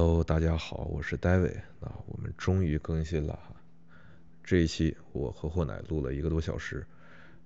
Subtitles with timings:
[0.00, 1.56] Hello，大家好，我是 David。
[1.80, 3.52] 那我们终于更新了哈，
[4.44, 6.86] 这一期我和霍奶录了一个多小时，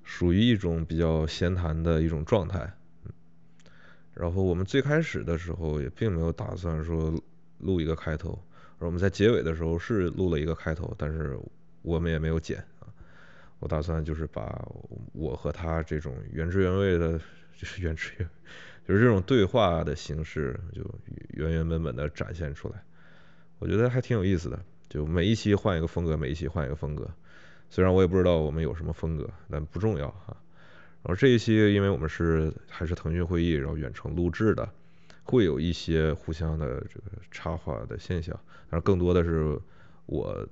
[0.02, 2.70] 属于一种比较闲谈的一种状态。
[3.06, 3.12] 嗯，
[4.12, 7.18] 然后我们最开始的时候也并没有打算说
[7.56, 8.38] 录一个开头，
[8.78, 11.40] 而我们在结尾的时候是录了一个开头，但是
[11.80, 12.92] 我们也没有剪啊。
[13.60, 14.62] 我打算就是把
[15.14, 17.18] 我和他这种原汁原味的，
[17.56, 18.34] 就是原汁原味。
[18.92, 20.82] 就是这种对话的形式，就
[21.30, 22.74] 原原本本的展现出来，
[23.58, 24.62] 我觉得还挺有意思的。
[24.86, 27.10] 就每一期换一个风格，每一期换一个风格。
[27.70, 30.36] 虽然我也不知道我们有什么风格，但不重要哈。
[31.02, 34.68] 然后这一期，因为我们是还是腾讯会议，然后远程录制的，
[35.22, 38.38] 会有一些互相的这个插话的现象。
[38.68, 39.58] 但是更多的是
[40.04, 40.46] 我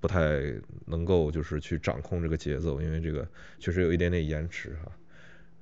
[0.00, 0.42] 不太
[0.84, 3.24] 能够就是去掌控这个节奏，因为这个
[3.60, 4.90] 确实有一点点延迟哈。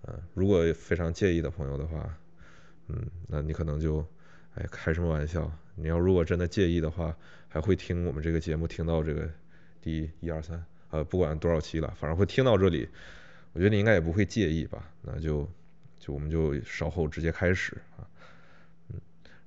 [0.08, 2.16] 嗯，如果非常介意的朋友的话，
[2.88, 4.06] 嗯，那你可能就，
[4.54, 5.50] 哎，开什么玩笑？
[5.74, 7.16] 你要如果真的介意的话，
[7.48, 9.28] 还会听我们这个节目听到这个
[9.82, 12.88] 第一二三，呃，不管多少期了，反正会听到这里，
[13.52, 14.88] 我觉得你应该也不会介意吧？
[15.02, 15.48] 那就，
[15.98, 18.06] 就我们就稍后直接开始啊，
[18.88, 19.00] 嗯，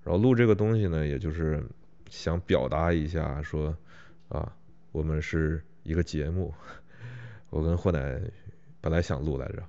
[0.04, 1.64] 然后录这个东西呢，也就是
[2.10, 3.76] 想表达一下说，
[4.28, 4.54] 啊，
[4.92, 6.54] 我们是一个节目，
[7.50, 8.20] 我跟霍奶
[8.82, 9.64] 本来想录来着。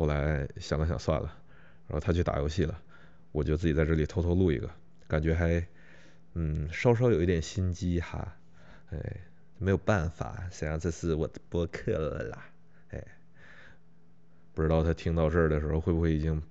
[0.00, 1.26] 后来想了想算了，
[1.86, 2.80] 然后他去打游戏了，
[3.32, 4.70] 我就自己在这里偷偷录一个，
[5.06, 5.62] 感觉还
[6.32, 8.34] 嗯稍稍有一点心机哈，
[8.92, 8.98] 哎
[9.58, 12.48] 没有办法，想想这是我的播客了啦，
[12.92, 13.06] 哎
[14.54, 16.42] 不知道他听到这儿的时候会不会已经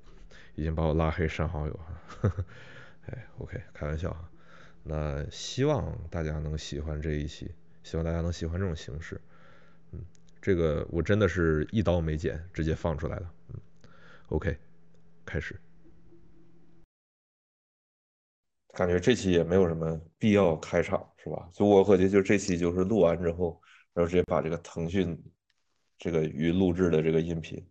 [0.53, 2.31] 已经把我拉黑删好友哈，
[3.09, 4.30] 哎 OK 开玩笑哈，
[4.83, 9.20] 那希望大家能喜欢这一期，希望大家能喜欢这种形式，
[9.92, 10.05] 嗯。
[10.42, 13.30] 这个我真的是一刀没剪，直接放出来了。
[14.30, 14.58] 嗯，OK，
[15.25, 15.59] 开始。
[18.73, 21.49] 感觉这期也没有什么必要开场，是吧？
[21.52, 23.61] 就我合计，就这期就是录完之后，
[23.94, 25.21] 然后直接把这个腾讯
[25.97, 27.61] 这个预录制的这个音频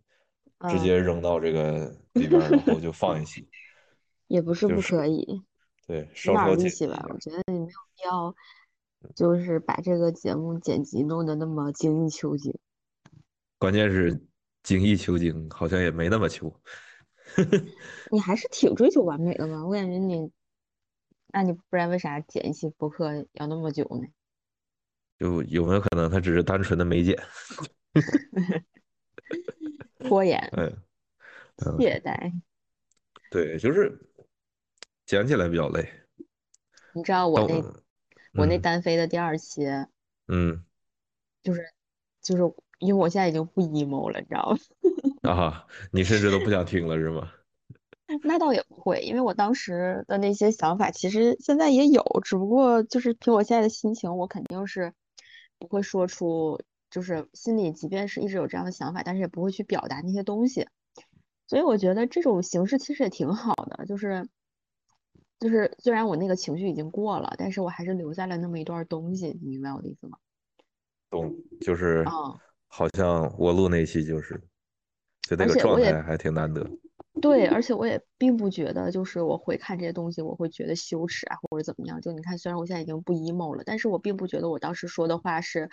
[0.69, 3.47] 直接扔到这个里边，然后就放一期。
[4.27, 5.43] 也不是不可以。
[5.87, 7.03] 对，稍稍剪辑吧。
[7.09, 8.35] 我觉得你没有必要。
[9.15, 12.53] 就是把这个节目剪辑弄得那么精益求精，
[13.57, 14.21] 关键是
[14.63, 16.53] 精益求精好像也没那么求。
[18.11, 19.65] 你还是挺追求完美的吧？
[19.65, 20.31] 我感觉你，
[21.27, 24.07] 那你不然为啥剪一期播客要那么久呢？
[25.19, 27.17] 就有没有可能他只是单纯的没剪？
[29.99, 30.81] 拖延，嗯，
[31.77, 32.31] 懈怠。
[33.29, 33.99] 对，就是
[35.05, 35.87] 剪起来比较累。
[36.93, 37.63] 你知道我那。
[38.33, 39.63] 我那单飞的第二期，
[40.27, 40.63] 嗯，
[41.41, 41.73] 就是
[42.21, 42.43] 就是
[42.79, 44.57] 因为我现在已经不 emo 了，你知道吗？
[45.31, 47.31] 啊，你甚至都不想听了是吗？
[48.23, 54.93] 那倒也不会，因为我当时的那些想法其实现在也有，只不过就是凭我现在的心情，我肯定是
[55.59, 60.67] 不会说出，就是心里即便是一直有这样的想法，但是也不会去表达那些东西。
[61.47, 64.27] 所以我觉得这种形式其实也挺好的，就是。
[65.39, 70.17] 就是虽然我那个情绪已经过了，但是我还是留下了那么一段东西，你明白我的意思吗？
[71.09, 72.37] 懂，就是，嗯，
[72.69, 74.39] 好像我录那期就是，
[75.27, 76.65] 就那个状态还挺难得。
[77.19, 81.99] 对，而且我也并不觉得，就是我会看这些东西，我会觉得羞耻啊，或者怎么样。
[81.99, 85.69] 就你看，虽然我现在已经不 emo 了，但是我并不觉得我当时说的话是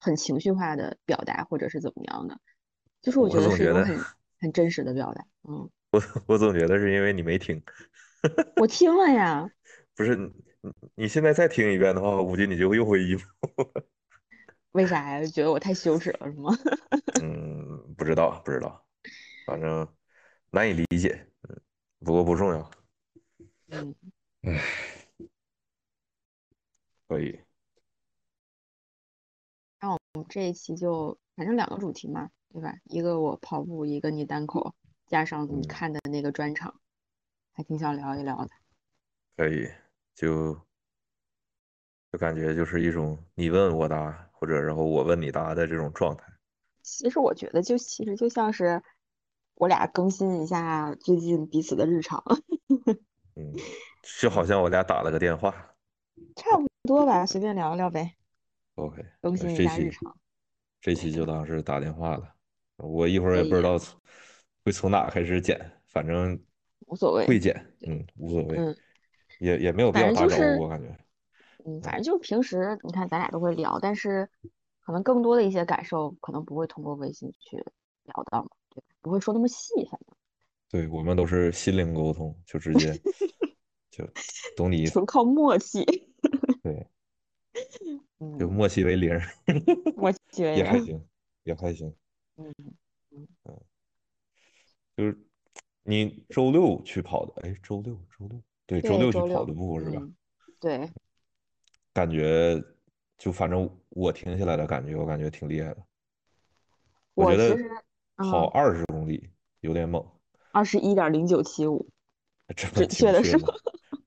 [0.00, 2.40] 很情绪化的表达，或者是怎么样的。
[3.02, 3.98] 就是我觉得是一种很
[4.40, 5.24] 很真实的表达。
[5.48, 7.62] 嗯， 我我总觉得是因为你没听。
[8.56, 9.48] 我听了呀，
[9.94, 10.32] 不是你，
[10.96, 13.22] 你现在再听一遍的话，我估计你就又会 emo。
[14.72, 15.24] 为啥呀？
[15.26, 16.50] 觉得我太羞耻了是吗？
[17.22, 18.84] 嗯，不知道，不知道，
[19.46, 19.86] 反正
[20.50, 21.26] 难以理解。
[21.48, 21.60] 嗯，
[22.04, 22.70] 不过不重要。
[23.68, 23.94] 嗯，
[24.42, 24.60] 唉，
[27.08, 27.40] 可以。
[29.80, 32.74] 那我们这一期就反正两个主题嘛，对吧？
[32.84, 34.74] 一个我跑步，一个你单口，
[35.06, 36.80] 加上你看的那个专场。
[37.52, 38.50] 还挺想聊一聊的，
[39.36, 39.68] 可以，
[40.14, 40.54] 就
[42.10, 46.24] 就感觉就是一种你问我答，或者然后我问你答的这种状态。
[46.82, 48.82] 其实我觉得，就其实就像是
[49.54, 52.24] 我俩更新一下最近彼此的日常。
[53.36, 53.52] 嗯，
[54.20, 55.50] 就好像我俩打了个电话。
[56.36, 58.14] 差不多吧，随便聊聊呗。
[58.76, 60.16] OK，更新一下日常。
[60.80, 62.34] 这期就当是打电话了。
[62.78, 63.78] 我一会儿也不知道
[64.64, 66.42] 会从哪开始剪，反正。
[66.86, 67.54] 无所谓，会剪，
[67.86, 68.76] 嗯，无所谓，嗯，
[69.38, 70.88] 也也没有必要打招呼，我感觉，
[71.64, 74.28] 嗯，反正就是平时你看咱俩都会聊，但是
[74.80, 77.56] 可能更多的一些感受可能不会通过微信去
[78.04, 80.16] 聊到嘛，对，不会说那么细，反正，
[80.68, 82.92] 对我们都是心灵沟通，就直接
[83.90, 84.08] 就
[84.56, 85.84] 懂你，纯靠默契。
[86.62, 86.86] 对，
[88.18, 89.18] 嗯，就默契为零，
[89.96, 90.56] 默契为零。
[90.64, 91.08] 也还行，
[91.44, 91.94] 也还行。
[92.36, 92.54] 嗯
[93.10, 93.60] 嗯，
[94.96, 95.18] 就是
[95.82, 100.02] 你周六去跑的，哎，周六周六，对，周六去跑的步是吧？
[100.60, 100.90] 对。
[101.92, 102.62] 感觉
[103.18, 105.82] 就反正我听下来的感觉，我感觉挺厉害的。
[107.14, 107.56] 我觉得
[108.16, 110.04] 跑二十公里有点猛。
[110.52, 111.86] 二十一点零九七五，
[112.56, 113.48] 准确的是吗？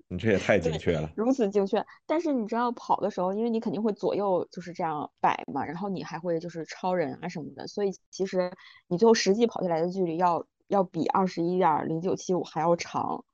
[0.07, 1.83] 你这也太精确了，如此精确。
[2.05, 8.51] 但是你知道跑的时候，因为你肯定会左右就是这样摆嘛，然后你还会就是超人啊什么的，所以其实
[8.87, 13.25] 你最后实际跑下来的距离要要比二十一点零九七五还要长。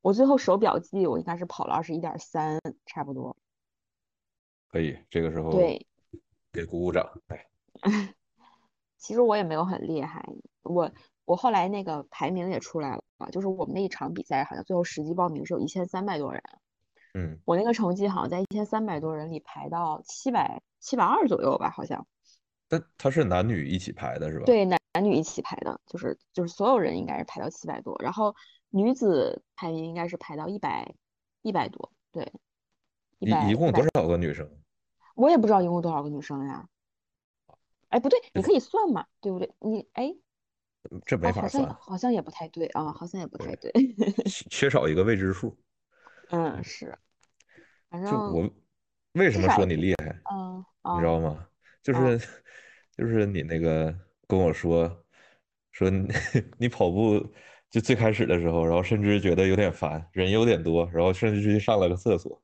[0.00, 3.36] 我最后手表记我应该是跑了二十一点三，差不多。
[4.74, 5.86] 可以，这个时候对，
[6.52, 7.08] 给鼓鼓掌。
[7.28, 7.46] 哎，
[8.98, 10.28] 其实我也没有很厉害，
[10.62, 10.90] 我。
[11.26, 16.42] 我后来那个排名也出来了啊，就是我们那一场比赛好像最后实际报名是有一千三百多人，
[17.14, 22.06] 嗯，我那个成绩好像在一千三百多人里排到七百七百二左右吧，好像。
[22.68, 24.44] 但他是男女一起排的是吧？
[24.44, 28.36] 对，男男女一起排的，就是就是所有人应该是排到七百多，然后
[28.68, 30.94] 女子排名应该是排到一百
[31.40, 32.30] 一百多，对。
[33.20, 34.46] 一一共多少个女生？
[35.14, 36.68] 我也不知道一共多少个女生呀。
[37.88, 39.52] 哎，不对，你可以算嘛，对不对？
[39.60, 40.14] 你哎。
[41.06, 43.72] 这没法算，好像也不太对啊，好像也不太对，
[44.50, 45.56] 缺少一个未知数。
[46.28, 46.94] 嗯，是，
[47.88, 48.50] 反正就我
[49.12, 50.62] 为什么说你厉害，嗯，
[50.94, 51.48] 你知道吗？
[51.82, 52.18] 就是
[52.92, 55.04] 就是你那个跟我说
[55.72, 55.88] 说
[56.58, 57.32] 你跑步
[57.70, 62.42] 就最开始的时候，然后甚至觉得有点烦，人有点多，然后甚至去上了个厕所。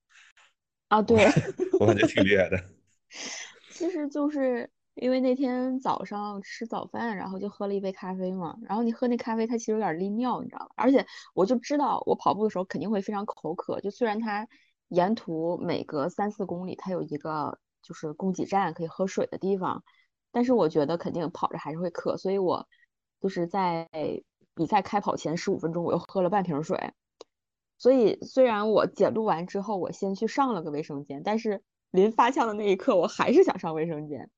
[0.90, 1.24] 啊，对，
[1.80, 2.62] 我感觉挺厉害的。
[3.72, 4.70] 其实就是。
[4.96, 8.58] 因为那天早上吃早饭，然后就喝了一杯咖啡嘛。
[8.62, 10.68] 然后你喝那咖啡，它其实有点利尿，你知道吧？
[10.74, 13.80] 而且我就知道，我跑步的时候肯定会非常口渴。
[13.80, 14.46] 就虽然它
[14.88, 19.82] 沿途每隔三四公里它有一个就是供给站可以喝水的地方，
[20.32, 22.68] 但是我觉得肯定跑着还是会渴，所以我
[23.22, 23.88] 就是在
[24.54, 26.92] 比赛开跑前十五分钟，我又喝了半瓶水。
[27.80, 34.30] 所以虽然我检录完之后，我先去上了个卫生间，但是临发枪的那一刻，我还是想上卫生间。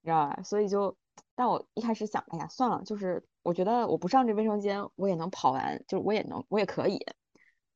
[0.00, 0.42] 你知道吧？
[0.42, 0.96] 所以就，
[1.34, 6.98] 但我一开始想，哎呀，算了，就是我觉得我不上这卫生间，我也能跑完，就是我也能，我也可以。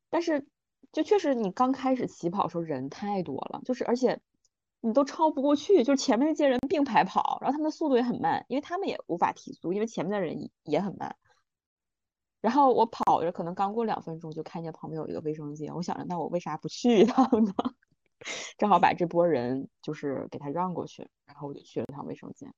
[0.09, 0.47] 但是，
[0.91, 4.21] 就确实你刚开始起跑的时候人太多了，就是而且
[4.81, 11.15] 你都超不过去，就是前面那些人并排跑，然后他们的速度也很慢，因为他们也无法提速，因为前面的人也很慢。
[12.41, 17.53] 然后我跑着，可能刚过两分钟就看见旁边有一个卫生间，我想着那我为啥不去 一趟呢？
[18.57, 22.53] 正好把这波人就是给他让过去，然后我就去了趟卫生间。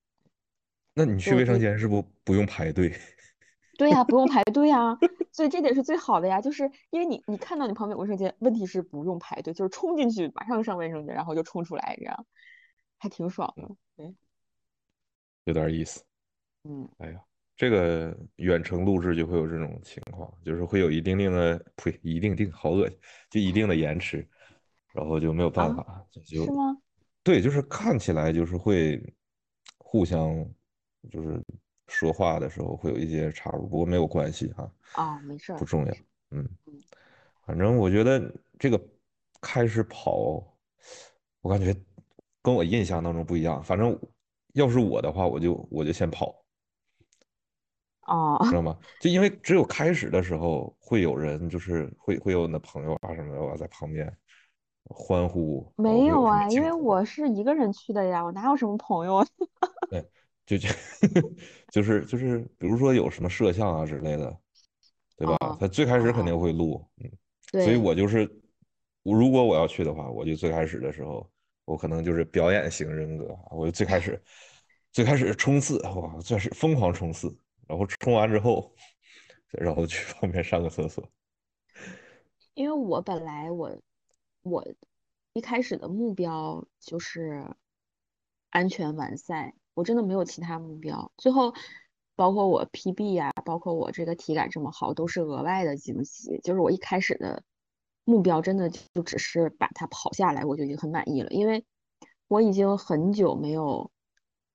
[0.95, 2.93] 那你去卫生间是不不用排队？
[3.79, 4.99] 对呀，不用排队呀，
[5.33, 6.41] 所以这点是最好的呀。
[6.41, 12.27] 就是因为你你看到你旁边有卫生间，问题是不用排队，就是冲进去马上上卫生间，然后就冲出来，这样
[12.99, 13.71] 还挺爽的。
[13.97, 14.15] 对，
[15.45, 16.05] 有点意思。
[16.65, 17.23] 嗯，哎呀，
[17.61, 22.99] 这个远程录制就会有这种情况，就是会有一定定的呸，一定定好恶心，
[23.29, 24.27] 就一定的延迟。
[24.95, 26.75] 然后就没有办法，就是吗？
[27.23, 28.99] 对，就是看起来就是会
[29.77, 30.35] 互相
[31.11, 31.39] 就是
[31.89, 34.73] 说话的时候会有一些插入，不过没有关系哈。
[34.95, 35.95] 啊，没事，不重要。
[36.31, 36.49] 嗯，
[37.45, 38.83] 反正我觉得这个
[39.39, 40.43] 开始跑，
[41.43, 41.77] 我感觉
[42.41, 43.63] 跟我印象当中不一样。
[43.63, 43.95] 反正
[44.55, 46.40] 要是我的话，我就我就先跑。
[48.11, 48.77] 哦，知道吗？
[49.01, 54.13] 就因为只有开始的时候会有人，就是会会有那朋友啊什么的在旁边。
[54.93, 59.27] 欢呼没有啊，因为我是一个人去的呀，我哪有什么朋友啊？
[59.89, 60.05] 对，
[60.45, 60.69] 就就
[61.71, 64.37] 就是就是，比如说有什么摄像啊之类的，
[65.17, 65.57] 对吧？
[65.61, 68.29] 他最开始肯定会录，嗯，所以我就是，
[69.05, 71.25] 如果我要去的话，我就最开始的时候，
[71.67, 74.21] 我可能就是表演型人格，我就最开始
[74.91, 77.33] 最开始冲刺，哇，这是疯狂冲刺，
[77.71, 78.75] 然后冲完之后，
[79.53, 81.09] 然后去 旁边上个厕所。
[82.55, 83.81] 因为我本来我。
[84.43, 84.67] 我
[85.35, 87.45] 一开始的目标就是
[88.49, 91.13] 安全完赛，我真的没有其他目标。
[91.19, 91.53] 最后，
[92.17, 96.41] 包括我 PB 呀，包括我这个体感这么好，都是额外的惊喜。
[96.43, 97.45] 就是我一开始的
[98.05, 101.29] 目标，真的就只是把它跑下来，我就已经很满意了。
[101.29, 101.67] 因为
[102.27, 103.91] 我已经很久没有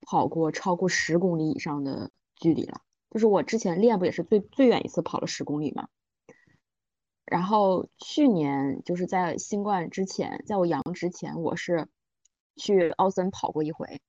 [0.02, 2.82] 跑过超过十公里以上的距离了。
[3.16, 5.88] 就是我之前练不也是最最远一次跑了十公里嘛？
[7.24, 11.88] 然后去年就是在新冠之前，在我阳之前，我是
[12.58, 14.02] 去奥森跑过一回，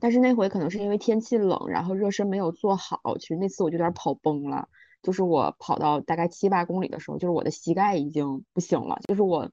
[0.00, 4.68] 但是那回可能是因为天气冷，然后热身没有做好，其实那次我就有点跑崩了，
[5.02, 9.48] 就是我跑到大概七八公里的时候，就是我的膝盖已经不行了，就是我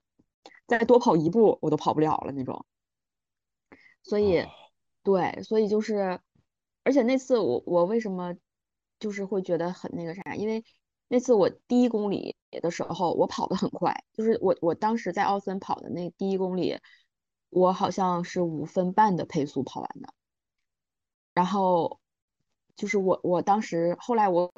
[0.66, 2.66] 再多跑一步我都跑不了了那种。
[4.02, 4.48] 所以，
[5.04, 6.20] 对，所以就是，
[6.84, 8.36] 而且那次我我为什么
[9.06, 10.34] 就是会觉得很那个啥？
[10.34, 10.66] 因为
[11.08, 16.80] 那次我第一公里的时候我跑得很快，就是我我当时在奥森跑的那第一公里，
[17.52, 20.12] 我好像是五分半的配速跑完的。
[21.36, 22.00] 然后
[22.76, 24.52] 就是我我当时后来我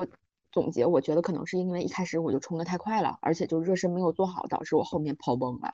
[0.53, 5.73] 总结，我觉得可能是因为一开始我就冲得太快了，而且就热身没有做好，导致我后面跑崩了。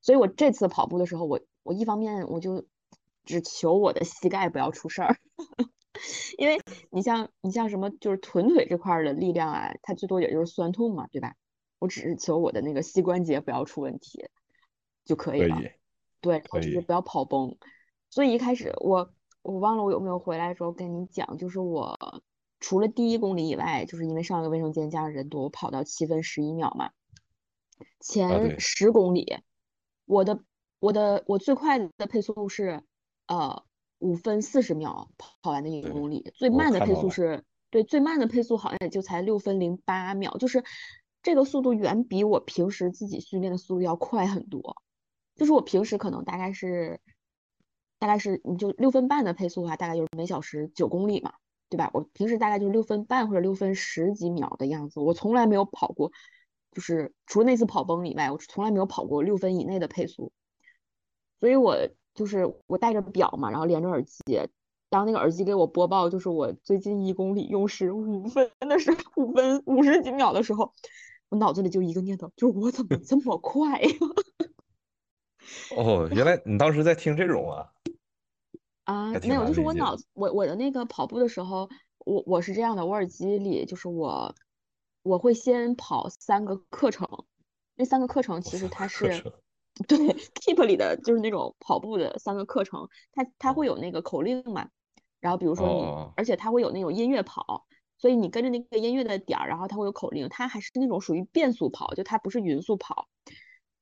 [0.00, 2.64] 所以我这次跑步的时候，我我一方面我就
[3.26, 5.18] 只求我的膝盖不要出事儿，
[6.38, 6.60] 因为
[6.90, 11.34] 你像你像什么就是臀腿这块的力量啊，它最多也就是酸痛嘛，对吧？
[11.78, 14.28] 我只是求我的那个膝关节不要出问题
[15.04, 15.60] 就可以了。
[16.20, 17.56] 对，就是不要跑崩。
[18.10, 19.12] 所以一开始我。
[19.42, 21.96] 我忘了我有没有回来的时候跟你讲，就是我
[22.58, 26.90] 除了第一公里以外，就是因为上个卫生间加上人多，我跑到七分十一秒嘛。
[28.00, 29.36] 前十公里，
[30.04, 30.42] 我的
[30.80, 32.82] 我的我最快的配速是
[33.28, 33.62] 呃
[33.98, 40.64] 五分四十秒跑完的一公里，最慢的配速是对最慢的配速好像也就才六分零八秒，就是
[41.22, 44.76] 这个速度远比我平时自己训练的速度要快很多，
[45.34, 47.00] 就是我平时可能大概是。
[47.98, 51.32] 大概是你就六分半的配速的话，大概就是每小时九公里嘛，
[51.70, 51.90] 对吧？
[51.94, 56.12] 我平时大概就是六分半或者六分十几秒的样子，我从来没有跑过，
[56.72, 60.30] 就是除了那次跑崩以外，我从来没有跑过六分以内的配速。
[61.40, 64.40] 所以我就是我带着表嘛，然后连着耳机，
[64.88, 70.72] 当那个耳机给我播报就是我最近一公里用时五分的时候，五分五十几秒的时候，
[71.28, 73.88] 我脑子里就一个念头，就是我怎么这么快呀？
[75.76, 77.70] 哦，原来你当时在听这种啊？
[78.84, 81.68] 啊，没有，就是我脑子，我我的那个跑步的时候，
[82.04, 84.34] 我我是这样的，我耳机里就是我
[85.02, 87.24] 我会先跑三个课程，
[87.74, 89.24] 那三个课程其实它是
[89.86, 94.70] 对 Keep 里的就是那种跑步的三个课程，它它会有那个口令嘛，
[95.20, 95.84] 然后比如说你，
[96.16, 97.66] 而且它会有那种音乐跑，
[97.98, 103.08] 所以你跟着那个音乐的点儿，然后它会有口令，它还是那种属于变速跑，就它不是匀速跑，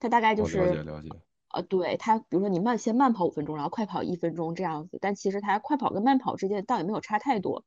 [0.00, 1.08] 它大概就是了解了解。
[1.50, 7.64] 呃，对它，比如说你慢先慢跑五分钟，然后快跑一分钟这样子，但其实它快跑跟慢跑之间倒也没有差太多，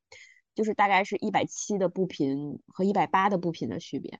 [0.53, 4.19] 就是大概是一百七的步频和一百八的步频的区别。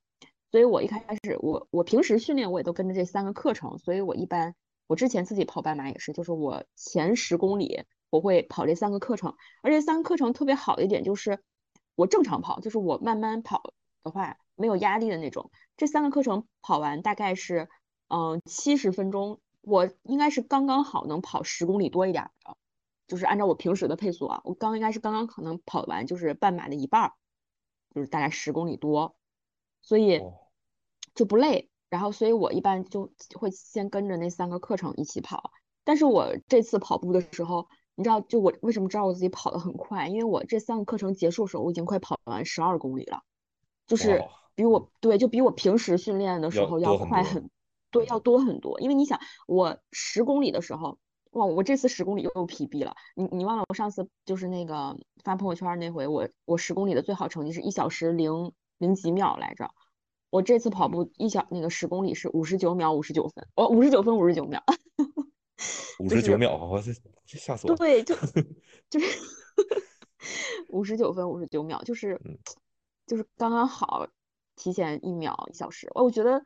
[0.51, 4.56] 所以我一开始我我平时训练我也都跟着这三个课程，所以我一般
[4.88, 11.39] 我之前自己跑半马也是，就是我前十公里我会跑这三个课程，而且三个课程特别好的一点就是
[11.96, 13.74] 我正常跑，就是我慢慢跑
[14.04, 15.51] 的话没有压力的那种。
[15.75, 17.70] 这三个课程跑完大概是
[18.08, 19.39] 嗯七十分钟。
[19.62, 22.56] 我应该是刚刚好能跑十公里多一点的，
[23.06, 27.12] 就是按照我平时的配速啊，我刚应该是刚刚可能跑完就是半马的一半，
[27.94, 29.17] 就是大概十公里多，
[29.88, 30.22] 所以
[31.15, 31.70] 就不累。
[31.89, 35.51] 然后，所以我一般就会先跟着那三个课程一起跑。
[35.86, 40.10] 但是我这次跑步的时候，你知道，就我为什么知道我自己跑得很快？
[40.10, 43.22] 因为我这三个课程结束的时候，我已经快跑完十二公里了，
[43.88, 47.50] 就是比我对，就比我平时训练的时候要快很。
[47.89, 49.17] 对，要多很多，因为你想，
[49.48, 51.00] 我十公里的时候，
[51.32, 52.98] 哇，我这次十公里又 PB 了。
[53.15, 59.72] 你你忘了我上次就是那个发朋友圈那回，我我十公里的最好成绩是一小时零零几秒来着。
[60.38, 64.63] 我这次跑步一小那个十公里是五十九秒五十九分，哦，五十九分五十九秒，
[66.00, 66.94] 五十九秒，我这
[67.39, 67.75] 吓死我。
[67.75, 68.15] 对，就
[68.88, 69.20] 就是
[70.70, 72.22] 五十九分五十九秒，就是
[73.08, 74.08] 就是刚刚好，
[74.56, 75.89] 提前一秒一小时。
[75.96, 76.46] 我我觉得。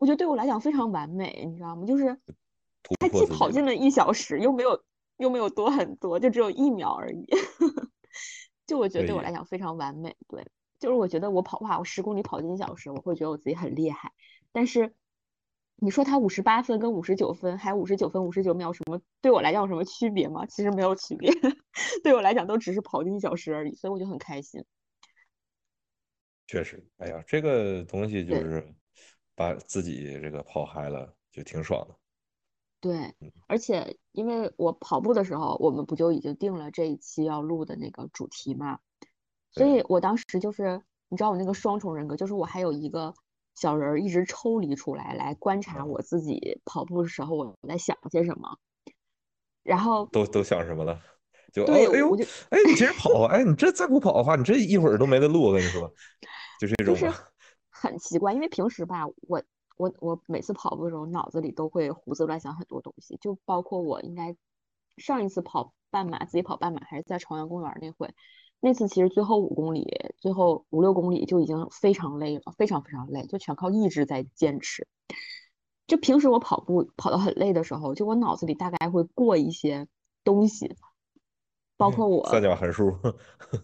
[0.00, 1.84] 我觉得对我来讲非常完美，你知道吗？
[1.84, 2.16] 就是
[3.00, 4.80] 他既跑进了一小时，又没有
[5.16, 7.26] 又没有多很多，就只有一秒而已。
[8.64, 10.16] 就我觉得对我来讲非常完美。
[10.28, 10.46] 对，
[10.78, 14.12] 就是我觉得我跑话，我十公里跑进一小时，我会觉得我自己很厉害。
[14.52, 14.94] 但是
[15.76, 20.46] 你说他五十八分跟五十九分，还有五十九分五十九秒，什么对我来讲有什么区别吗？
[20.46, 21.30] 其实没有区别，
[22.04, 24.64] 对我来讲都只是跑进一小时而已，所以我就很开心。
[26.46, 28.74] 确实，哎呀，这个东西就是。
[29.38, 31.94] 把自己这个跑嗨了，就挺爽的。
[32.80, 33.14] 对，
[33.46, 38.80] 而且因为我跑步的时候，我们不就已经定了这一期要录的那个主题嘛，
[39.50, 43.14] 所以我当时就是，你知道我那个双重人格，就是我还有一个
[43.54, 48.56] 小人儿一直抽离出来，来观察我自己跑步的时候我在想些什么。
[49.62, 50.98] 然后都都想什么了？
[51.52, 52.14] 就哎呦，
[52.50, 55.42] 哎，你接着跑，哎，你这再不跑的话，你这一会儿都没得录。
[55.42, 55.92] 我跟你说，
[56.60, 57.12] 就是这种。
[57.70, 59.42] 很奇怪，因为平时吧，我
[59.76, 64.36] 我我每次跑步的时候，脑子里都会胡思乱想很多东西，就包括我应该
[64.96, 68.12] 上一次跑半马，自己跑半马还是在朝阳公园那回，
[68.60, 69.86] 那次其实最后五公里，
[70.18, 74.86] 最后五六公里就已经非常累了，非常非常累，就全靠意志在坚持。
[75.86, 79.86] 就平时我跑步跑得很累的时候，就我脑子里大概会过一些
[80.24, 80.76] 东西，
[81.76, 82.98] 包括我三角函数，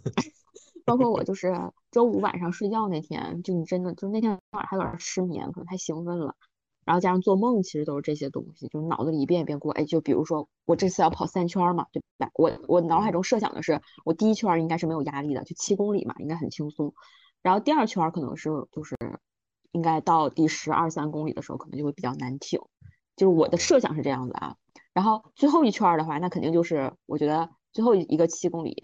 [0.87, 1.53] 包括我就是
[1.91, 6.37] 周五晚上睡觉那天，就你真的就那天晚上还有点失眠，可能太兴奋了。
[6.85, 9.73] 然后加上做梦，其实都是这些东西，就是脑子里一遍一遍过。
[9.73, 12.31] 哎，就比如说我这次要跑三圈嘛，对吧？
[12.35, 16.95] 我我脑海中设想的是，我第一圈应该是没有压力的，就七公里嘛，应该很轻松。
[17.43, 18.97] 然后第二圈可能是就是
[19.73, 22.61] 应该到第十二三公里的时候，可能就会比较难挺。
[23.17, 24.57] 就是我的设想是这样子啊。
[24.93, 28.77] 然后最后一圈的话，那肯定就是我觉得最后一个七公里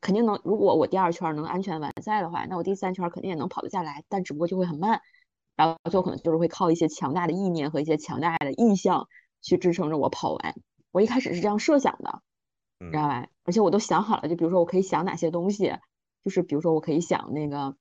[0.00, 5.00] 肯定能，如果我第二圈能安全完赛的话，那我第三圈肯定也能跑得下来，但只不过就会很慢。
[5.58, 9.08] 然后最后可能就是会靠一些强大的意念和一些强大的意向
[9.42, 10.54] 去支撑着我跑完。
[10.92, 12.22] 我一开始是这样设想的，
[12.78, 13.26] 知道吧？
[13.42, 15.74] 而且我都想好了，就比如说我可以想哪些东西，
[16.24, 17.74] 就是比如说我可以想那个，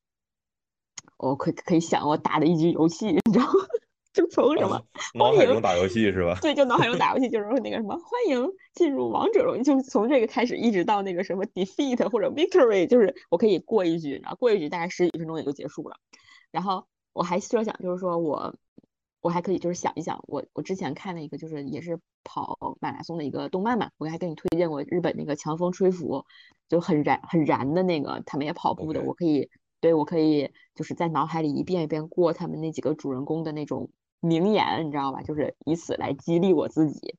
[1.18, 3.52] 我可可以想我打的一局游戏， 你知道吗？
[4.12, 4.82] 就从什么
[5.14, 6.40] 脑海中打游戏是吧？
[6.42, 15.98] 对，就脑海中打游戏， 就是那个什么欢迎进入王者荣耀，就是从这个开始一直到那个什么 defeat 或者 victory，就是我可以过一局，然后过一局大概十几分钟也就结束了，
[16.50, 16.88] 然后。
[17.18, 18.54] 我还设想，就是说我，
[19.22, 26.26] 我还可以就是想一想，我我之前看了一个就是也是跑马拉松的一个动漫嘛，我还给你推荐过日本那个强风吹拂，
[26.70, 29.50] 就很燃很燃的那个，他们也跑步的，我可以
[29.82, 35.24] 对我可以就是在脑海里一遍一遍过他们那几个主人公的那种名言，你知道吧？
[35.24, 37.16] 就是以此来激励我自己。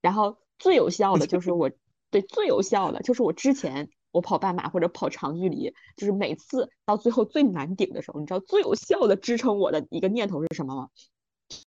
[0.00, 1.70] 然后最有效的就是我
[2.10, 3.88] 对最有效的就是我之前。
[4.10, 10.88] 我跑半马或者跑长距离，就是每次到最后最难顶的时候，你知道最有效的支撑我的一个念头是什么吗？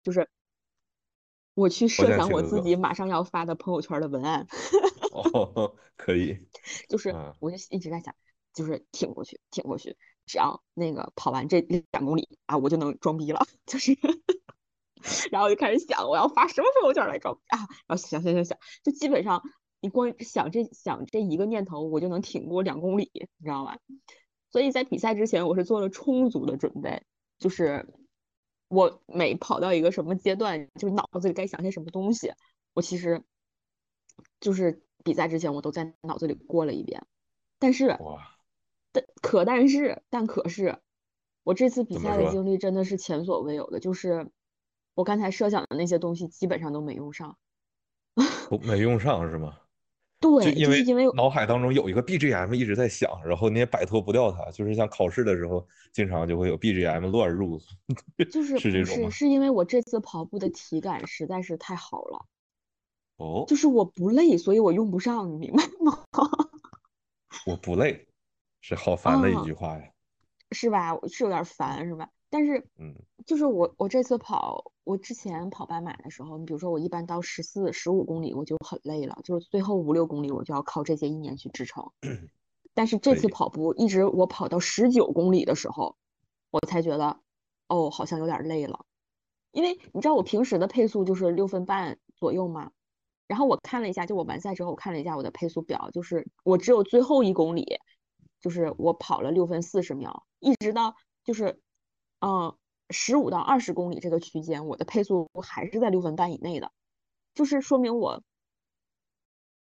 [0.03, 0.29] 就是
[1.55, 4.47] 我去设想我自己马上要发的朋友圈的文案。
[5.13, 6.47] 哦， 可以。
[6.89, 8.15] 就是我就一直在想，
[8.55, 13.47] 就是挺过去，挺过去，只要那个跑完这两公里啊，我就能装逼了。
[13.67, 13.93] 就是，
[15.31, 19.43] 然后就开始想我要发什么朋友圈来装逼啊，然后想想想想，就基本上。
[19.81, 23.79] 你光想这想这一个念头，我就能挺过两公里，你知道吧？
[24.51, 27.03] 所以在比赛之前，我是做了充足的准备，
[27.39, 27.89] 就是
[28.69, 32.33] 我每跑到一个什么阶段，就是脑子里该想些什么东西，
[32.75, 33.23] 我其实
[34.41, 37.07] 就是比赛之前我都在脑子里过了一遍。
[37.59, 37.97] 但是，
[38.93, 40.79] 但可但是但可是，
[41.45, 44.31] 我这次比赛的经历真的是前所未有的，就是
[44.95, 47.39] 我刚才设想的那些东西基本上都没用上，
[48.63, 49.59] 没用上是吗？
[50.21, 57.59] 对，因为因为脑海当中有一个 BGM 一直在响，然后你也摆脱不掉它，就是像考试的时候，经常就会有 BGM 乱入，
[58.31, 59.11] 就是是这种吗？
[59.11, 62.27] 是因为我这次跑步的体感实在是太好了，
[63.17, 66.05] 哦，就是我不累，所以我用不上，你明白吗？
[67.47, 68.07] 我不累，
[68.61, 69.85] 是好烦的一句话呀，
[70.53, 70.99] 是吧？
[71.09, 72.11] 是有点烦，是吧？
[72.33, 72.95] 但是，嗯，
[73.27, 81.91] 就是我我这次跑，我之前跑半马的时候，你比如说我一般到十四、十五公里我就很累了，就是最后五六公里我就要靠这些意念去支撑。
[82.73, 85.97] 但是这次跑步，一直我跑到十九公里的时候，
[86.53, 87.21] 我才觉得，
[87.67, 88.87] 哦，好像有点累了。
[89.51, 92.71] 因为你知道我平时的配速就是六分半左右嘛，
[93.27, 97.67] 然后我看了一下，就我完赛之后我看了一下我的配速表，就是我只有最后一公里，
[98.41, 101.61] 就是我跑了六分四十秒，一直到就是。
[102.21, 102.57] 嗯，
[102.91, 106.71] 十五到二十公里这个区间，我的配速还是在六分半以内的，
[107.35, 108.23] 就是说明我，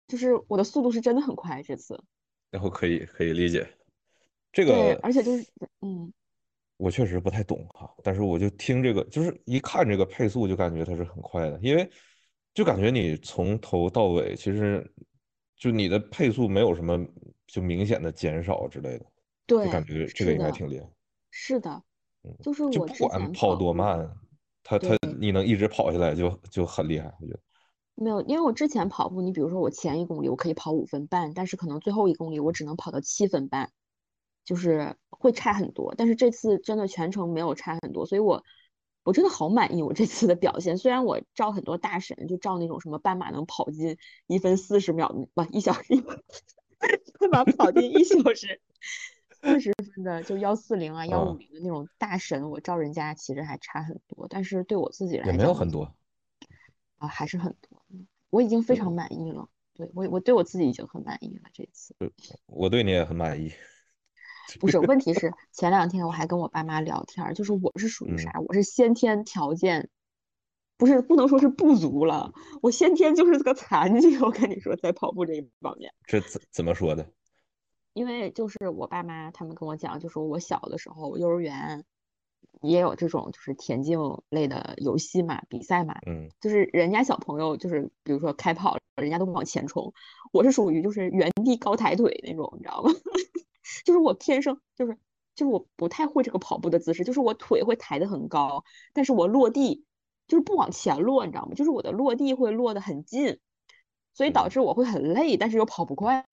[0.06, 2.02] 就是我的速度是真的很快这次。
[2.50, 3.68] 然后可以可以理解，
[4.52, 5.44] 这个而且就是
[5.80, 6.12] 嗯，
[6.76, 11.90] 我确实不太懂哈，但是我就听这个，就是一看这个配速就感觉它是很快的，因为
[12.54, 14.88] 就感觉你从头到尾其实
[15.56, 17.04] 就你的配速没有什么
[17.46, 19.06] 就明显的减少之类的，
[19.46, 20.88] 对，就感觉这个应该挺厉害。
[21.30, 21.82] 是的。
[22.42, 24.10] 就是我不管跑多慢，
[24.62, 27.40] 他他你能一直跑下来就就很厉害，我觉得。
[27.98, 33.72] 没有，因为我之前跑步，你比如说我前一公里我可以跑五分半，但是可能最后一公里我只能跑到七分半，
[34.44, 35.94] 就是会差很多。
[35.96, 38.44] 但是这次真的全程没有差很多，所以我
[39.02, 40.76] 我真的好满意我这次的表现。
[40.76, 45.94] 虽然我照很多大神，就照那种什么半马能跑进一分四十秒，不一小时，
[47.18, 48.60] 半马跑进一小时。
[49.40, 55.94] 四十分的就幺四零啊幺五零的那种大神，我照人家其实还差很多，但是对我自己来讲也没有很多
[56.98, 57.82] 啊，还是很多。
[58.30, 61.48] 我已经非常满意了，对我我对我自己已经很满意了。
[61.52, 61.94] 这次
[62.46, 63.52] 我对你也很满意。
[64.60, 68.40] 不是，问题是 前两天我还跟我爸妈聊天，就是我是属于啥？
[68.46, 69.88] 我是先天条件
[70.76, 74.16] 不是不能说是不足了，我先天就是个残疾。
[74.18, 77.10] 我跟你说，在跑步这一方面，这怎怎么说的？
[77.96, 81.82] 因为就是我爸妈他们跟我讲，就说我小的时候幼儿园
[82.60, 89.94] 也有这种就是田径类的游戏嘛，比赛嘛，嗯就是人家小朋友就是比如说开跑，人家都往前冲，
[90.30, 92.90] 我是属于就是原地高抬腿那种，你知道吗？
[93.86, 94.98] 就是我天生就是
[95.34, 99.86] 就是我不太会这个跑步的姿势，就是我腿会抬得很高，但是我落地
[100.28, 101.54] 就是不往前落，你知道吗？
[101.54, 103.38] 就是我的落地会落得很近，
[104.12, 106.26] 所以导嗯，致我会很累，但是又跑不快。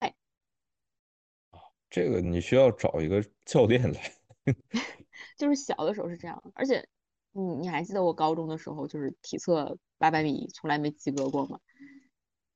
[1.94, 4.12] 这个你需要找一个教练来。
[5.38, 6.84] 就是小的时候是这样，而且
[7.30, 11.60] 你你还记得我高中的时候，就是体测八百米从来没及格过吗？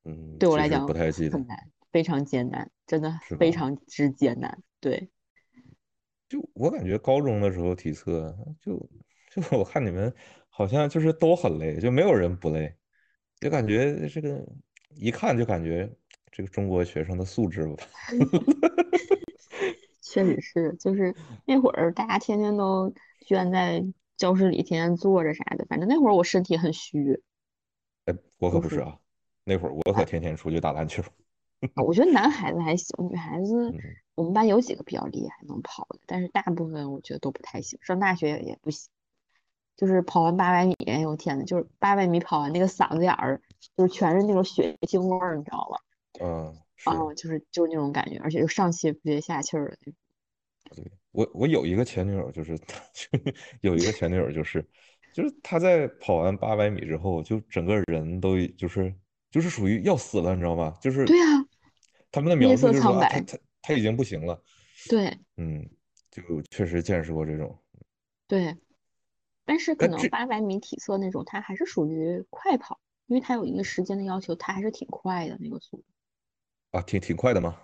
[0.03, 1.57] 嗯，对我来讲不太记得，很难，
[1.89, 3.17] 非常艰难，真的？
[3.39, 4.61] 非常之艰难。
[4.81, 5.09] 对，
[6.27, 8.75] 就我感觉高中的时候体测，就
[9.31, 10.13] 就我看你们
[10.49, 12.75] 好像就是都很累，就没有人不累，
[13.39, 14.45] 就感觉这个
[14.97, 15.89] 一看就感觉
[16.29, 17.87] 这个中国学生的素质吧。
[20.25, 22.93] 确实是，就是那会儿大家天天都
[23.25, 23.85] 圈在
[24.17, 27.21] 教室里，天天坐着啥的，反正那会儿我身体很虚，
[28.05, 28.97] 哎，我可不是啊，
[29.43, 31.03] 那会儿我可哎，天天出去打篮球。
[31.75, 33.79] 我觉得男孩子还行，女孩子嗯，
[34.15, 38.89] 我们班有几个比较厉害能跑的，但是大部分我觉得都不太行，上大学也不行。
[39.75, 43.41] 就是跑完八百米，哎呦天呐，就是八百米跑完那个嗓子眼儿，
[43.77, 45.79] 就是全是那种血腥味儿，你知道吧？
[46.19, 46.89] 嗯，是。
[46.89, 49.99] 啊，就是就是那种感觉，而且就上气不接下气儿的那种。
[51.11, 52.57] 我我有一个前女友，就是
[53.61, 54.63] 有一个前女友，就是
[55.13, 58.93] 就是她在跑完八百米之后，就整个人都就是
[59.31, 60.77] 就是属于要死了，你知道吗？
[60.81, 61.45] 就是对啊，
[62.11, 63.37] 他们的描述就是说啊，她苍白。
[63.37, 64.41] 她她已经不行了，
[64.87, 65.69] 对嗯，
[66.11, 67.57] 就确实见识过这种，
[68.27, 68.55] 对，
[69.45, 75.83] 但是可能八百米体测那种，它还是属于快跑，因为它有一个时间的要求，它还是挺快的那个速度，
[76.71, 77.59] 啊挺挺快的嘛，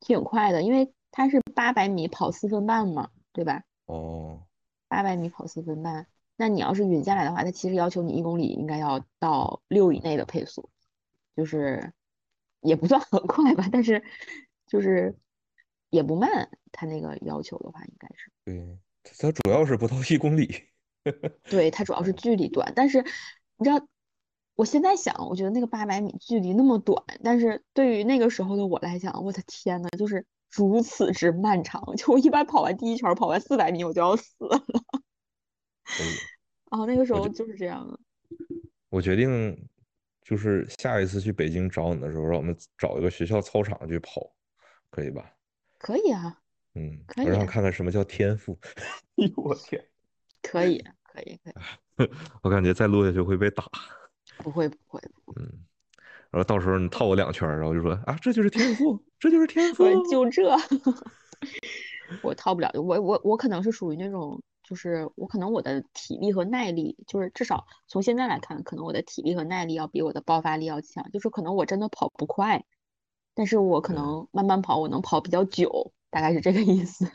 [0.00, 3.62] 挺快的，因为它是八百米跑四分半嘛，对吧？
[3.86, 4.46] 哦，
[4.86, 10.68] 八百米跑四分半，那你要是匀下来的话，它其实要求你一公里应该要到六以内的配速，
[11.34, 11.90] 就是
[12.60, 14.04] 也不算很快吧，但是
[14.66, 15.16] 就是
[15.88, 18.78] 也不慢，它那个要求的话应该是，对，
[19.14, 20.68] 它主要是不到一公里，
[21.48, 23.02] 对，它主要是嗯，距离短，但是
[23.56, 23.88] 你知道，
[24.54, 34.58] 我现在想，我觉得那个八百米距离那么短，但是对于那个时候的我来讲，我的天呐，就是如此之漫长， 就我一般跑完第一圈，跑完四百米我就要死了，
[35.84, 36.16] 可以，
[36.70, 37.98] 啊，那个时候就是这样的，
[38.88, 39.68] 我决定
[40.22, 44.32] 就是下一次去北京找你的时候，让我们找一个学校操场去跑，
[44.90, 45.32] 可以吧？
[45.78, 46.40] 可以啊，
[46.74, 47.28] 嗯，可以啊。
[47.28, 48.58] 我让看看什么叫天赋。
[49.16, 49.84] 哎呦我天，
[50.42, 51.50] 可以，可以，可
[52.04, 52.10] 以，
[52.42, 53.64] 我感觉再录下去会被打。
[54.38, 55.00] 不会，不会，
[55.36, 55.64] 嗯，
[56.36, 59.84] 然后到时候你套我两圈然后就说啊，这就是天赋，这就是天赋。
[60.10, 60.54] 就这，
[62.22, 72.62] 我套不了，我我我可能是属于那种，就是我可能我的体力和耐力，就是至少从现在来看，可能我的体力和耐力要比我的爆发力要强，就是可能我真的跑不快，
[73.34, 77.06] 但是我可，能慢慢跑，我能跑比较久，大概是这个意思。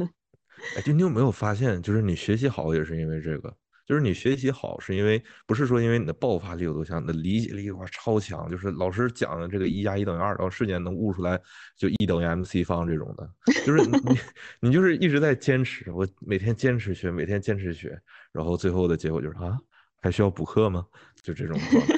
[0.75, 11.39] 哎，就你有没有发现，就是你学习好也是因为这个，就是你学习好是因为不是说因为你的爆发力有多强，你的理解力哇超强，就是老师讲的这个一加一等于二，然后瞬间能悟出来
[11.75, 13.29] 就一等于 MC 方这种的，
[13.65, 14.17] 就是你你
[14.69, 17.99] 你就是一直在坚持，我每天坚持学，每天坚持学，
[18.31, 19.59] 然后最后的结果就是啊，
[20.01, 20.85] 还需要补课吗？
[21.21, 21.95] 就这种状态。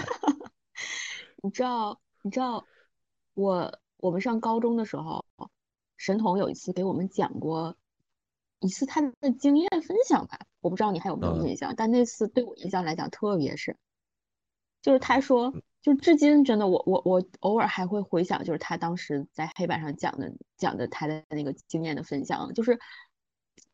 [1.43, 2.65] 你知道，你知道，
[3.33, 5.23] 我我们上高中的时候，
[5.97, 7.75] 神童有一次给我们讲过
[8.59, 11.47] 一次他的经验分享吧，我不知道你还有没有嗯。
[11.47, 13.77] 印象，但那次对我印象来讲特别深，
[14.81, 22.79] 就是他说，嗯就至今真的我我我偶尔还会回想，就是他当时在黑板上讲的讲的他的那个经验的分享，就是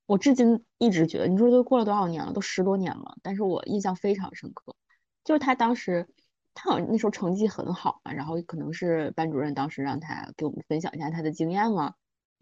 [0.08, 4.76] 我至今一直觉得，你说都过了多少年了，都十多年了，但是我印象非常深刻。
[5.24, 6.08] 就是他当时，
[6.56, 11.94] 他好像那时候成绩很好嘛，然后可能是班主任当时让他给我们分享一下他的经验嘛，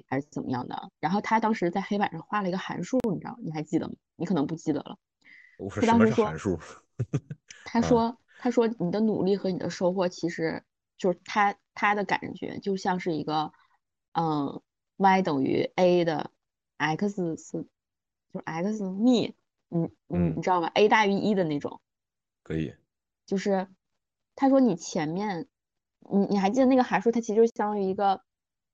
[0.06, 0.92] 还是怎么样的。
[1.00, 3.96] 然后他当时在黑板上画了一个函数，你知道，你还记得吗？
[4.16, 4.98] 你可能不记得了。
[5.58, 6.60] 他我说什么当时说，是函数？
[7.66, 10.64] 他啊，说，他说你的努力和你的收获其实
[10.98, 13.52] 就是他他的感觉就像是一个，
[14.14, 14.62] 嗯
[14.98, 16.32] ，y 等于 a 的
[16.78, 17.66] x 是
[18.34, 19.36] 就是 x 幂，
[19.70, 21.82] 嗯你嗯，你知道吗？a 大于一的那种。
[22.44, 22.74] 可以，
[23.26, 23.68] 就是
[24.36, 25.48] 他说你前面，
[26.10, 28.22] 你你还记得那个函数，它其实就相当于一个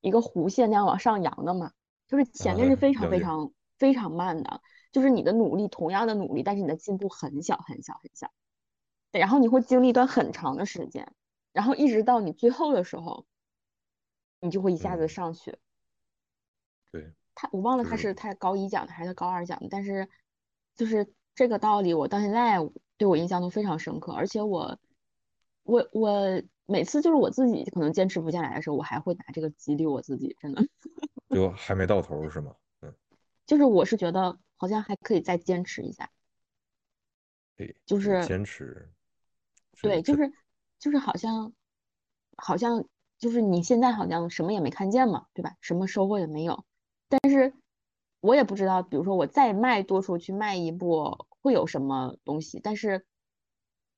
[0.04, 1.72] 一个弧线那样往上扬的嘛，
[2.08, 4.62] 就是前啊，面是非常，非常非常慢的，
[4.92, 8.30] 就是你的努力同样的努力，但是你的进步很小很小很小，
[9.12, 11.13] 然后你会经历一段很长的时间，
[11.54, 13.26] 然后一直到你最后的时候，
[14.42, 15.10] 你就会一下子嗯。
[15.10, 15.58] 上去，
[16.92, 20.10] 对，他我忘了他是他高一讲的还是高二讲的，但是
[20.76, 22.60] 就是这个道理，我到现在
[22.98, 24.78] 对我印象都非常深刻，而且我
[25.63, 30.65] 我我每次就是我自己可能坚持不下来的时候，我还会拿这个激励我自己，真的。
[31.30, 32.56] 就还没到头是吗？
[32.82, 32.93] 嗯，
[33.45, 36.10] 就是我是觉得好像还可以再坚持一下，
[37.56, 38.91] 对，就是坚持，
[39.82, 40.32] 对，就是
[40.80, 41.54] 就是好像
[42.38, 42.86] 好像
[43.17, 45.56] 就是你现在好像什么也没看见嘛，对吧？
[45.60, 46.63] 什么收获也没有，
[47.10, 47.54] 但是
[48.21, 53.06] 我也不知道，比如说我再迈多出去迈一步会有什么东西，但是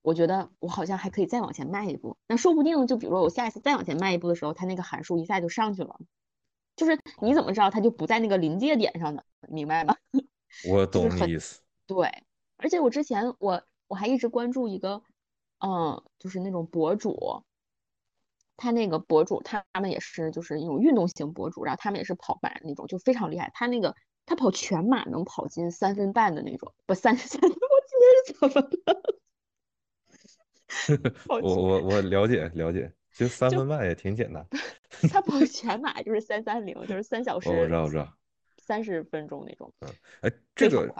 [0.06, 6.00] 我觉得我好像还可以再往前迈一步，那说不定就比如说我下一次再往前迈一步的时候，它那个函数一下就上去了。
[6.76, 9.24] 就是你怎么知道它就不在那个临界点上呢？
[9.50, 9.96] 明白吗？
[10.70, 11.60] 我懂你意思。
[11.88, 12.24] 对，
[12.58, 15.02] 而且我之前我我还一直关注一个，
[15.58, 17.44] 嗯，就是那种博主，
[18.58, 23.50] 他那个博主他们也是就是那种运动型博主，然后他们也是跑板那种，就非常厉害。
[23.56, 23.96] 他那个
[24.28, 29.20] 他跑全马能跑进三分半的那种，不三三，我今天是怎么了？
[31.27, 34.45] 我我我了解了解，其实三分半也挺简单。
[35.11, 38.13] 他跑全马就是三三零，就是三小时，我知道，我知道，
[38.57, 39.73] 三十分钟那种。
[39.81, 39.89] 嗯，
[40.21, 40.93] 哎，这个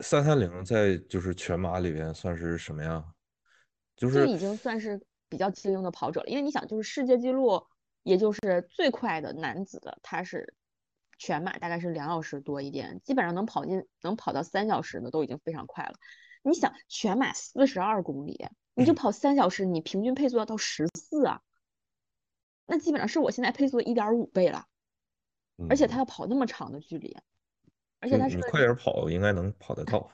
[0.00, 3.04] 三三零在就是全马里边算是什么样？
[3.96, 6.26] 就是已经算是比较精英的跑者了。
[6.26, 7.64] 因为你想，就是世界纪录，
[8.02, 10.54] 也就是最快的男子的，他是
[11.18, 15.94] 全马大概是两小时多一点，基本上能跑进能跑到三小时的都已经非常快了。
[16.42, 21.42] 你想，全马四十二公里，你就跑三小时，你平均配速要到十四啊。
[22.66, 24.66] 那基本上是我现在配速的一点五倍了，
[25.68, 27.16] 而且他要跑那么长的距离，
[28.00, 30.10] 而且他是快点跑应该能跑得到，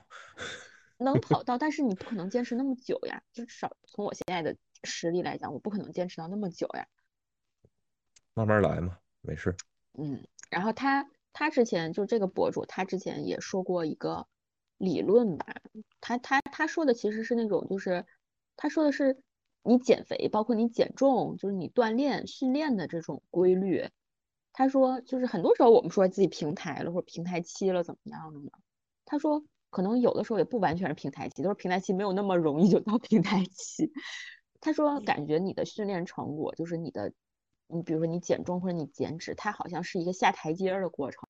[0.97, 3.21] 能跑 到，但是你不可能坚持那么久呀。
[3.33, 6.87] 至少从我现在的实力来讲，我不可能坚持到那么久呀。
[8.33, 9.55] 慢慢来嘛，没事。
[9.97, 14.27] 嗯，然后他他之前就这个博主，他之前也说过一个
[14.77, 15.45] 理论吧，
[16.01, 18.05] 他他他说的其实是那种就是
[18.55, 19.17] 他说的是。
[19.67, 23.89] 你减肥，包括你减重，就是你锻炼训练的这种规律。
[24.53, 28.51] 他说，就是很多时候我们说自己平台了或者平台期了怎么样的呢？
[29.05, 33.91] 他说，可能有的时候也不完全是平台期，都是平台期没有那么容易就到平台期。
[34.61, 37.11] 他说，感觉你的训练成果就是你的，
[37.65, 41.21] 你比如说你减重或者你减脂，它好像是一个下台阶的过程。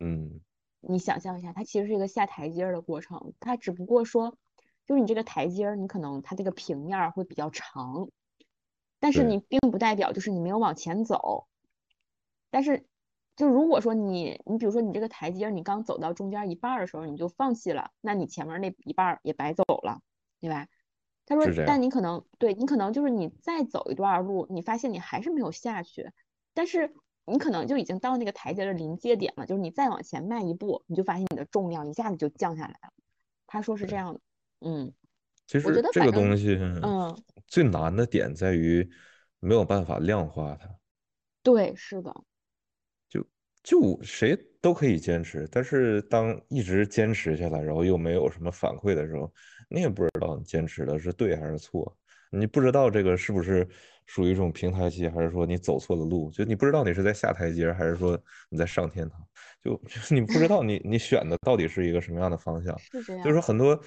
[0.00, 0.40] 嗯，
[0.88, 4.36] 你想象一下，它其实是一个下台阶的过程，它只不过说。
[4.86, 8.08] 就是你这个台阶儿，你可能它这个平面会比较长，
[8.98, 11.46] 但是你并不代表就是你没有往前走。
[12.48, 12.86] 但是，
[13.36, 20.00] 就如果说你，你比如说你这个台阶儿，你刚走到中间一半的时候你就放弃了，那你前面那一半也白走了，
[20.40, 20.68] 对吧？
[21.26, 26.10] 他说，但你可能对你可能就是你再走一段路，你发现你还是没有下去，
[26.54, 26.94] 但是
[27.30, 32.92] 你可能就已经到那个台阶的临界点了，就是你再往前迈一步，你就发现你的重量一下子就降下来了。
[33.46, 34.20] 他说是这样的。
[34.60, 34.92] 嗯，
[35.46, 38.88] 其实这个东西，嗯，最难的点在于
[39.40, 40.68] 没有办法量化它。
[41.42, 42.14] 对，是的。
[43.08, 43.24] 就
[43.62, 49.32] 就谁都可以坚持，但是当一直坚持下来，然后又没有什么反馈的时候，
[49.68, 51.96] 你也不知道你坚持的是对还是错。
[52.30, 53.66] 你不知道这个是不是
[54.08, 56.28] 属于一种平台期，还是说你走错了路？
[56.32, 58.18] 就你不知道你是在下台阶，还是说
[58.48, 59.20] 你在上天堂？
[59.62, 62.76] 就 你不知道你 你选的到底是一个什么样的方向？
[62.80, 63.22] 是这样。
[63.22, 63.80] 就是说很多。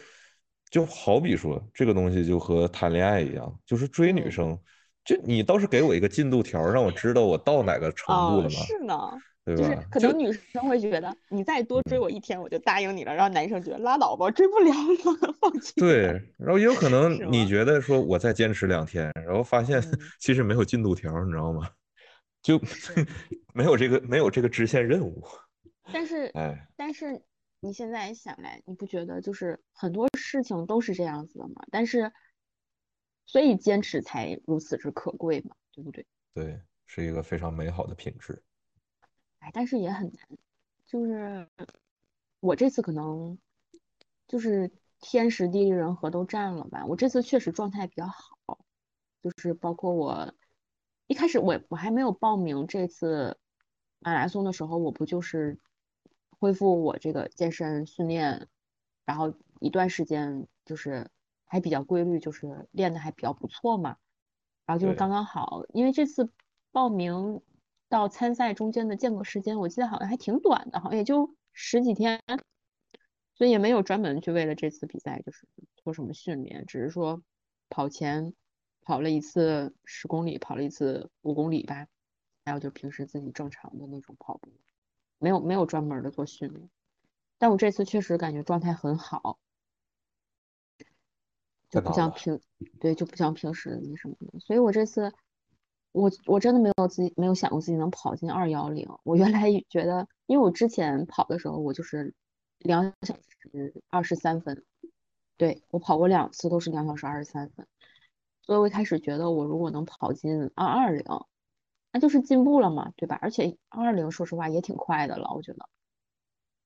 [0.69, 4.57] 就好比说，这个东西就和谈恋爱一样，就是追女生，
[5.03, 8.49] 就你倒是给我一个进度条，让我知道我到哪个程度了吗？
[8.49, 9.12] 是呢，
[9.45, 9.62] 对吧？
[9.62, 13.13] 就是可能女生会觉得，你再多追我一天，我就答应你了。
[13.13, 15.73] 然后男生觉得拉倒吧，追不了了，放弃。
[15.75, 16.04] 对，
[16.38, 19.82] 然后也有可能 你觉得说我再坚持两天，然后发现
[20.19, 21.69] 其实没有进度条，你知道吗？
[22.41, 22.60] 就
[23.54, 25.23] 没有这个没有这个支线任务。
[25.93, 27.21] 但是，哎，但是。
[27.63, 31.62] 你现在想来，你不觉得就是很多事情都是这样子的吗？
[31.69, 32.12] 但是，
[33.27, 36.04] 所以坚持才如此之可贵嘛，对不对？
[36.34, 38.41] 对，是一个非常美好的品质。
[39.41, 40.38] 哎，但是也很难，
[40.88, 41.47] 就是
[42.39, 43.38] 我这次可能
[44.27, 46.86] 就是天时地利人和都占了吧。
[46.88, 48.58] 我这次确实状态比较好，
[49.21, 50.34] 就是包括我
[51.06, 53.38] 一开始我我还没有报名这次
[53.99, 55.60] 马拉松的时候，我不就是。
[56.39, 58.47] 恢复我这个健身训练，
[59.06, 61.08] 然后一段时间就是
[61.45, 63.97] 还比较规律，就是练的还比较不错嘛。
[64.65, 66.32] 然后就是刚刚好，因为这次
[66.71, 67.43] 报名
[67.91, 72.21] 到参赛中间的间隔时间，我记得好像还挺短的，好像也就十几天，
[73.36, 77.21] 所以也没有专门去为了这次比赛就是做什么训练，只是说
[77.69, 78.34] 跑前
[78.82, 81.86] 跑了一次十公里，跑了一次五公里吧，
[82.45, 84.49] 还有就平时自己正常的那种跑步。
[85.19, 86.69] 没有没有专门的做训练。
[87.38, 89.38] 但我这次确实感觉状态很好，
[91.69, 92.39] 就不像平
[92.80, 95.13] 对就不像平时那什么的，所以我这次
[95.91, 98.88] 我我真的没有自己没有想过自己能跑进二幺零。
[99.04, 102.13] 我原来觉得，因为我之前跑的时候我就是
[102.60, 104.63] 两小时二十三分，
[105.38, 107.67] 对我跑过两次都是两小时二十三分，
[108.41, 111.04] 所以我一开始觉得我如果能跑进二二零，
[111.91, 113.17] 那就是进步了嘛，对吧？
[113.21, 115.67] 而且二二零说实话也挺快的了，我觉得。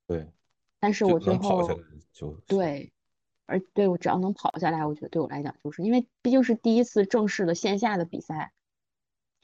[0.07, 0.31] 对。
[0.77, 1.67] 但是我最后
[2.13, 2.93] 就对，
[3.47, 8.53] 而对我只要能跑下来，我觉得对我来讲，就是因为毕竟是第一次正式的线下的比赛，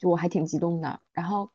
[0.02, 0.98] 就我还挺激动的。
[1.12, 1.48] 然后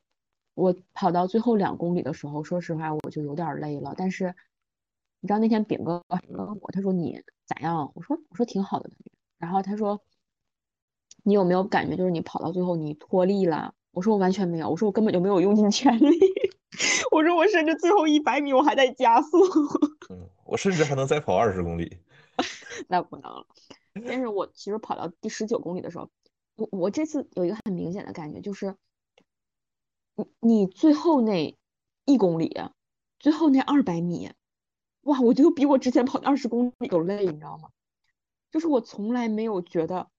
[0.54, 3.94] 我跑到最后两公里的时候，说实话我就有点累了。
[3.98, 4.34] 但是
[5.20, 7.92] 你知道那天饼哥问我，他说你咋样？
[7.94, 9.12] 我说我说挺好的感觉。
[9.38, 10.02] 然后他说
[11.24, 13.74] 你有没有感觉就是你跑到最后你脱力了？
[13.92, 16.18] 我说我完全没有，我说我根本就没有用尽全力。
[17.12, 19.38] 我说我甚至最后一百米我还在加速，
[20.10, 22.00] 嗯，我甚至还能再跑二十公里，
[22.88, 23.46] 那不能了。
[24.06, 26.08] 但是我其实跑到第十九公里的时候，
[26.58, 28.76] 我我这次有一个很明显的感觉，就是
[30.16, 31.56] 你你最后那
[32.06, 32.60] 一公里，
[33.20, 34.32] 最后那二百米，
[35.02, 37.70] 哇，我觉得比我之前跑二十公里都累，你知道吗？
[38.52, 40.10] 就是我从来没有觉得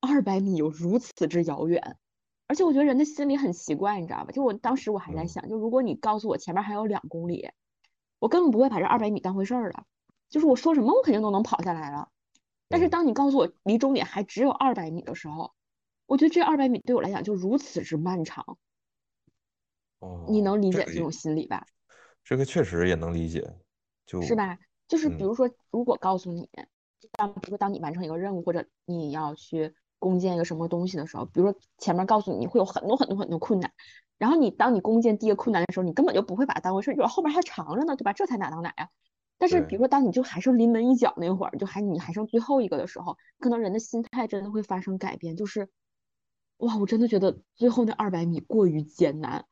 [0.00, 1.98] 二百米有如此之遥远。
[2.46, 4.30] 而且我觉得人的心里很奇怪，你知道吧？
[4.30, 7.50] 就我当时我还在想，就如果你告诉我前面还有两公里，
[8.20, 9.84] 我根本不会把这二百米当回事儿的。
[10.30, 12.08] 就是我说什么我肯定都能跑下来了。
[12.68, 15.52] 但是当你告诉我离终点还只有二百米的时候，
[16.08, 18.58] 我觉得这二百米对我来讲就如此之漫长。
[20.00, 21.64] 哦，你能理解这种心理吧？
[22.24, 23.48] 这个确实也能理解，
[24.04, 24.58] 就是吧？
[24.88, 26.48] 就是比如说，如果告诉你，
[27.12, 29.72] 当比如说当你完成一个任务或者你要去。
[30.00, 33.72] 攻坚一个什么东西的时候，比如说前面告诉你会有很多很多很多困难，
[34.16, 38.12] 然后你当你攻坚第一个困难的时候，你根本就不会把它当回事，就后面还长着呢，对吧？
[38.12, 38.88] 这才哪到哪呀？
[39.38, 45.68] 但是比如说当你就还剩临门一脚那会儿，就还你还剩最后一个的时候，可能人的心态真的会发生改变，就是
[46.58, 49.46] 哇，我真的觉得最后那二百米过于艰难。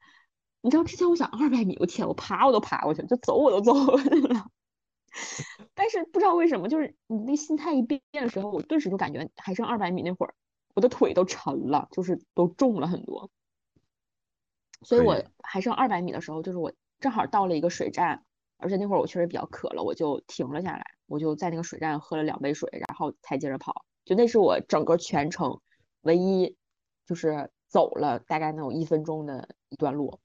[0.60, 4.46] 你知道之前我想二百米，我天，我爬我都爬过去了，就走我都走过去了。
[5.74, 10.34] 但是不知道为什么，就是你那心态一变的时候，我顿时就感觉还剩二百米那会儿，
[10.74, 13.30] 我的腿都沉了，就是都重了很多。
[14.82, 18.24] 所以我还剩二百米的时候，就是我正好到了一个水站，
[18.58, 23.84] 而且那会儿我确实比较渴了，我就停了下来，我就在那个水站喝了两杯水，然后才接着跑。
[24.04, 25.60] 就那是我整个全程
[26.02, 26.56] 唯一
[27.06, 30.20] 就是走了大概能有一分钟的一段路，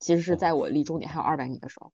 [0.00, 1.92] 其实是在我离终点还有二百米的时候。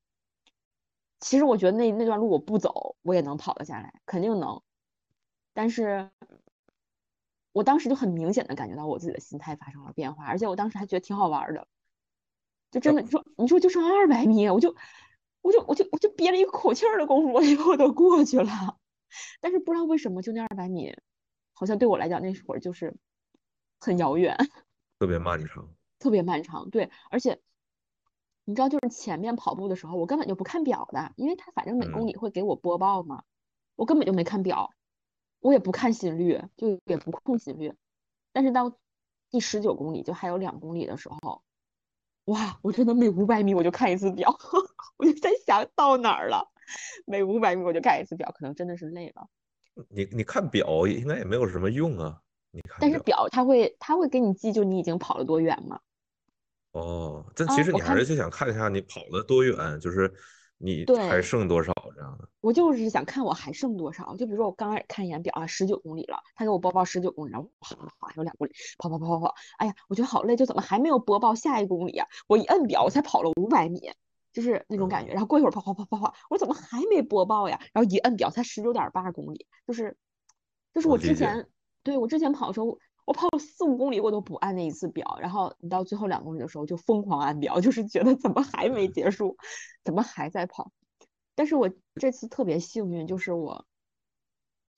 [1.20, 4.62] 其实我觉得那那段路我不走，我也能跑得下来，肯定能。
[5.52, 6.10] 但是，
[7.50, 11.66] 我当时就很明显的感觉到我自己的心态发生了变化，而且我当时还觉得挺好玩的。
[12.70, 14.76] 就真的，你说你说就剩二百米，我就
[15.42, 18.78] 我就我就我就憋了一口气儿的功夫，我 我都过去了。
[19.40, 20.94] 但是不知道为什么，就那二百米，
[21.52, 22.94] 好像对我来讲那会儿就是
[23.80, 24.36] 很遥远，
[24.98, 26.70] 特别漫长，特别漫长。
[26.70, 27.40] 对，而且。
[28.44, 33.22] 你知道，就是前面跑步的时候，我根本就不看表的，因为他反正每公里会给我播报嘛，
[33.76, 34.70] 我根本就没看表，
[35.40, 37.74] 我也不看心率，就也不控心率。
[38.32, 38.74] 但是到
[39.28, 41.42] 第十九公里，就还有两公里的时候，
[42.24, 44.34] 哇，我真的每五百米我就看一次表，
[44.96, 46.50] 我就在想到哪儿了，
[47.04, 49.28] 每五百米我就看一次表，可能真的是累了。
[49.90, 52.76] 你你看表应该也没有什么用啊，你看。
[52.80, 55.78] 但是表它会它会给你记，就你已经跑了多远吗。
[56.72, 60.12] 哦，但其实你还是就想看一下你跑了多远，就是
[60.58, 62.28] 你还剩多少这样的。
[62.40, 72.06] 我就是想看我还剩多少，就比如说我刚开始看一眼表啊，十九公里了，他给我播报十九公里，然后跑跑跑还有两公里，跑跑跑跑跑，哎呀，我觉得好累，就怎么还没有播报下一公里啊？
[72.28, 73.90] 我一摁表，我才跑了五百米，
[74.32, 75.10] 就是那种感觉。
[75.10, 77.58] 然后过一会儿跑跑跑跑跑，我说怎么还没播报呀？
[77.72, 79.96] 然后一摁表，才十九点八公里，就是
[80.74, 81.48] 就是我之前
[81.82, 82.78] 对我之前跑的时候。
[83.06, 89.34] 我跑了四五公里，我都不按那一次表，然后你到最后两公里的时候就疯狂按表，就是觉得怎么还没结束，
[89.82, 90.70] 怎么还在跑？
[91.34, 93.64] 但是我这次特别幸运，就是我，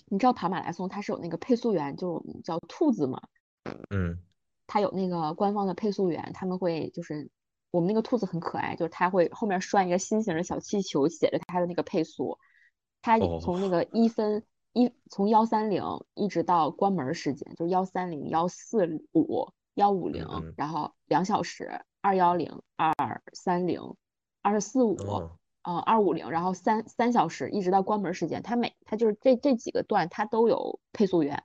[0.04, 3.20] 你知道跑马拉松它是有那个配速员，就叫兔子嘛，
[3.90, 4.16] 嗯，
[4.68, 7.28] 它有那个官方的配速员，他们会就是
[7.72, 12.38] 我们那个兔子很可爱，就是它会后面拴一个心形的小气球，写着它的那个配速，
[13.02, 14.44] 它从那个一分。
[14.72, 15.82] 一从幺三零
[16.14, 22.94] 一直到关门时间，就是幺三零、幺四五、幺五零，然后两小时，二幺零、二
[23.32, 23.94] 三零、
[24.42, 24.96] 二四五，
[25.62, 31.42] 呃，二五零，然后三三小时，一直到关门时间，它每它就是这这几个段它都有配速员。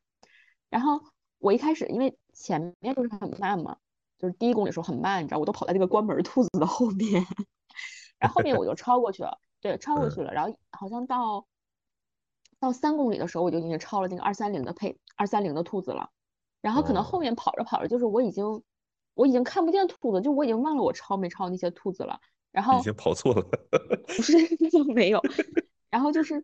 [0.69, 1.01] 然后
[1.39, 3.78] 我一开始因为前面就是很慢嘛，
[4.19, 7.26] 就是第一公里时候很慢，你知道，我都跑在这个关门兔子的后面。
[8.19, 11.45] 然后后面我就超过去了，对，超过嗯去了，然后好像到
[12.60, 16.10] 到三公里的时候，我就已经超了那个二三零的配二三零的兔子了，
[16.62, 18.64] 然后可能后哦，面跑着跑着，就是我已经
[19.14, 22.20] 我已经看不见兔子，就我已经忘了我超没超那些兔子了，
[22.51, 23.45] 然后已经跑错了。
[24.08, 24.38] 不是
[24.93, 25.22] 没有，
[25.89, 26.43] 然后就是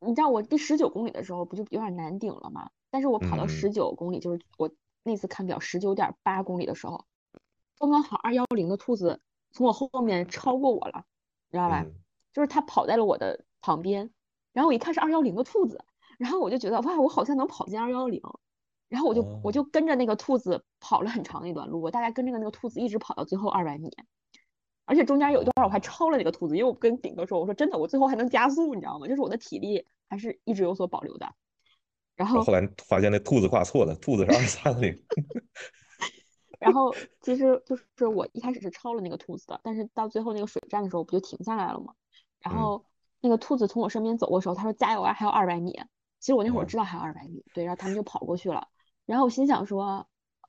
[0.00, 2.70] 你知道我第十九公里的时候不就有点难顶了吗？
[2.90, 4.70] 但是我跑到嗯十九公里，就是我
[5.02, 7.04] 那次看表十九点八公里的时候，
[7.78, 9.20] 刚刚好二幺零的兔子
[9.52, 11.04] 从我后面超过我了，
[11.50, 11.82] 你知道吧？
[11.84, 11.94] 嗯，
[12.32, 14.10] 就是它跑在了我的旁边，
[14.54, 15.84] 然后我一看是二幺零的兔子，
[16.18, 18.22] 然后我就觉得哇，我好像能跑进二幺零，
[18.88, 23.90] 然后我就我哦，就跟着那个兔子跑了很长的一段路，我大概跟着那个兔子一直跑到最后二百米，
[24.86, 29.06] 而且中间有一段我还哦，超了那个兔子，因为我跟顶哥说，我说真的，我最后还能加速，你知道吗？
[29.06, 31.26] 就是我的体力还是一直有所保留的。
[32.14, 34.96] 然后后后来发现那兔子挂错了，兔子是二三零。
[36.60, 41.92] 然后其实就是我一开始是超了那个兔子的，但是到最后那个水站的时候不就停下来了吗？
[42.40, 42.84] 然嗯，后
[43.24, 45.72] 那个兔子从我身边走过的时候，他说加油啊，还有二百米。
[46.20, 48.68] 其实我那会儿哦，知道还有二百米，对，然后他们就跑过去了。
[49.06, 50.06] 然后我心想说，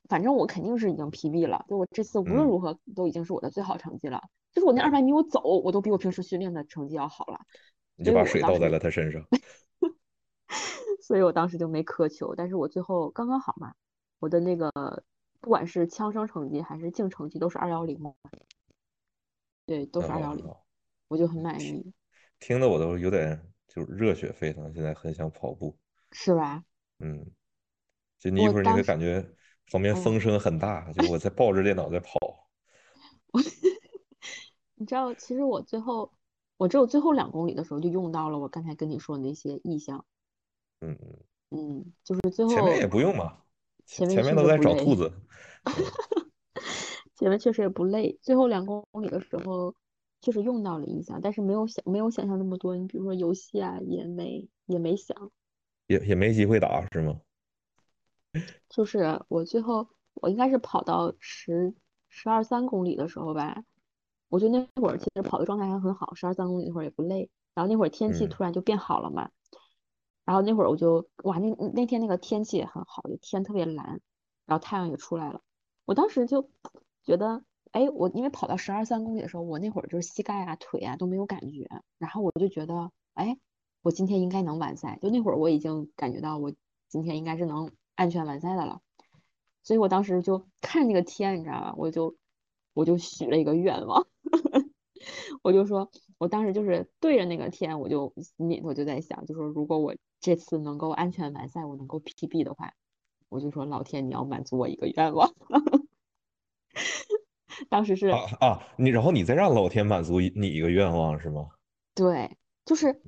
[0.09, 4.21] 反正我肯定是已经 PB 了，就我这次无论嗯，如何都已经是我的最好成绩了。
[4.51, 7.39] 就是我那二，百米我走，我都比我平时训练的成绩要好了。
[7.95, 9.25] 你就把水倒在了他身上。
[11.01, 13.73] 所以我当时就没苛求，但是我最后刚刚好嘛，
[14.19, 14.69] 我的那个
[15.39, 18.13] 不管是枪声成绩还是净成绩都是二幺零嘛，
[19.65, 20.57] 对，都是二幺零，哦，
[21.07, 21.93] 我就很满意，
[22.47, 25.75] 听得我都有点就是热血沸腾，现在很想跑步。
[26.11, 26.63] 是吧？
[26.99, 27.25] 嗯，
[28.19, 29.19] 就你一会儿你会感觉
[29.71, 32.19] 旁边风嗯，声很大，就我在抱着电脑在跑。
[34.75, 36.13] 你知道，其实我最后，
[36.57, 40.05] 我只有最后两公里的时候就用到了我刚才跟你说的那些意象，
[40.81, 41.17] 嗯嗯，
[41.49, 43.39] 嗯，就是最后前面也不用嘛，
[43.87, 45.11] 前前面前面都在找兔子。
[45.63, 45.73] 嗯，
[47.17, 49.73] 前面确实也不累，最后两公里的时候
[50.25, 55.31] 确实用到了音响，但是没有想没有想象那么多，你比如说游戏啊，也没也没想。
[55.85, 57.21] 也也没机会打是吗？
[58.67, 61.75] 就是我最后我应该是跑到十
[62.09, 63.63] 十二三公里的时候吧，
[64.29, 69.29] 我就那会儿其实跑的状态还很好，十二三公里那会儿也不累，然后那会儿天气嗯突然就变好了嘛，
[70.25, 74.01] 然后那会儿我就哇那那天那个天气也很好，就天特别蓝，
[74.47, 75.41] 然后太阳也出来了，
[75.85, 76.49] 我当时就
[77.03, 77.43] 觉得。
[77.75, 81.67] 哎，我因为跑到十二三公里的时候，我那会儿就是膝盖啊、腿啊都没有感觉，
[81.97, 83.37] 然后我就觉得，哎，
[83.81, 84.97] 我今天应该能完赛。
[85.01, 86.53] 就那会儿我已经感觉到我
[86.87, 88.81] 今天应该是能安全完赛的了，
[89.61, 92.15] 所以我当时就 看那个天，你知道吧，我就
[92.73, 94.07] 我就许了一个愿望，
[95.43, 102.73] 我就说，我当时就是对着那个天，我就心里头就在想，就说如果我这次能够安全完赛，我能够 PB 的话，
[103.27, 105.35] 我就说老天你要满足我一个愿望。
[107.69, 111.47] 当时啊是啊，你然后你再让老天满足你一个愿望是吗？
[111.93, 112.29] 对，
[112.65, 113.01] 就是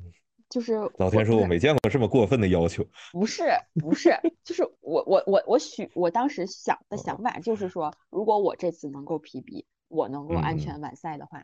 [0.49, 2.85] 就是老天说我没见过这么过分的要求。
[3.11, 3.43] 不是
[3.79, 11.43] 不是，就是我我我我许我当时想 的哦想法就是说，如果我这次能够 PB，我能够安嗯全完赛的话，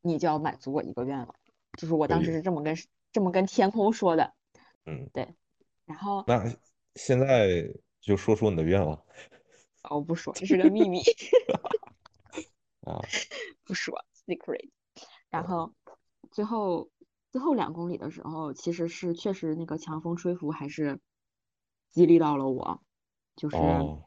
[0.00, 1.34] 你就要满足我一个愿望，
[1.78, 2.42] 就是我当时是。
[2.42, 2.76] 这么跟
[3.12, 4.32] 这么跟天空说的，
[4.86, 5.34] 嗯，对，
[5.86, 6.44] 然后那
[6.94, 7.68] 现在
[8.00, 8.94] 就说说你的愿望。
[9.82, 11.02] 哦我不说，这是个秘密，
[12.84, 13.00] 啊。
[13.64, 14.70] 不说 secret，
[15.30, 15.74] 然哦后
[16.30, 16.90] 最后
[17.30, 21.00] 最后两公里的时候，其实是确实那个强风吹拂还是
[21.90, 22.82] 激励到了我，
[23.36, 23.56] 就是。
[23.56, 24.04] 哦，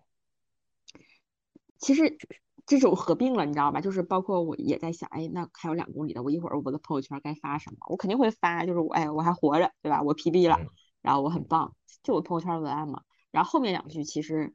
[1.80, 2.18] 其实
[2.66, 3.82] 这种合并了，你知道吧？
[3.82, 7.78] 就是包括我也在想，哎，那还有两公里的，我一会儿我的朋友圈该发什么？
[7.90, 10.02] 我肯定会发，就是我，哎，我还活着，对吧？
[10.02, 10.70] 我 PB 了，嗯
[11.02, 13.04] 然后我很嗯棒，就我朋友圈文案嘛。
[13.32, 14.54] 然后后面两句其实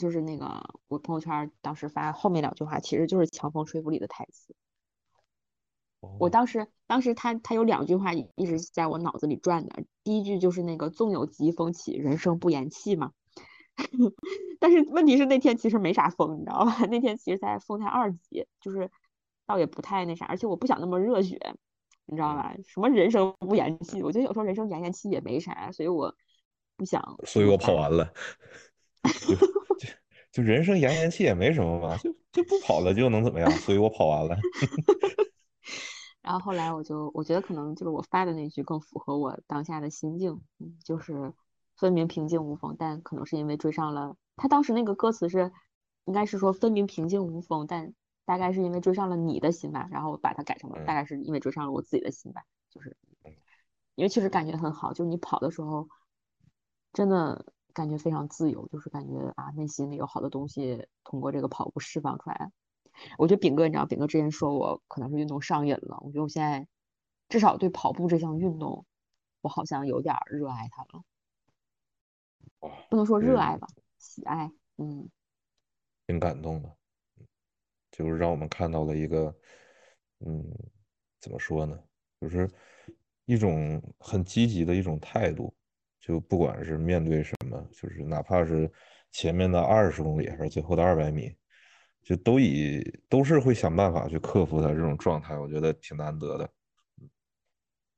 [0.00, 4.54] 就是那个我朋友圈当时发后面两句话，其实就是《强风吹拂》里的台词。
[6.18, 13.12] 我哦，当时当时他他有两句话一直在我脑子里转的，第一句就是那个纵有疾风起，人生不言弃嘛。
[14.58, 16.74] 但是问题是那天其实没啥风，你知道吧？
[16.90, 18.90] 那天其实才风才二级，就是
[19.46, 21.38] 倒也不太那啥，而且我不想那么热血，
[22.06, 22.56] 你知道嗯，吧？
[22.66, 26.14] 什么人生不言弃，我觉得有时候人生言言弃也没啥，所以我
[26.76, 27.74] 不想所以我跑。
[27.74, 28.12] 完了，
[30.32, 33.50] 就人生延延期也没什么嘛，就就不跑了就能怎么样？
[33.50, 34.36] 所以我跑完了。
[36.22, 41.32] 然后后来我就我觉得可能就是我发的那句更符合我当下的心境，嗯，就是
[41.76, 45.50] 分明平静无风，但可能是因为追上了他当时那个歌词是，
[46.04, 47.92] 应该是说分明平静无风，但
[48.26, 53.32] 大概是因为追上了你的心吧，然后我把它改成了大嗯概是因为追上了我自己的心吧，就是嗯
[53.96, 55.88] 因为确实感觉很好，就是你跑的时候
[56.92, 62.50] 真的感觉非常自由，就是感觉啊内心里有好多东西通过这个跑步释放出来。
[63.18, 65.98] 我觉得炳哥，你知道，炳哥之前说我可能是运动上瘾了。
[66.00, 66.66] 我觉得我现在
[67.28, 68.84] 至少对跑步这项运动，
[69.40, 71.02] 我好像有点热爱它了。
[72.90, 73.66] 不能说热爱吧，
[73.98, 75.08] 喜爱，嗯，
[76.06, 76.76] 挺感动的，
[77.90, 79.34] 就是让我们看到了一个，
[80.18, 80.44] 嗯，
[81.20, 81.82] 怎么说呢，
[82.20, 82.50] 就是
[83.24, 85.54] 一种很积极的一种态度，
[86.00, 88.70] 就不管是面对什么，就是哪怕是
[89.12, 91.32] 前面的二十公里还是最后的二百米。
[92.02, 96.50] 就都以都是会想办法去克服他这种状态，我觉得挺难得的。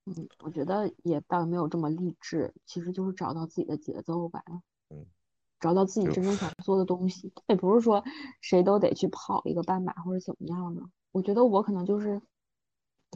[0.04, 4.42] 嗯，我觉得也倒没有这么励志，其实就是找到自己的节奏吧。
[4.90, 5.06] 嗯，
[5.60, 8.04] 找到自己真正想做的东西，也不是说
[8.40, 10.82] 谁都得去跑一个半马或者怎么样的。
[11.12, 12.20] 我觉得我可能就是，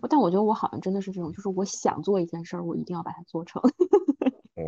[0.09, 3.61] 但我觉得我好像真的是这种，就是我想做一件事儿，我一定要把它做成。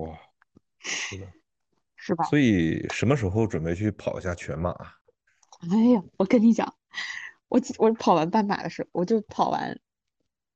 [0.00, 0.18] 哇，
[0.78, 1.26] 是的，
[1.96, 2.24] 是吧？
[2.24, 4.70] 所以什么时候准备去跑一下全马？
[5.70, 6.74] 哎呀，我跟你讲，
[7.48, 9.80] 我我跑完半马的时候，我就跑完，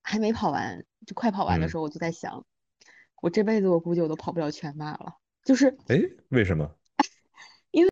[0.02, 2.46] 还没跑完，就快跑完的时候，我就在想，
[3.20, 5.16] 我这辈子我估计我都跑不了全马了。
[5.44, 6.76] 就是，哎，为什么？
[7.72, 7.90] 因为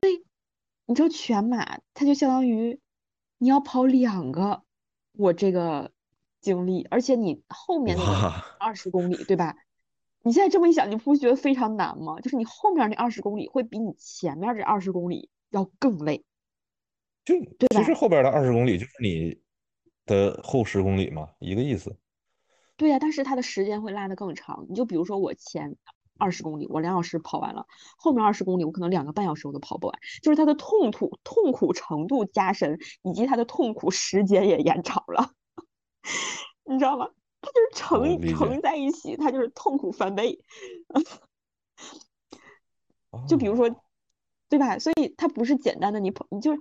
[0.87, 2.81] 你知道全马，它就相当于
[3.39, 4.63] 你要跑两个
[5.13, 5.91] 我这个
[6.41, 8.29] 经历，而且你后面那个
[8.61, 9.57] 二十公里，对吧？
[10.23, 12.21] 你现在这么一想，你不觉得非常难吗？
[12.21, 16.25] 就是你后面那二十公里会比你前面这二十公里要更累。
[17.25, 19.41] 就对其实后边的二十公里就是你
[20.07, 21.97] 的后十公里嘛，一个意思。
[22.77, 24.67] 对呀，但是它的时间会拉得更长。
[24.69, 25.77] 你就比如说我前
[26.19, 27.67] 二十公里我两小时跑完了，
[27.97, 29.99] 后面二十公里我可能两个半小时我都跑不完。
[30.23, 35.33] 就是它的痛苦痛苦程度加深，以及它的痛苦时间也延长了，
[36.65, 37.09] 你知道吗？
[37.41, 40.45] 它就是乘乘在一起，它就是痛苦翻倍。
[43.29, 43.69] 就比如说，
[44.49, 44.79] 对吧？
[44.79, 46.59] 所以它不是简单的你跑，你就是。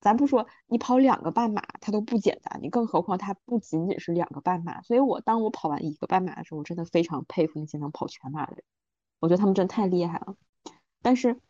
[0.00, 4.80] 咱不说你跑两个半马，它都不简单，你更何况它不仅仅是两个半马。
[4.82, 8.62] 所以我当我跑完一个半马的时候，我真的非常佩服那些能跑全马的人，
[9.18, 10.36] 我觉得他们真太厉害了。
[11.02, 11.40] 但是，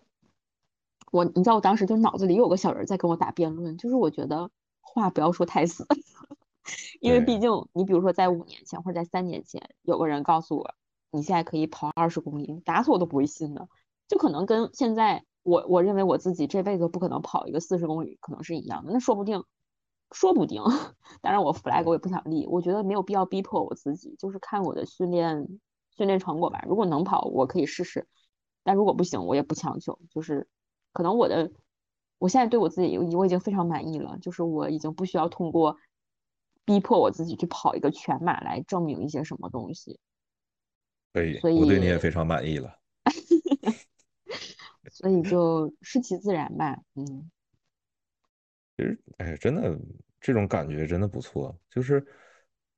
[1.13, 4.51] 我你知道我当时就脑子里有个小人在跟我打辩论，就是我觉得
[4.81, 5.87] 话不要说太死，
[7.01, 10.75] 因为毕竟你比如说在五年前或者在三年前，有个人告诉我
[11.11, 13.69] 你现在可以跑二十公里，打死我都不会信的，
[14.09, 15.25] 就可能跟现在。
[15.45, 18.93] 我我认为我自己这辈子不可能跑一个四十公里，可能是一样的。
[18.93, 19.45] 那说不定，
[20.13, 20.63] 说不定。
[21.23, 25.49] 当然，我 flag 我也不想立，我觉得没有必要逼迫我自己，就是看我的训练
[25.97, 26.63] 训练成果吧。
[26.69, 28.03] 如果能跑，我可以试试；
[28.63, 29.99] 但如果不行，我也不强求。
[30.11, 30.47] 就是
[30.93, 31.51] 可能我的，
[32.19, 34.19] 我现在对我自己，我已经非常满意了。
[34.19, 35.79] 就是我已经不需要通过
[36.69, 39.99] 逼迫我自己去跑一个全马来证明一些什么东西。
[41.15, 42.79] 可以，我对你也非常满意了。
[44.93, 47.31] 所以就顺其自然吧，嗯。
[48.77, 49.79] 其实，哎，真的
[50.21, 52.07] 这种感觉真的不错，就是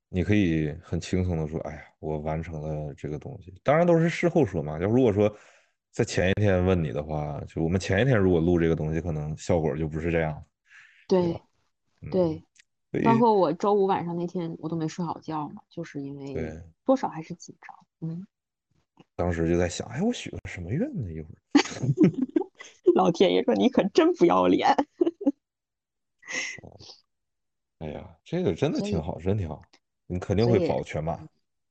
[0.08, 3.52] 你可以很轻松的说，哎呀，我完成了这个东西。
[3.64, 4.78] 当然都是事后说嘛。
[4.78, 5.36] 要如果说
[5.90, 10.40] 在前一天问你的话，就我们前一天如果录这个东西，可能效果就不是这样。
[11.08, 11.42] 对，
[12.12, 12.44] 对，
[13.04, 18.26] 包括我周五晚上那天，我都没睡好觉嘛，就是因为多少还是紧张，嗯。
[19.16, 21.12] 当时就在想，哎，我许个什么愿呢？
[21.12, 21.36] 一会儿，
[22.94, 24.68] 老天爷说你可真不要脸。
[27.78, 29.62] 哎呀，这个真的挺好，真挺好。
[30.06, 31.14] 你肯定会跑全马。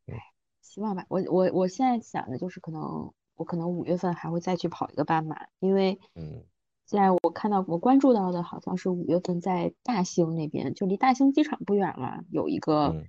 [0.07, 0.15] 嗯，
[0.61, 1.05] 希望吧。
[1.09, 6.43] 我我我现在想的就是，可能我可能五月份还会再去跑一个半马，因为嗯，
[6.89, 13.05] 现在我看到我关注到的好像是五月份在大兴那边，就离大兴机场不远了，有一个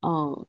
[0.00, 0.46] 嗯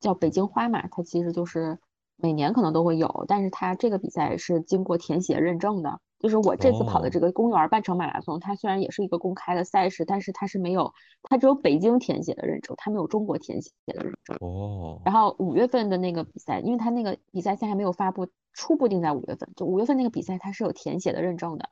[0.00, 1.78] 叫北京花马，它其实就是。
[2.22, 5.98] 每年可能都会有，但是它这个比赛是经过填写认证的。
[6.18, 10.92] 就是我这次跑的这个公园半程马拉松，它虽然也是一个公开的赛事，但是它是没有，
[11.22, 14.36] 它只有北京填写的认证，它没有中国填写的认证。
[14.40, 15.00] 哦。
[15.02, 19.48] 然后五月份的那个比赛，因为它那个比赛现在还没有发布，初步定在五月份。
[19.56, 21.70] 就五月份那个比赛，它是有填写的认证的。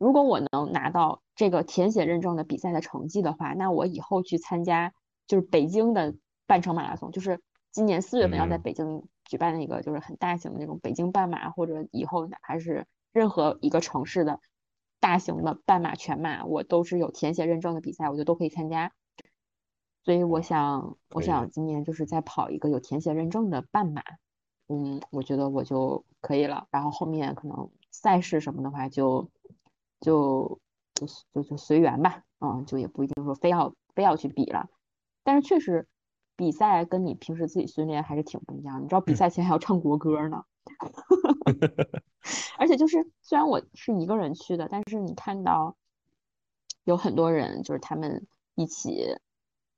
[0.00, 4.92] 如果我能拿到这个填写认证的比赛的成绩的话，那我以后去参加
[5.28, 6.16] 就是北京的
[6.48, 7.40] 半程马拉松，就是
[7.70, 9.04] 今年四月份要在北京。
[9.30, 14.40] 举办的一个就是很大型的那种北京半马，或者以后哪怕是任何一个城市的
[14.98, 18.90] 大型的半马、全马，我都是有填写认证的比赛，我觉得都可以参加。
[20.02, 24.02] 所以我想，我想今年就是再跑一个有填写认证的半马，
[24.66, 26.66] 嗯，我觉得我就可以了。
[26.72, 29.30] 然后后面可能赛事什么的话，就
[30.00, 30.60] 就
[30.94, 34.68] 就就就随缘吧，嗯，就也不一定说非要非要去比了。
[35.22, 35.86] 但是确实。
[36.36, 40.42] 比赛跟你平时自己训练还是挺不一样，你知道比赛前还要唱国歌呢，
[42.56, 45.76] 而且就是虽然我是一个人去的，但是你看到
[46.84, 49.18] 有很多人就是他们一起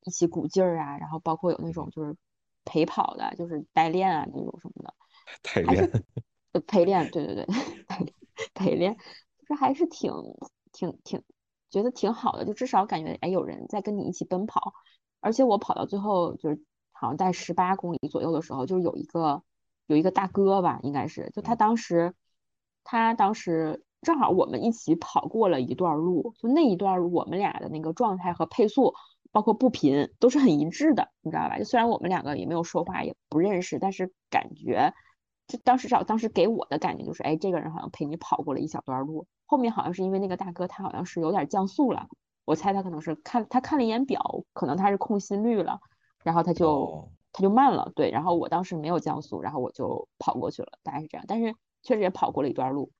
[0.04, 2.16] 一起鼓劲儿啊，然后包括有那种就是
[2.64, 4.94] 陪跑的，就是代练啊那种什么的，
[5.42, 6.04] 代练，
[6.68, 7.46] 陪练，对对对，
[8.54, 8.96] 陪练，
[9.52, 10.10] 就是还是挺
[10.72, 11.22] 挺挺
[11.70, 14.72] 觉得挺好的，就至少感觉哎有人在跟你一起奔跑，
[15.20, 19.42] 而且我跑到最后就是好像在十八公里左右的时候，就是有一个
[19.86, 22.14] 有一个大哥吧，应该是就他当时
[22.84, 23.84] 他当时。
[24.02, 28.94] 正好我们一起跑过了一段路，就那一段我们俩的那个状态和配速，
[29.30, 31.56] 包括步频都是很一致的，你知道吧？
[31.56, 34.92] 就虽然我们两个也没有说话，也不认识，但是感觉，
[35.46, 39.28] 就当时找当时给我的感觉就是，哎，这个人好像陪你跑过了一小段路。
[39.52, 42.08] 后面好像是因为那个大哥他好像是有点降速了，
[42.46, 45.78] 我猜他可能是看他看了一眼表，可能他是控心率了，
[46.24, 48.10] 然后他就他就慢了，对。
[48.10, 51.24] 然后我当时没有降速，然后我就跑过去了，大概是这样。
[51.28, 52.90] 但是确实也跑过了一段路。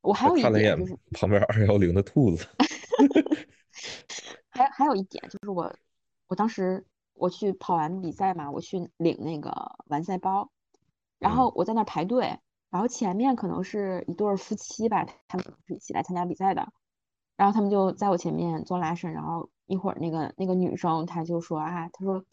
[0.00, 2.44] 我还有一点就是旁边二幺零的兔子，
[4.50, 5.72] 还还有一点就是我
[6.26, 6.84] 我当时
[7.14, 9.54] 我去跑完比赛嘛，我去领那个
[9.86, 10.50] 完赛包，
[11.20, 12.36] 然后我在那排队，
[12.72, 16.72] 然后前面可能是一对夫妻吧，他们是一起来参加比赛的，
[17.36, 22.24] 然后他们就在我前面做拉伸，然后一会儿那个那个女生她就说啊，她说，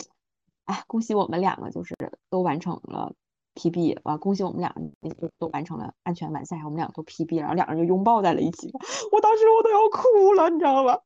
[0.66, 1.96] 哎，恭喜我们两个就是
[2.32, 3.14] 都完成了。
[3.56, 4.16] PB 啊！
[4.16, 4.74] 恭喜我们俩
[5.20, 8.72] 都都完成了安全完赛，我们俩都 PB，然后两个人就拥抱在了一起。
[9.12, 10.98] 我当时我都要哭了，你知道吗？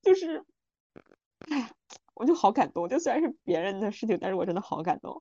[0.00, 0.44] 就是，
[1.50, 1.68] 哎，
[2.14, 2.88] 我就好感动。
[2.88, 5.20] 就虽然是别人的事情，但是我真的好感动。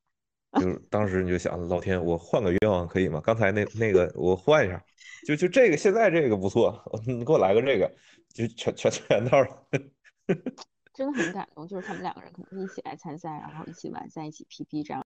[0.53, 3.21] 就是当时你就想，老天，我换个愿望可以吗？
[3.23, 4.83] 刚才那那个我换一下，
[5.25, 7.91] 就就这个，现在这个不错，你给我来个这个，
[8.33, 9.37] 就全全全套。
[10.93, 15.03] 真的很感动，就是他们两个人可能一起来参赛，然后一起完赛，一起 PP 这样。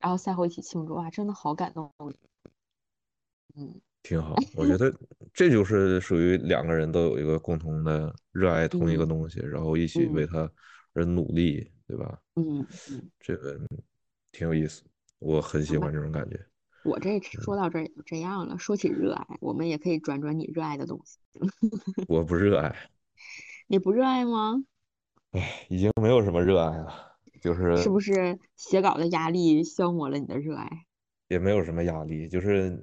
[0.00, 1.92] 然后赛后一起庆祝啊，真的好感动。
[3.54, 4.34] 嗯，挺好。
[4.56, 4.92] 我觉得
[5.32, 10.50] 这就是属于两个人都有一个共同的热爱同一个东西，然后一起为他
[10.94, 12.20] 而努力，对吧？
[12.34, 13.58] 嗯嗯，这个
[14.36, 14.82] 挺有意思，
[15.18, 16.38] 我很喜欢这种感觉。
[16.84, 18.58] 我这说到这儿也就这样了。
[18.58, 21.18] 说起热爱，我们也可以转转你热爱的东西。
[22.06, 22.76] 我不热爱。
[23.66, 24.62] 你不热爱吗？
[25.30, 27.16] 哎，已经没有什么热爱了。
[27.40, 30.68] 就是是不是写稿的压力消磨了你的热爱？
[31.28, 32.78] 也没有什么压力，就是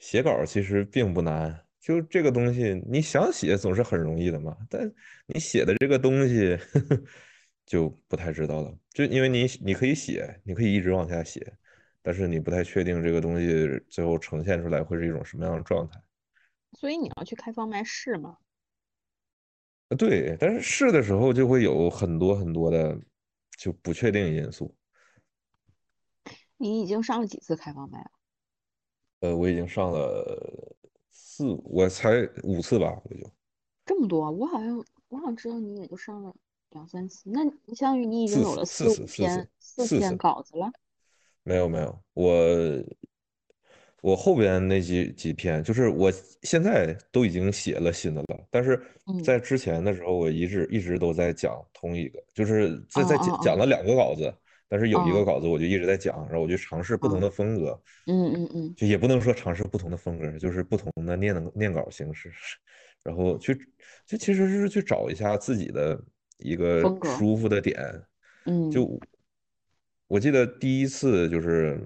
[0.00, 4.56] 写稿其实并不难，就这个东西你想写总是很容易的嘛。
[4.68, 4.92] 但
[5.26, 6.58] 你写的这个东西
[7.66, 11.52] 就不太知道了，就因为你你可以写，你可以一直往下写，
[12.00, 16.00] 但是你不太确定这个东西最后呈现出来会是一种什么样的状态。
[16.72, 18.38] 所以你要去开放麦试吗？
[19.98, 22.98] 对，但是试的时候就会有很多很多的。
[23.58, 24.76] 就不确定因素。
[26.58, 28.10] 你已经上了几次开放麦了？
[29.20, 30.76] 呃，我已经上了
[31.10, 32.10] 四，我才
[32.42, 33.32] 五次吧，我就。
[33.86, 34.30] 这么多？
[34.30, 34.76] 我好像
[35.08, 36.36] 我好像知道你也就上了
[36.70, 37.30] 两三次。
[37.30, 40.70] 那你相当于你已经有了四五篇四篇稿子了？
[41.42, 42.34] 没有没有，我
[44.02, 46.12] 我后边那几几篇，就是我
[46.42, 48.80] 现在都已经写了新的了，但是
[49.24, 54.32] 在之前的时候，我一直一直都在讲同一个，就是在在讲讲了两个稿子，
[54.68, 62.30] 但是有一个稿子我就一直在讲，然后我就尝试不同的风格，嗯嗯嗯，就也不能说尝试不同的风格，就是不同的念念稿形式，
[63.02, 63.54] 然后去
[64.04, 66.00] 就其实是去找一下自己的
[66.38, 66.82] 一个
[67.18, 67.76] 舒服的点，
[68.46, 68.98] 嗯，就
[70.08, 71.80] 我记得第一次就是。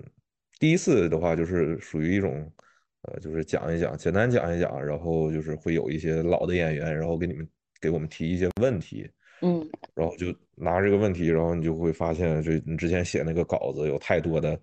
[0.58, 2.52] 第一次的话就是属于一种，
[3.00, 7.48] 呃，就是讲一讲，简单讲一讲，然后就是会有一些老的演员，然后给你们
[7.80, 14.60] 给我们提一些问题，嗯，然后就拿这个问题，然后你就会发现，就你之前写那个稿子有太多的，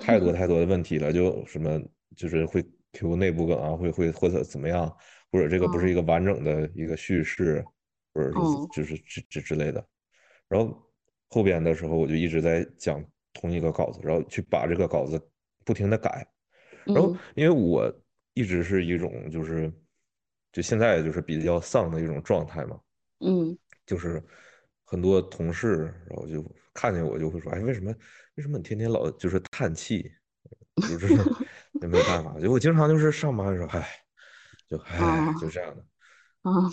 [0.00, 1.78] 太多 太多的问题了，就什么
[2.16, 2.64] 就是会
[2.94, 4.90] Q 内部梗啊，会会或者怎么样，
[5.30, 7.62] 或者这个不是一个完整的一个叙事，
[8.32, 9.84] 或者是就是之之之类的，
[10.48, 10.82] 然后
[11.28, 13.04] 后边的时候我就一直在讲。
[13.34, 15.20] 同一个稿子，然后去把这个稿子
[15.64, 16.26] 不停的改，
[16.84, 17.88] 然后因为我
[18.34, 19.72] 一直是一种就是，
[20.50, 22.80] 就现在就是比较丧的一种状态嘛，
[23.20, 23.56] 嗯，
[23.86, 24.20] 就是
[24.84, 26.42] 很多同事，然后就
[26.74, 27.94] 看见我就会说，哎，为什么
[28.34, 30.10] 为什么你天天老就是叹气，
[30.76, 31.06] 就是
[31.80, 33.88] 也 没有办法，就我经常就是上班的时候，唉，
[34.66, 35.84] 就唉，就这样的，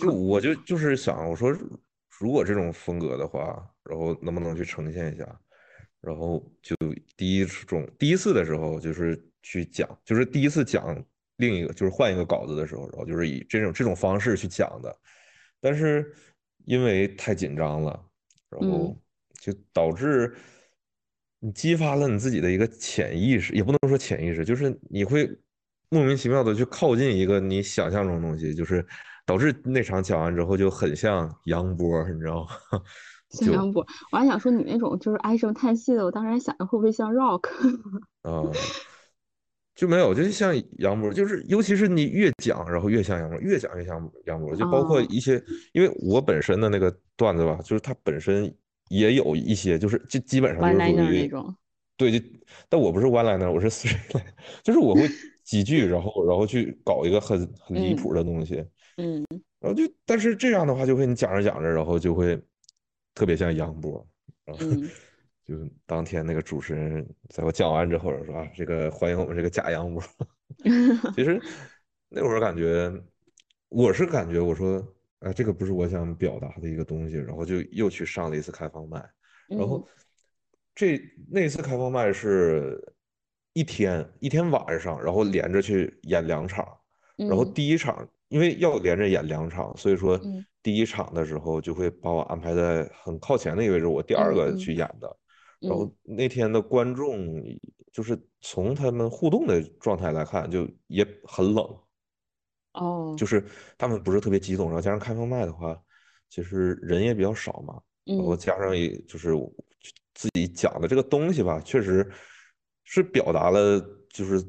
[0.00, 1.50] 就我就就是想我说，
[2.18, 5.40] 如果这种风格的话，然后能不能去呈现一下？
[6.00, 6.76] 然后就
[7.16, 11.04] 第一种第一次的时候，就是去讲，就是第一次讲
[11.36, 14.96] 另一个，就是换一个稿子的时候，然后就是以这种这种方式去讲的，
[15.60, 16.14] 但是
[16.64, 18.08] 因为太紧张了，
[18.50, 18.96] 然后
[19.40, 20.32] 就导致
[21.40, 25.28] 你激发了你自己的一个潜意识，也不能说潜意识，就是你会
[25.88, 28.86] 莫名其妙的去靠近一个你想象中的东西，就是
[29.26, 32.80] 导致那场讲完之后就很像杨波，你知道吗？
[33.28, 37.48] 像杨波，我还想说你那种就是唉声叹气的，我当时还想着会不会像 Rock，
[38.22, 38.48] 啊，
[39.74, 48.54] 就没有，就是像杨波，就是尤其是你越讲，然后越像杨波，越讲越像杨波，就包括一些，因为我本身的那个段子吧，就是它本身
[48.88, 51.54] 也有一些，就是就基本上就是属于那种。
[51.98, 52.24] 对，就
[52.68, 54.22] 但我不是 one liner，我是 three liner，
[54.62, 55.08] 就是我会
[55.42, 58.70] 几句，然后然后去搞一个很很离谱的东西，嗯，
[59.60, 62.40] 然后就但是这样的话就会你讲着讲着，然后就会
[63.14, 64.06] 特别像杨波，
[64.44, 64.64] 然后
[65.44, 65.54] 就
[65.86, 70.02] 当天那个主持人在我讲完之后说啊，这个欢迎我们这个假杨波，
[71.14, 71.40] 其实
[72.08, 72.92] 那会儿感觉
[73.68, 74.76] 我是感觉我说
[75.20, 79.04] 啊，这个不是我想表达的一个东西，然后就又去上了一次开放麦，
[79.48, 79.86] 然后。
[80.78, 82.78] 这那次开放麦是
[83.54, 86.68] 一天一天晚上，然后连着去演两场，
[87.16, 90.20] 然后第一场因为要连着演两场，所以说
[90.62, 94.74] 第一场的时候就会把我安排在很靠前的一个位置，我第二个去。
[94.74, 95.16] 演的。
[95.60, 95.90] 然后。
[96.02, 97.42] 那天的观众
[97.92, 101.64] 就是从他们互动的状态来看，就也很冷，
[102.72, 103.44] 哦，就是
[103.78, 105.76] 他们不是特别激动，然后加上开放麦的话，
[106.28, 108.36] 其实人也比较少嘛，然后。
[108.36, 109.32] 加上也就是。
[110.14, 112.10] 自己讲的这个东西吧，确实
[112.84, 114.42] 是表达了，就是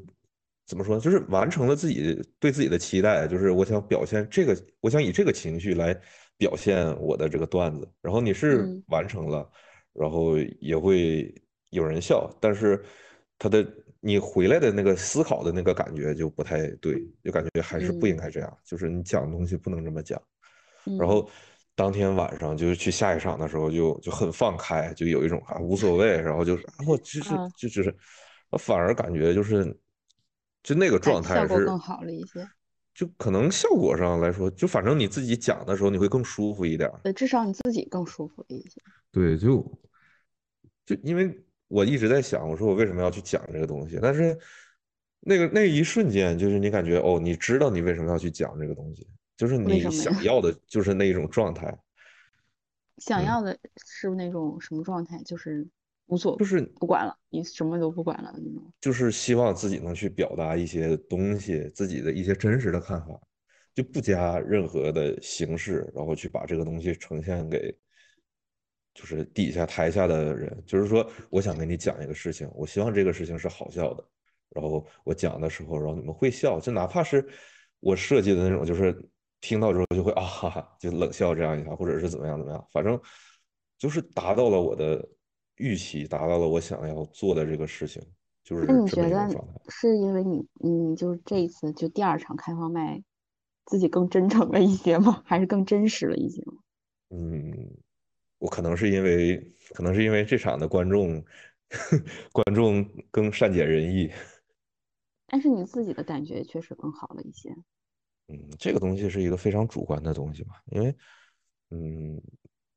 [0.68, 5.98] 怎么说，就是完成了自己对自己的期待，就是我想表现这个，我想以这个情绪来
[6.36, 7.90] 表现我的这个段子。
[8.02, 9.50] 然后你是完成了，
[9.94, 11.34] 然后也会
[11.70, 12.80] 有人笑，但是
[13.38, 13.66] 他的
[14.00, 20.22] 你回来的那个思考的那个感觉就不太对，就感觉还是不应该这样，就是你讲的东西不能这么讲，
[20.98, 21.28] 然后。
[21.78, 27.96] 当天晚上就是去下一场的时候就就很放开，就有一种啊无所谓，然后就是我 就是就就是，
[28.58, 29.64] 反而感觉就是
[30.68, 32.46] 就那个状态是更好了一些，
[32.92, 38.82] 就可能效果上来说，就反正你自己讲的时候你会更舒服一点，对，至少你自己更舒服一些。
[39.10, 39.62] 对，就
[40.84, 44.38] 就因为我一直在想，我说我为什么要去讲这个东西，但是
[45.20, 49.08] 那个那一瞬间，就是你感觉哦，你知道你为什么要去讲这个东西。
[49.38, 51.74] 就是你想要的，就是那种状态。
[52.98, 53.56] 想要的
[53.86, 55.22] 是那种什么状态？
[55.22, 55.66] 就是
[56.08, 58.72] 无所，就是不管了，你什么都不管了那种。
[58.80, 63.18] 就是希望自己能去表达一些东西，自己的一些真实的看法，
[63.74, 67.74] 就不加任何的形式，然后去把这个东西呈现给，
[68.92, 70.62] 就是底下台下的人。
[70.66, 74.04] 就是说，我想跟你讲一个事情，我希望这个事情是好笑的，
[74.50, 77.26] 然后我讲的时候，然后你们会笑，就哪怕是
[77.80, 78.94] 我设计的那种，就是。
[79.40, 83.00] 听到之后就会啊，哈哈，就冷笑这样一下，或者是怎么样怎么样，反正
[83.78, 85.08] 就是达到了我的
[85.58, 88.02] 预期，达到了我想要做的这个事情，
[88.42, 89.28] 就是那你觉得
[89.68, 93.02] 是因为你，你就是这一次就第二场开放麦，
[93.66, 95.22] 自己更真诚了一些吗？
[95.26, 96.54] 还是更真实了一些吗？
[97.10, 97.70] 嗯，
[98.38, 99.36] 我可能是因为，
[99.74, 101.24] 可能是因为这场的观众，
[102.32, 104.10] 观众更善解人意，
[105.26, 107.54] 但是你自己的感觉确实更好了一些。
[108.28, 110.94] 嗯，这个东西是一个非常主观的东西嘛，因为，
[111.70, 112.20] 嗯，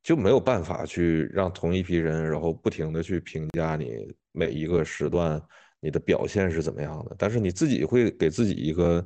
[0.04, 5.42] 就没有办法去让同一批人，然后不停的去评价你每一个时段
[5.80, 9.06] 你的表现是怎么样的，但是你自己会给自己一个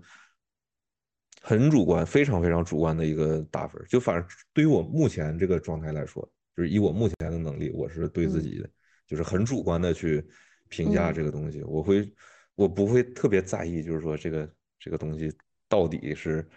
[1.42, 3.82] 很主观、非常非常主观的一个打分。
[3.88, 6.22] 就反正对于我目前这个状态来说，
[6.56, 8.70] 就是以我目前的能力，我是对自己的
[9.08, 10.26] 就是很主观的去
[10.70, 11.62] 评价这个东西。
[11.64, 12.12] 我会，
[12.56, 15.32] 我不会特别在意，就是说这个这个东西。
[15.68, 16.48] 到底是，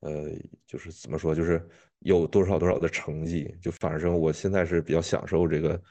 [0.00, 0.30] 呃，
[0.66, 1.62] 就是怎么说，就是
[2.04, 5.82] 有多少多少的成绩，就反正我现在是比较享受这个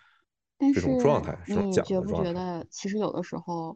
[0.74, 1.36] 这种状态。
[1.48, 3.76] 你觉不觉得，其实有的时候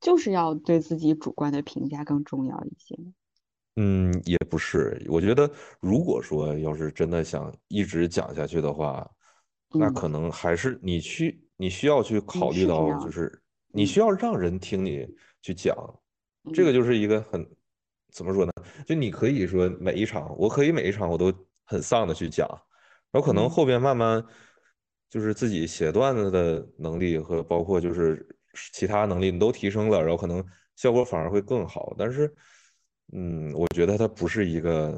[0.00, 2.96] 就是要对自己主观的评价更重要一些？
[3.74, 5.04] 嗯，也不是。
[5.08, 5.50] 我觉得，
[5.80, 9.10] 如果说要是真的想一直讲下去的话，
[9.70, 13.42] 那可能还是你去，你需要去考虑到，就是
[13.72, 15.04] 你需要让人听你
[15.42, 15.76] 去讲，
[16.54, 17.44] 这个就是一个很。
[18.12, 18.52] 怎么说呢？
[18.86, 21.30] 就你可以说每一场，我可以每一场我都
[21.66, 22.48] 很丧的去讲，
[23.10, 24.24] 然后可能后边慢慢
[25.10, 28.26] 就是自己写段子的能力和包括就是
[28.72, 30.42] 其他能力你都提升了，然后可能
[30.76, 31.94] 效果反而会更好。
[31.98, 32.34] 但是，
[33.12, 34.92] 嗯，我觉得它不是一个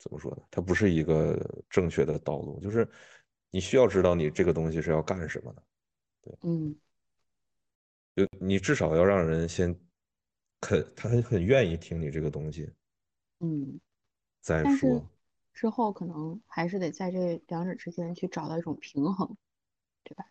[0.00, 0.42] 怎么说呢？
[0.50, 1.38] 它不是一个
[1.70, 2.60] 正确的道路。
[2.60, 2.86] 就是
[3.50, 5.62] 你需要知道你这个东西是要干什么的，
[6.22, 6.76] 对，嗯，
[8.14, 9.74] 就你至少要让人先。
[10.60, 12.68] 肯，他很很愿意听你这个东西，
[13.38, 13.78] 嗯，
[14.40, 15.08] 再说
[15.58, 19.26] 之后可能还是得在这两者之间去找到一种平衡，
[20.04, 20.24] 对吧？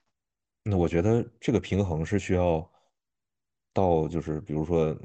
[0.64, 2.66] 那我觉得这个平衡是需要
[3.74, 4.98] 到就是比如说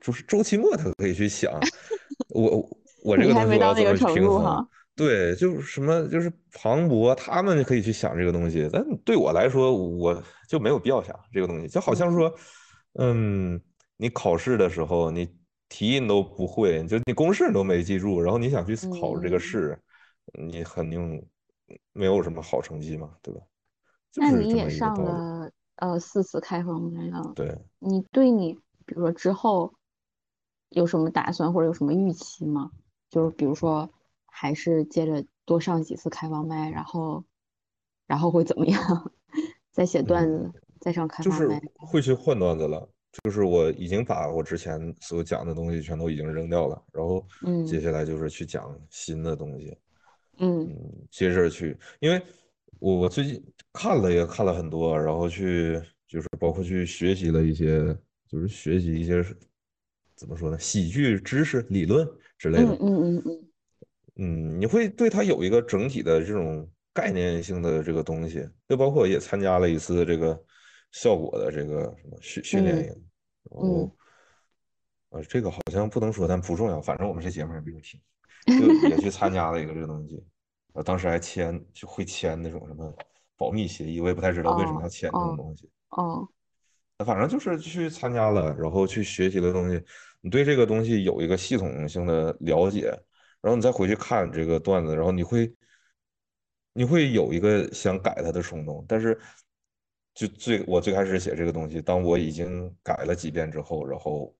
[0.00, 1.52] 就是周期末他可以去想，
[2.30, 2.68] 我
[3.04, 4.68] 我这个东西我要还没到那个怎么去平衡？
[4.96, 12.34] 对，就是什么就是庞博他们可以去想这个东西，但对我来说我就没有必要想这个东西，就好像说，
[12.94, 13.62] 嗯，
[13.96, 15.32] 你考试的时候你
[15.72, 19.78] 题你都不会，就你公式你都没记住，然后你想去考这个嗯，试，
[20.38, 21.24] 你肯定
[21.92, 23.40] 没有什么好成绩嘛，对吧？
[24.12, 24.94] 就那你也上。
[24.94, 28.54] 了呃四次开放麦了，对，你对你
[28.84, 29.72] 比如说之后
[30.68, 32.70] 有什么打算或者有什么预期吗？
[33.10, 33.90] 就是比如说
[34.26, 37.24] 还是接着多上几次开放麦，然后
[38.06, 39.12] 然后会怎么样？
[39.72, 41.62] 再写段嗯，子，再上开就是放麦。
[41.78, 42.88] 会去换段子了，
[43.22, 47.26] 就是我已经把我之前所讲的东西全都已经扔掉了，然后
[47.66, 47.82] 接嗯。
[47.82, 49.76] 下来就是去讲新的东西，
[50.38, 50.64] 嗯。
[50.64, 52.20] 嗯，接着去，因为
[52.78, 57.96] 我我最近看了也看了很多，然后去就是包括去学习了一些，
[58.28, 59.22] 就是学习一些
[60.16, 62.08] 怎么说呢，喜剧知识理论
[62.38, 63.48] 之类的，嗯嗯嗯嗯。
[64.16, 70.38] 嗯，你会对它有一个整体的这种概念性的这个东西，就包括也参加了一次这个
[70.92, 73.02] 效果的这个什么训训练营，嗯
[73.50, 73.60] 然嗯。
[73.60, 73.96] 后
[75.10, 78.00] 呃这个好像不能说，但不重要，反正我们这节目也没有听，
[78.58, 80.24] 就 也去参加了一个这个东西，
[80.74, 82.94] 呃当时还签就会签那种什么
[83.36, 86.28] 保密协议，我也不太知道为什么哦要签这种哦东西，哦。
[87.04, 89.84] 反正就是去参加了，然后去学习的东西，
[90.20, 92.86] 你对这个东西有一个系统性的了解，
[93.40, 95.52] 然后你再回去看这个段子，然后你会
[96.72, 99.18] 你会有一个想改它的冲动，但是
[100.14, 104.34] 就最我最开始写这个东西，当我已经改了几遍之后，然后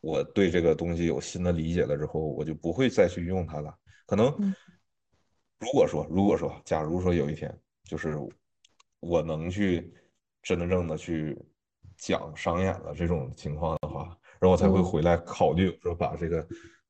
[0.00, 3.74] 我对这个东西有新的理解了之后，我就不会再去用它了。
[4.06, 4.54] 可能嗯
[5.60, 8.18] 如果说，如果说，假如说有一天，就是
[9.00, 9.94] 我能去
[10.42, 11.38] 真真正的去
[11.96, 14.04] 讲商演了这种情况的话，
[14.38, 16.46] 然后我才会嗯，回来考虑说把这个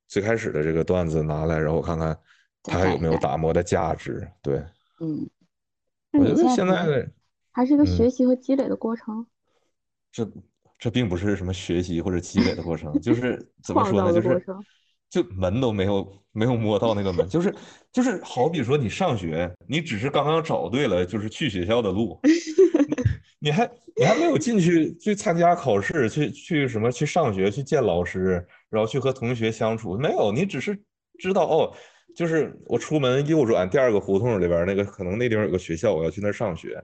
[0.08, 2.18] 最开始的这个段子拿来，然后看看
[2.64, 3.16] 再它还有没有。
[3.18, 4.26] 打磨的价值。
[4.42, 4.56] 对，
[4.98, 5.30] 嗯，
[6.12, 7.12] 我觉得现在可能现在，
[7.54, 9.26] 还是一个嗯，学习和积累的过程，
[10.12, 10.30] 这
[10.78, 14.12] 这并不是什么学习或者积累的过程，就 是怎么说呢？
[14.12, 14.44] 就是。
[15.10, 17.54] 就门都没有没有摸到那个门，就是
[17.92, 22.18] 就是好比说你上学，你只是刚刚找对了就是去学校的路，
[23.38, 30.76] 你你还你还没有进去去参加考试，去去什么去上学去见老师，然后去和同学相处，没有，你只是
[31.16, 31.72] 知道哦，
[32.16, 36.82] 就是我出门右转第二个胡同里边那个可能那地方有个学校，我要去那儿上学，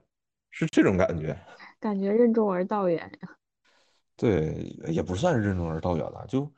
[0.51, 1.37] 是这种感觉。
[1.81, 3.37] 感觉任重而道远呀。
[4.17, 4.55] 对，
[4.89, 6.53] 也不算是任重而道远了，就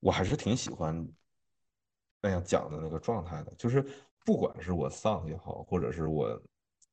[0.00, 1.08] 我还是挺喜欢
[2.20, 3.82] 那样讲的那个状态的，就是
[4.24, 6.28] 不管是我丧也好，或者是我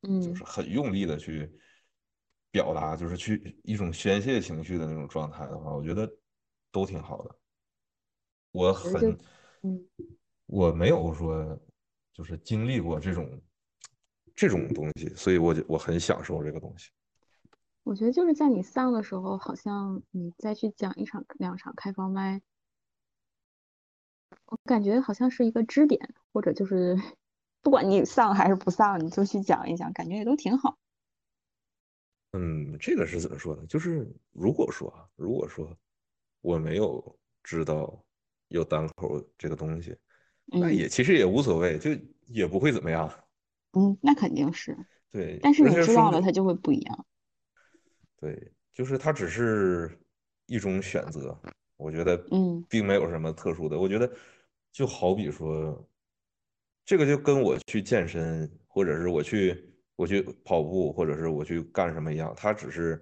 [0.04, 1.52] 嗯就是嗯，很用力的去
[2.52, 6.10] 表达，就是去一种宣泄情绪的那种状态的话，我觉得
[6.72, 7.36] 都挺好的。
[8.52, 9.18] 我很，
[9.64, 9.86] 嗯，
[10.46, 11.60] 我没有说
[12.14, 13.30] 就是经历过这种
[14.38, 16.92] 这种东西，所以我就我很享受这个东西。
[17.84, 22.42] 我觉得就是在你丧的时候，好像你再去讲一场、两场开放麦，
[24.46, 26.96] 我感觉好像是一个支点，或者就是
[27.64, 30.78] 不管你丧还是不丧，你就去讲一讲，感觉也都挺好。
[32.34, 33.66] 嗯，这个是怎么说呢？
[33.66, 35.76] 就是如果说啊，如果说
[36.42, 38.06] 我没有知道
[38.50, 39.98] 有单口这个东西，
[40.46, 41.90] 那嗯也其实也无所谓，就
[42.28, 43.12] 也不会怎么样。
[43.74, 44.78] 嗯，那肯定是，
[45.12, 47.06] 对，但是你知道了，它就会不一样。
[48.20, 49.98] 对，就是它只是
[50.48, 51.38] 一种选择，
[51.78, 53.78] 我觉得嗯并没有什么特殊的。
[53.78, 54.12] 我觉得
[54.72, 55.88] 就好比说，
[56.86, 63.00] 这个就跟我去健身，或者是我去我去跑步，或者是我去干什么一样，它只是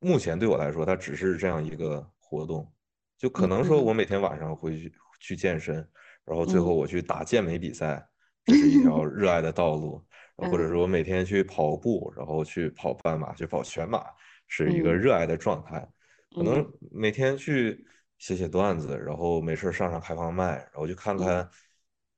[0.00, 2.68] 目前对我来说，它只是这样一个活动。
[3.16, 5.76] 就可能说我嗯每天晚上回去去健身，
[6.24, 8.09] 然后最后嗯我去打健美比赛，这
[8.52, 10.04] 是一条热爱的道路。
[10.36, 14.06] 或者嗯是我每天去跑步，然后去跑半马，去跑全马，
[14.48, 15.86] 是一个嗯热爱的状态。
[16.34, 17.84] 可能嗯每天去
[18.16, 21.50] 写写段子，然后没事儿上上开放麦，然后去看嗯，看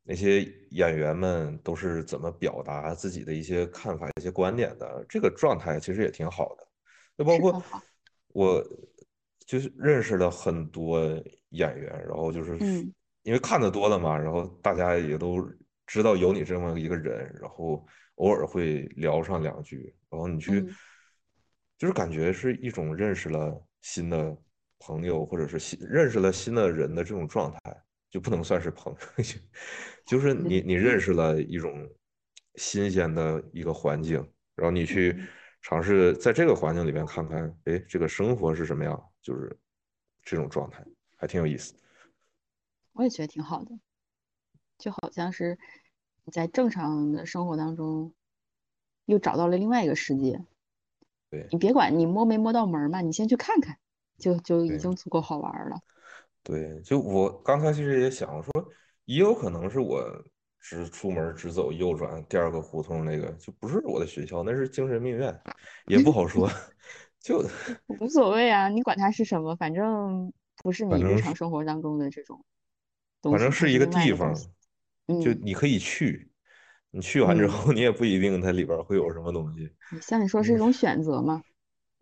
[0.05, 6.69] 那些演员们都是怎么表达自己的一些看法、一些观点的，这个状态其实也挺好的。
[7.19, 7.61] 就包括。
[8.29, 8.65] 我，
[9.47, 11.01] 就是认识了很多
[11.51, 15.45] 演员，然后就是嗯因为看的多了嘛，然后大家也都
[15.93, 20.75] 知道有你这么一个人，然后偶尔会聊上两句，然后你去，嗯。
[21.77, 24.35] 就是感觉是一种认识了新的
[24.79, 28.99] 朋友，或者是新认识了新的人的这种状态，就不能算是朋友，
[30.07, 31.87] 就是你你认识了一种
[32.55, 34.17] 新鲜的一个环境，
[34.55, 35.29] 然后你去嗯。
[35.61, 39.55] 尝试在这个环境里面看看，哎，这个生活是什么样，就是
[40.23, 40.83] 这种状态，
[41.17, 41.75] 还挺有意思。
[42.95, 43.79] 我也觉得挺好的，
[44.79, 45.82] 就好像是你
[46.31, 48.13] 在正常的生活当中
[49.07, 50.45] 又找到了另外一个世界。
[51.31, 53.79] 对你别管你摸没摸到门儿嘛，你先去看看，
[54.19, 55.81] 就就已经足够好玩儿了。
[56.43, 58.53] 对，就我刚才其实也想说，
[59.07, 60.05] 也有可能是我
[60.61, 65.41] 只出门只走右转第二个胡同那个，就不是我的学校，那是精神病院，
[65.87, 66.49] 也不好说。
[67.21, 67.43] 就
[68.01, 72.45] 无所谓啊，你管它是什么，反正不是你日常生活当中的这种
[73.23, 74.35] 东反，正是一个地方，
[75.21, 76.31] 就你可以去，
[76.91, 79.71] 你去完之嗯，后你也不一定它里边会有什么东西。
[80.01, 81.43] 像你说是一嗯种选择嘛，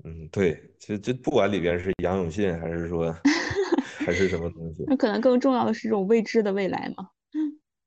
[0.05, 3.13] 嗯，对，就就不管里边是杨永信还是说
[4.07, 7.11] 还是什么东西，那可能更重要的是这种未知的未来嘛，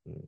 [0.05, 0.28] 嗯，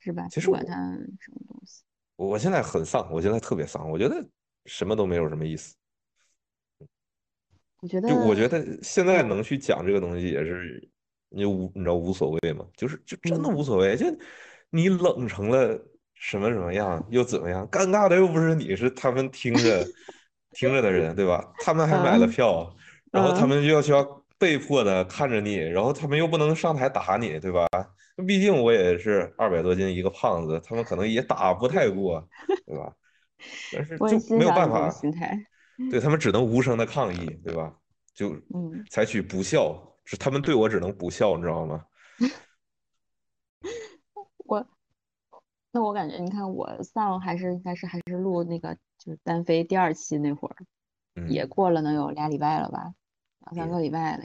[0.00, 0.26] 是吧？
[0.28, 0.74] 其实不管它
[1.20, 1.82] 什么东西，
[2.16, 4.26] 我现在很丧，我现在特别丧，我觉得
[4.66, 5.74] 什么都没有什么意思。
[7.80, 10.88] 我觉就我觉得，现在嗯能去讲这个东西也是，
[11.34, 14.06] 你无你知道无所谓嘛，就是就真的嗯，无所谓，就
[14.70, 15.80] 你冷成了
[16.14, 19.86] 什么什么样又怎么样，尴尬的又不是你，是他们听着
[20.52, 21.52] 听着的人，对吧？
[21.58, 22.76] 他们还买了嗯票，
[23.10, 24.02] 然后他嗯，们就要需要
[24.38, 27.66] 被迫的看着你，然后他们又不能上台打你，对吧？
[28.26, 32.26] 毕竟我也是二百多斤一个胖子，他们可能也打不太过，
[32.66, 32.92] 对吧？
[33.72, 35.36] 但是就没有办法，心态。
[35.90, 37.74] 对他们只能无声的抗议，对吧？
[38.14, 41.86] 就嗯，采取不孝，是他们对我只能不笑，你知道吗？
[44.44, 44.66] 我
[45.70, 50.56] 那我感觉，你看我丧还是应该是还是录那个就是单飞第二期那会儿，
[51.28, 52.92] 也嗯，过了能有俩礼拜了吧，
[53.52, 54.24] 两三，个礼拜了。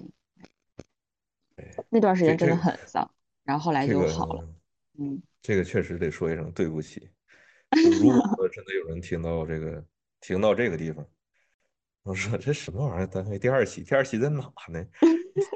[1.56, 3.10] 哎，那段时间真的很丧，
[3.44, 4.42] 然后后来就好了。
[4.42, 4.48] 个
[5.00, 7.10] 嗯，这个确实得说一声对不起。
[8.02, 9.86] 如果说真的有人听到这个，
[10.20, 11.06] 听到这个地方，
[12.04, 13.08] 我说这什么玩意儿？
[13.08, 14.86] 单飞第二期，第二期在哪呢？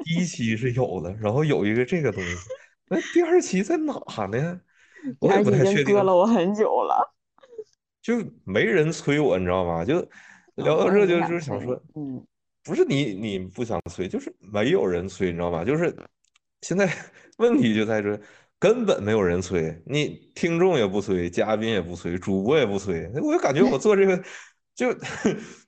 [0.04, 2.36] 第一期是有的，然后有一个这个东西，
[2.90, 3.94] 那第二期在哪
[4.32, 4.62] 呢？
[5.20, 5.96] 我也不太确定。
[5.96, 7.14] 搁了我很久了。
[8.02, 9.86] 就没人催我，你知道吗？
[9.86, 10.00] 就
[10.56, 11.28] 嗯，聊到这，就就。
[11.28, 12.26] 是想说，嗯，
[12.64, 15.64] 不是你你不想催，就是没有人催，你知道吗？
[15.64, 15.96] 就是
[16.62, 16.92] 现在
[17.38, 18.20] 问题就在这，
[18.60, 24.24] 根本没有人催，你听众也不催，嘉宾也不催，主播也不催，我就感觉我做这个
[24.76, 24.96] 就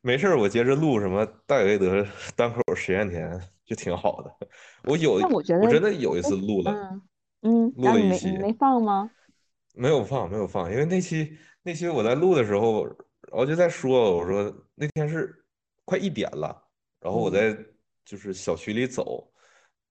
[0.01, 2.05] 没事儿，我接着录什么戴维德
[2.36, 4.47] 单口实验田就挺好的。
[4.86, 7.01] 我有我觉得我真的有一次录了嗯
[7.41, 8.32] 嗯，录了一期。
[8.32, 9.09] 没没放吗？
[9.76, 15.43] 没有放，没有放，因为那期那期我在录的时候，然后就在说，我说那天是
[15.84, 16.55] 快一点了，
[16.99, 17.66] 然后我嗯在
[18.05, 19.32] 就是小区里走，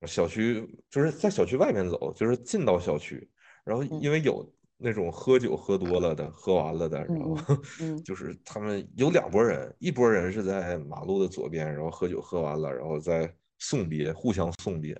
[0.06, 3.28] 小区就是在小区外面走，就是进到小区，
[3.64, 7.36] 然后嗯因为有那种喝酒喝多了的，喝完了的，然后
[8.04, 14.92] 就是他们有两拨人，一拨人是在马路的左边，然后喝酒喝完了，然后再送别，互相送别，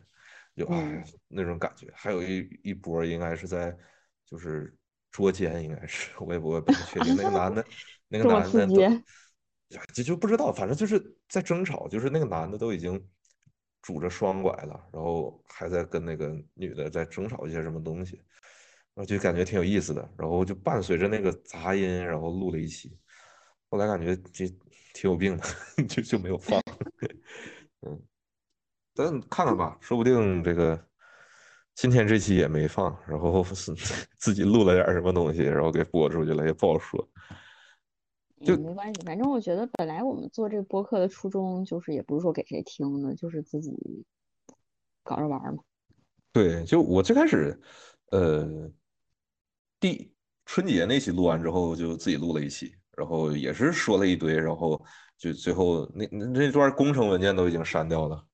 [0.56, 1.04] 就哎嗯。
[1.28, 3.76] 那种感觉，还有一一波应该是在
[4.24, 4.74] 就是
[5.10, 7.64] 捉奸，应该是我也不我也不太确定，那个男的
[8.08, 9.02] 那个男的都刺激？
[9.94, 13.02] 就就不知道，反正就是在争吵，就是那个男的都已经
[13.80, 18.16] 拄着双拐了，然后还在跟那个女的在争吵一些什么东西，
[18.94, 22.96] 然后就感觉挺有意思的，然后就伴随着那个杂音，然后录了一期，
[23.70, 24.46] 后来感觉这
[24.92, 25.44] 挺有病的，
[25.88, 26.60] 就就没有放，
[27.80, 27.98] 嗯。
[28.94, 30.78] 但看看吧，说不定这个
[31.74, 33.74] 今天这期也没放，然后是
[34.18, 37.08] 自己录了点什么东西，然后给播出去了，也不好说。
[38.44, 44.04] 就没关系，反正我觉得本来我们做这个播客的初衷就是也不是说给谁听的，就是自己
[45.04, 45.62] 搞着玩嘛。
[46.32, 47.56] 对，就我最开始，
[48.10, 48.68] 呃，
[49.78, 50.12] 第
[50.44, 54.84] 春节那期录完之后，就自己录了一期，然后也是说了一堆，然后
[55.16, 58.26] 就最后那那那段工程文件都已经删掉了，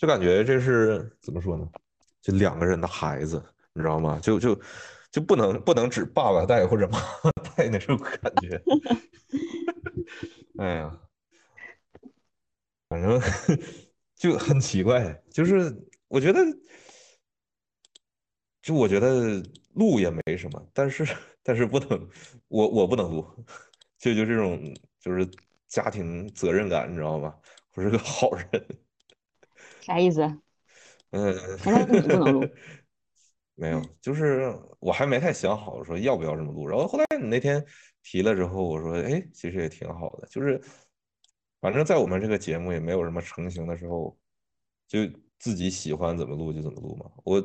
[0.00, 1.68] 就感觉这是怎么说呢？
[2.22, 3.36] 就两个人的孩子，
[3.74, 4.18] 你知道吗？
[4.22, 4.58] 就就
[5.10, 8.62] 就不能不能只爸爸带或者妈妈带那种感觉。
[10.56, 10.98] 哎呀，
[12.88, 13.20] 反正
[14.16, 15.70] 就很奇怪，就是
[16.08, 16.40] 我觉得，
[18.62, 19.42] 就我觉得
[19.74, 21.06] 录也没什么，但是
[21.42, 22.08] 但是不能，
[22.48, 23.26] 我我不能录，
[23.98, 25.28] 就就这种就是
[25.68, 27.36] 家庭责任感，你知道吗？
[27.74, 28.66] 我是个好人，
[29.80, 30.22] 啥意思？
[31.10, 32.48] 嗯，难道你不能录？
[33.56, 37.62] 没有，就是我还没太想好说要不要这么录，然后后来你那天
[38.02, 40.58] 提了之后，我说，哎，其实也挺好的，就是
[41.60, 44.16] 反正在我们这个节目也没有什么成型的时候，
[44.88, 45.00] 就
[45.38, 47.10] 自己喜欢怎么录就怎么录嘛。
[47.24, 47.38] 我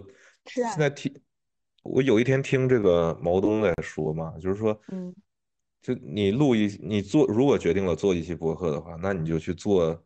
[0.45, 1.13] 现在听，
[1.83, 5.13] 我有一天听这个毛东在说嘛，就是说，嗯
[5.81, 10.01] 就你录一，你做，如果决定了做一期播客的话，那你就去做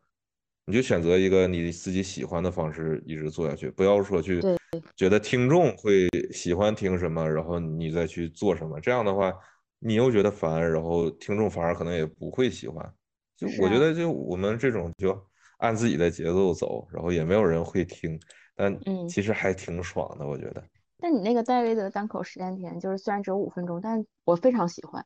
[0.70, 4.56] 你就选择一个你自己喜欢的方式一直做下去，不要说去对
[4.94, 9.34] 觉得听众会喜欢听什么，然后你再去做什么，这样的话
[9.80, 12.94] 你又觉得烦，然后听众反而可能也不会喜欢。
[13.36, 15.20] 就我觉啊，得就我们这种就
[15.58, 18.16] 按自己的节奏走，然后也没有人会听，
[18.54, 19.08] 但嗯。
[19.08, 20.62] 其实还挺爽的，我觉得。
[20.98, 25.04] 但你那个戴维的单口实验田，就是虽然只有五分钟，但我非常喜欢，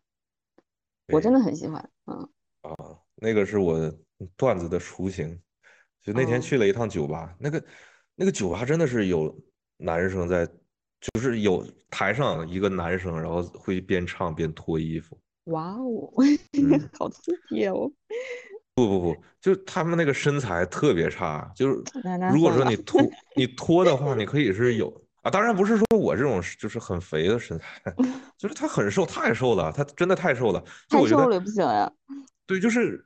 [1.11, 1.33] 我真。
[1.33, 1.89] 的很喜欢。
[2.05, 2.29] 嗯
[2.61, 3.91] 啊，那个是我
[4.37, 5.41] 段子的雏形。
[6.05, 7.65] 就那天嗯，去了一趟酒吧，那个
[8.15, 9.35] 那个酒吧真的是有
[9.79, 10.47] 男生在，
[11.01, 15.19] 就是有台上一个男生，然后会边唱边脱衣服。
[15.45, 16.13] 哇哦，
[16.53, 17.91] 嗯， 好刺激哦！
[18.75, 21.75] 不不不就他们那个身材特别差，就是
[22.33, 23.01] 如果说，你脱
[23.37, 24.89] 你脱的话，你可以是有
[25.23, 27.95] 啊，当然不是说我这种就是很肥的身材，
[28.37, 30.63] 就是他很瘦，太瘦了，他真的太瘦了。
[30.89, 31.91] 太瘦了也不行呀。
[32.47, 33.03] 对，就是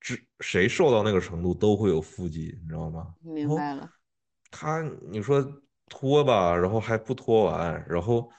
[0.00, 3.14] 只谁瘦到那个程度都会有腹肌，你知道吗？
[3.20, 3.90] 明白了。
[4.50, 5.44] 他你说
[5.88, 8.30] 脱吧，然后还不脱完，然后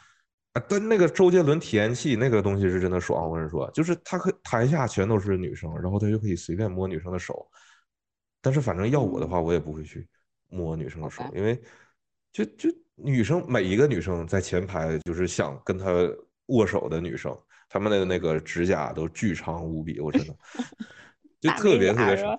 [0.53, 7.47] 啊，但那个周杰伦体验器那个东西是真的爽，我跟你说，就是他可台下全都是女生，然后他就可以随便摸女生的手，
[8.41, 10.07] 但是反正要我的嗯，话，我也不会去
[10.47, 11.23] 摸女生的手。
[11.35, 11.61] 因为
[12.31, 15.85] 就就女生每一个女生在前排就是想跟他
[16.47, 17.37] 握手的女生，
[17.67, 20.35] 她们的那个指甲都巨长无比，我真的
[21.39, 22.37] 就特别特别长。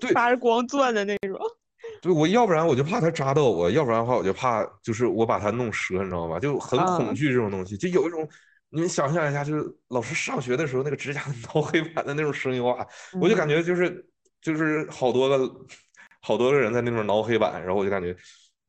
[0.00, 1.38] 对，发着光钻的那种。
[2.02, 6.38] 对，我要不然我就怕它扎到我，要不然的话我就怕就是我把它弄折，你知道吧？
[6.40, 8.28] 就很恐嗯惧这种东西，就有一种
[8.70, 12.86] 你们想象一下，就是老师上学的时候那个指甲挠黑板的那种声音哇，
[13.20, 14.04] 我就感嗯，觉就是
[14.40, 15.66] 就是好多个
[16.20, 18.16] 好多个人在那边挠黑板，然后我就感觉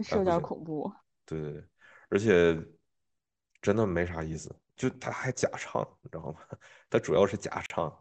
[0.06, 0.92] 是有点恐怖。
[1.26, 1.64] 对对对，
[2.10, 2.56] 而且
[3.62, 6.40] 真的没啥意思，就他还假唱，你知道吗？
[6.90, 7.92] 他主要是假唱，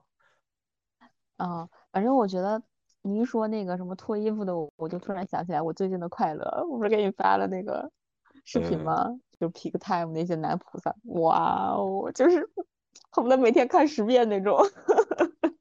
[1.38, 2.62] 嗯，反正我觉得
[3.02, 6.66] 你一说那个什么脱衣服的，我我就突然想起来我最近的快乐。
[6.70, 7.90] 我不是给你发了那个
[8.44, 9.06] 视频嗯，吗？
[9.38, 12.48] 就 Peak Time 那些男菩萨，哇哦，就是
[13.10, 14.58] 恨不得每天看十遍那种。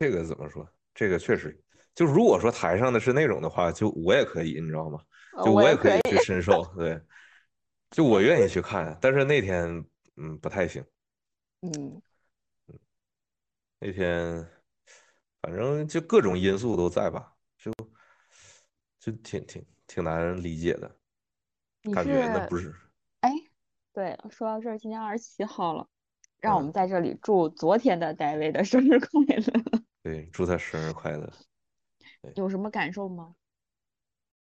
[0.00, 0.66] 这个怎么说？
[0.94, 1.62] 这个确实，
[1.94, 5.00] 就如果说台上的是那种的话，就我也可以，你知道吗？
[5.36, 5.52] 呃，就。
[5.52, 7.00] 我也可以去深受，对，
[7.90, 9.84] 就我愿意去看，但是那天
[10.16, 10.84] 嗯不太行，
[11.62, 12.00] 嗯，
[13.84, 14.48] 那天
[15.42, 17.70] 反正就各种因素都在吧，就
[18.98, 20.96] 就挺挺挺难理解的，
[21.82, 22.74] 你感觉那是，不是，
[23.20, 23.30] 哎，
[23.92, 25.86] 对，说到这儿，今天二十七号了，
[26.40, 29.84] 让我嗯，们在这里祝昨天的戴维的生日快乐。
[30.02, 31.30] 对，祝他生日快乐，
[32.36, 33.34] 有什么感受吗？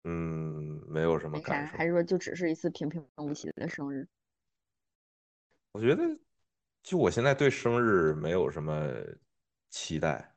[0.04, 4.06] 嗯，没有什么，感受，还是说就只是一次平平无奇的生日？
[5.72, 6.16] 我觉得
[6.84, 8.86] 就我现在对生日没有什么
[9.70, 10.36] 期待。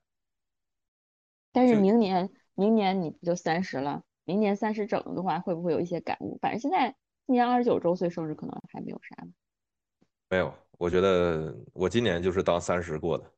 [1.51, 4.01] 但是明年，明年你不就三十了？
[4.23, 6.39] 明年三十整的话，会不会有一些感悟？
[6.41, 6.95] 反正现在
[7.25, 9.31] 今年二十九周岁生日可能还没有啥呢。
[10.29, 13.31] 没有，我觉得我今年就是当三十过的，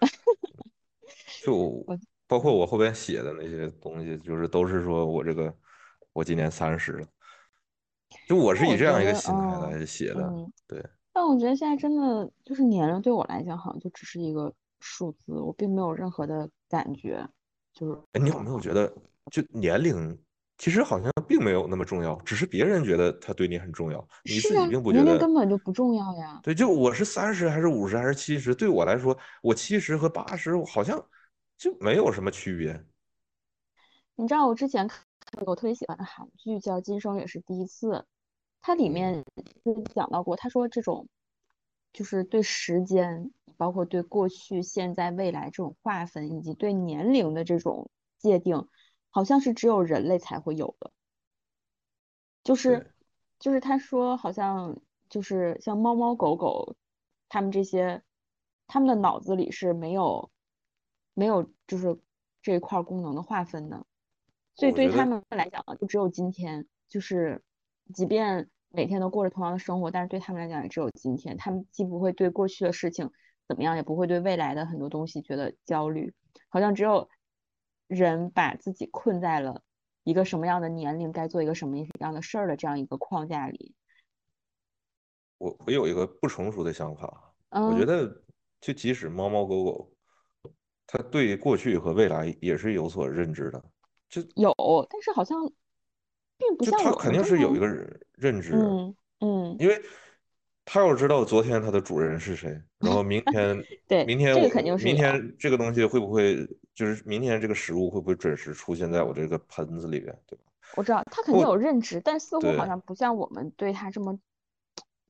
[1.44, 5.56] 就我，包括嗯，我后边写的那些东西，就是都是说我这个
[6.12, 7.06] 我今年三十了，
[8.26, 10.22] 就我是以这样一个心态嗯来写的。
[10.22, 10.84] 嗯，对，
[11.16, 17.26] 但我觉得现在真的就是年龄对我来讲，好像就只是一个数字，我并没有任何的感觉，
[17.72, 18.94] 就是哎，你有，没有觉得，
[19.30, 20.22] 就年龄
[20.58, 25.16] 其实好像并没有那么重要，只是别人觉得他对你很重要，你自己并不觉得。
[25.16, 26.38] 根本就不重要呀。
[26.42, 31.02] 对，就我是三十还是五十还是七十，对我来说，我七十和八十好像
[31.56, 32.84] 就没有什么区别。
[34.16, 35.00] 你知道我之前看
[35.46, 37.92] 过我特别喜欢的韩剧叫《今生也是第一次》，
[38.66, 39.24] 它里嗯，面
[39.64, 41.06] 就讲到过，他说这种
[41.92, 47.88] 就是对时间，包括对过去、现在、未来这种划分，以及对年龄的这种
[48.18, 48.66] 界定，
[49.08, 50.90] 好像是只有人类才会有的。
[52.42, 52.92] 就是，
[53.38, 54.76] 就是他说好像
[55.08, 56.74] 就是像猫猫狗狗，
[57.28, 58.02] 他们这些，
[58.66, 60.28] 他们的脑子里是没有
[61.14, 61.96] 没有就是
[62.42, 63.86] 这一块儿功能的划分的。
[64.56, 67.44] 所以对于他们来讲呢，就只有今天，就是
[67.94, 71.36] 即便每天都过着同样的生活，但是对他们来讲也只有今天。
[71.36, 73.10] 他们既不会对过去的事情
[73.48, 76.12] 怎么样，也不会对未来的很多东西觉得焦虑。
[76.48, 77.08] 好像只有
[77.86, 79.62] 人把自己困在了
[80.04, 83.74] 一个什么样的年龄，该做一个什么样的事儿的这样一个框架里。
[85.38, 88.22] 我我有一个不成熟的想法，我觉嗯，得
[88.60, 89.92] 就即使猫猫狗狗，
[90.86, 93.62] 它对过去和未来也是有所认知的，
[94.08, 94.54] 就有，
[94.88, 95.38] 但是好像
[96.38, 99.80] 并不像他肯定是有一个认认知，嗯嗯因为
[100.64, 110.44] 他要知道昨天他的主人是谁，然后明天， 对，明天这个肯定是明天这个东西会不会，就是明天这个食物会不会准时出现在我这个盆子里边，对吧？
[110.76, 114.18] 我知道他肯定有认知，但似乎好像不像我们对他这么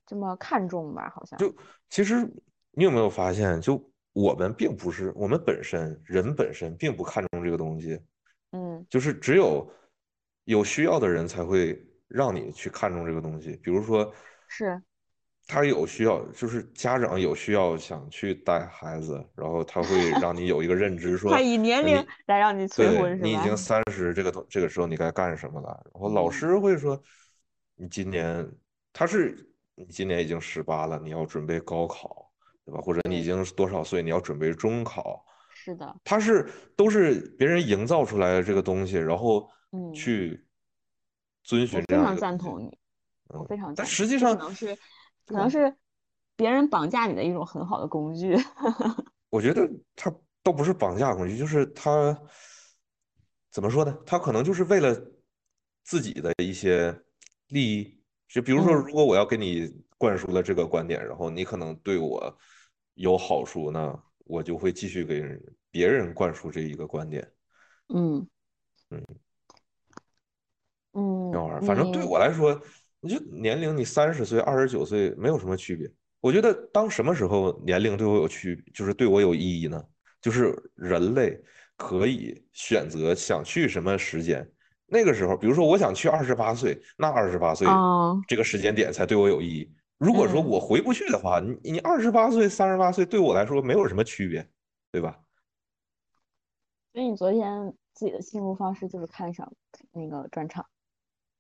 [0.07, 1.11] 这么看重吧？
[1.15, 1.53] 好像就
[1.89, 2.31] 其实
[2.73, 3.82] 你有没有发现，就
[4.12, 7.98] 我们并不是我们本身人本身并不看重这个东西，
[8.53, 9.66] 嗯就是只有
[10.47, 13.56] 有需要的人才会让你去看重这个东西。
[13.62, 14.12] 比如说，
[14.48, 14.82] 是
[15.47, 21.94] 他有需要，就是家长有需要想去带孩子，然后他会让你有一个认知， 说他以年龄
[22.27, 25.68] 来让你催婚是吧你已经三十，这个东这个时候你该干什么了？
[25.93, 27.01] 然后老嗯师会说，
[27.77, 28.48] 你今年
[28.93, 29.36] 他是
[29.74, 32.28] 你今年已经十八了，你要准备高考，
[32.64, 32.81] 对吧？
[32.81, 35.24] 或者你已经多少岁，你要准备中考。
[35.51, 40.47] 是的，他是都是别人营造出来的这个东西，然后嗯去
[41.44, 42.20] 遵循这样一非常。
[42.20, 42.78] 赞同你，
[43.28, 44.74] 我嗯，非常但赞同，但实际上，能是
[45.27, 45.35] 可？
[45.35, 45.77] 能是
[46.36, 48.35] 别人绑架你的一种很好的工具。
[49.31, 50.12] 我觉得他
[50.43, 52.16] 倒不是绑架工具，就是他
[53.51, 53.97] 怎么说呢？
[54.07, 54.94] 他可能就是为了
[55.82, 56.97] 自己的一些
[57.48, 62.39] 利益，就比如说，嗯如果我要给你灌输了这个观点，然后你可能对我
[62.94, 65.23] 有好处，那我就会继续给
[65.70, 67.32] 别人灌输这一个观点。
[67.89, 68.27] 嗯
[68.90, 69.03] 嗯，
[70.97, 72.59] 嗯，这玩意儿，反正对我来说，
[73.01, 75.89] 你就年龄，你三十岁、二十九岁没有什么区别。
[76.20, 79.81] 我觉得当什么时候年龄对我有区，就是对我有意义呢？
[80.20, 81.39] 就是人类
[81.77, 84.51] 可以选择想去什么时间，
[84.86, 89.70] 那个时候，比如说我想去二十八岁，那二十八岁哦，这个时间点才对我有意义。
[89.98, 94.48] 如果说嗯我回不去的话，你你二十八岁、三十八岁对我来说没有什么区别，
[94.90, 95.20] 对吧？
[96.93, 99.52] 所以你昨天自己的幸福方式就是看上
[99.93, 100.66] 那个专场。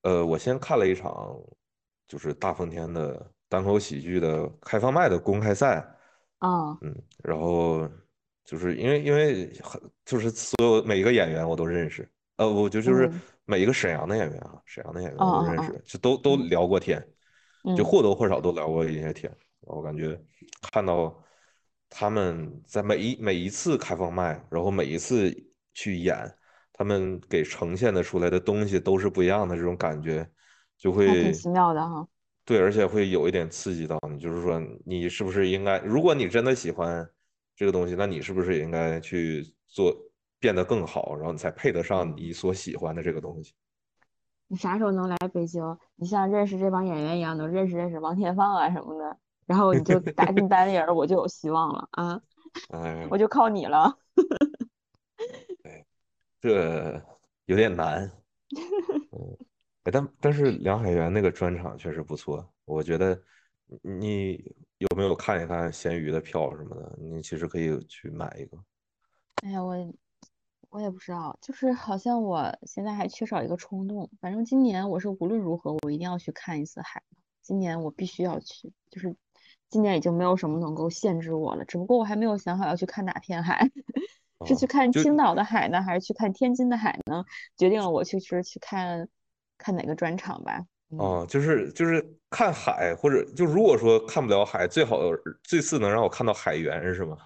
[0.06, 1.36] 呃，我先看了一场，
[2.06, 5.78] 就是大风天的单口喜剧的开放麦的公开赛，
[6.38, 7.88] 啊，嗯，然后
[8.44, 13.20] 就是因为因为很就是所有每一个演员我都认识，呃，我就就是嗯。
[13.46, 16.16] 每一个沈阳的演员啊，沈阳的演员我都认识，就都。
[16.16, 16.48] 都嗯。
[16.48, 17.04] 聊过天，
[17.76, 20.16] 就嗯或多或少都聊过一些天，我感觉
[20.72, 21.20] 看到
[21.88, 25.34] 他们在每一每一次开放麦，然后每一次
[25.74, 26.16] 去演，
[26.78, 30.28] 他们给呈现的出来的东西都是不一样的，这种感觉
[30.76, 32.06] 就会还挺奇妙的哈。
[32.44, 37.08] 对，而且会有一点刺激到你，就是说你是不是应该，如果你真的喜欢
[37.56, 39.96] 这个东西，那你是不是也应该去做
[40.38, 43.54] 变得更好，然后你才配得上你所喜欢的这个东西。
[44.48, 45.62] 你啥时候能来北京？
[45.96, 49.16] 你像认识这帮演员一样，能认识认识王天放啊什么的，
[49.46, 52.20] 然后你就 打进单里儿，我就有希望了啊！
[52.68, 53.98] 哎，我就靠你了。
[56.46, 57.02] 这
[57.46, 58.10] 有点难。
[59.10, 59.36] 嗯，
[59.82, 63.20] 哎但但是梁海源那个专场确实不错，我觉得
[63.82, 64.34] 你
[64.78, 66.96] 有没有看一看闲鱼的票什么的？
[67.00, 68.56] 你其实可以去买一个。
[69.42, 69.74] 哎呀，我
[70.70, 74.08] 我也不知道，就是好像我现在还缺少一个冲动。
[74.20, 77.02] 反正今年我是无论如何我一定要去看一次海，
[77.42, 79.16] 今年我必须要去，就是
[79.70, 83.70] 今年已经没有什么能够限制我了，只不过我还没有想好要去看哪片海，
[84.44, 87.24] 是去看青岛的海呢，还是去看天津的海呢？
[87.56, 89.08] 决定了我去是去看
[89.56, 90.60] 看哪个专场吧。
[90.90, 94.98] 嗯，哦，就是就是看海，或者就如果说看不了海，最好
[95.42, 97.16] 最次能让我看到海员是吗？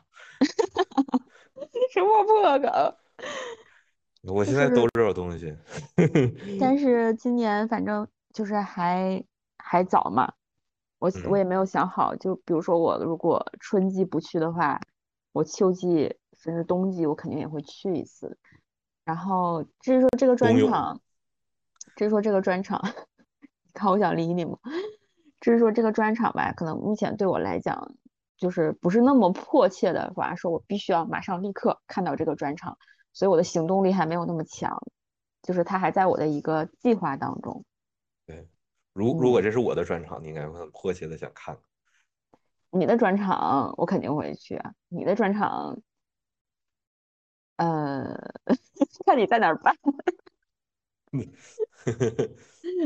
[1.93, 2.97] 什么破梗？
[4.33, 5.55] 我，现在都这种东西。
[6.61, 9.23] 但是今年反正就是还
[9.59, 10.33] 还早嘛，
[10.99, 14.81] 我我嗯也没有想好，就比如说我如果春季不去的话，
[15.33, 18.37] 我秋季甚至冬季我肯定也会去一次。
[19.05, 21.01] 然后至于说这个专，场，
[21.97, 22.81] 至于说这个专场，
[23.41, 24.59] 你看我想理你吗？
[25.41, 27.95] 至于说这个专场吧，可能目前对我来讲，
[28.37, 32.77] 就是不是那么迫切的话，说我必须要马上立刻看到这个专场，
[33.13, 34.79] 所以我的行动力还没有那么强，
[35.43, 37.65] 就是它还在我的一个计划当中。
[38.27, 38.49] 对，
[38.93, 41.59] 如如果嗯，这是我的专场，你应该会很迫切的想看。
[42.71, 45.81] 你的专场我肯定会去啊，你的专场，
[47.61, 48.17] 呃，
[49.05, 49.77] 看你在哪儿办，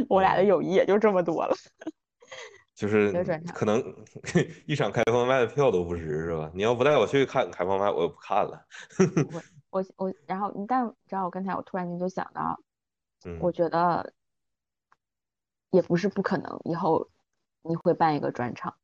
[0.08, 1.54] 我俩的嗯，友谊也就这么多了。
[2.74, 3.12] 就是。
[3.54, 3.80] 可能
[4.66, 6.50] 一场开放麦的票都不值是吧？
[6.54, 8.66] 你要不带我去看开放麦，我就不看了。
[9.70, 12.58] 我我，然后你但知道我刚才我突然间就想到，
[13.38, 14.12] 我嗯，觉得
[15.70, 17.08] 也不是不可能，以后
[17.62, 18.74] 你会办一个专场。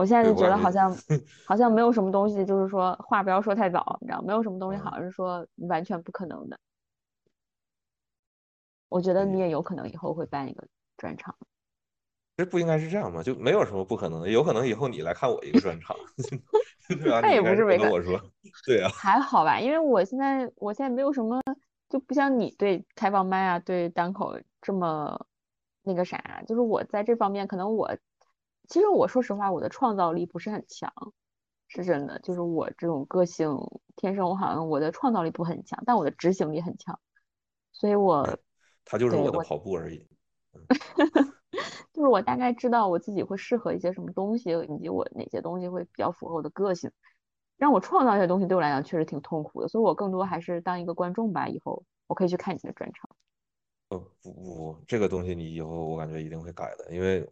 [0.00, 0.90] 我现在，就觉得好像
[1.46, 6.58] 好像没有什么东西，就是说话不要说太早，你知道，没有什么东西好嗯，像是说完全不可能的。
[8.88, 10.66] 我觉得你，也有可能以后会办一个
[10.96, 11.36] 专场。
[12.38, 13.22] 这不应该是这样吗？
[13.22, 15.94] 就没有什么不可能的，有可能以后你来看我一个专场，
[16.88, 17.20] 对吧？
[17.22, 18.18] 那也不是没跟我说，
[18.66, 21.38] 对啊，还好吧，因为我现在我现在没有什么，
[21.90, 25.26] 就不像你对开放麦啊，对单口这么
[25.82, 27.94] 那个啥，就是我在这方面可能我，
[28.70, 30.92] 其实我说实话，我的创造力不是很强，
[31.66, 33.50] 是真的，就是我这种个性
[33.96, 36.98] 天生我好像我的创造力不很强，但我的执行力很强，
[37.72, 38.38] 所以我
[38.84, 40.06] 他就是我的跑步而已。
[41.92, 46.90] 就是我大概知道我自己会适合一些什么东西，以及我哪些东西会比较符合我的个性。
[47.56, 51.48] 让我创造一些东西对我来讲确实挺痛苦的，所以我更多还是当一个观众吧。
[51.48, 53.10] 以后我可以去看你的专场。
[53.88, 57.28] 呃，不不不，这个东西你以后我感觉一定会改的，因为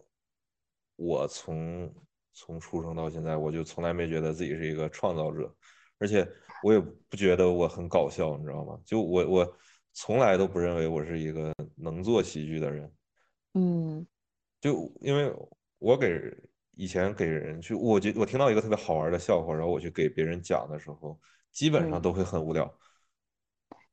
[0.98, 1.94] 我从
[2.32, 5.54] 从出生到现在，我就从来没觉得自己是一个创造者，
[5.98, 6.28] 而且
[6.64, 8.76] 我也不觉得我很搞笑，你知道吗？
[8.84, 9.58] 就我我
[9.92, 12.92] 从来都不认为我是一个能做喜剧的人。
[13.54, 14.06] 嗯
[14.60, 15.32] 就因为
[15.78, 16.20] 我给
[16.72, 21.18] 以前给人去，我觉我听到一个特别好玩的笑话，然后我去给别人讲的时候，
[21.52, 22.72] 基本上嗯，都会很无聊。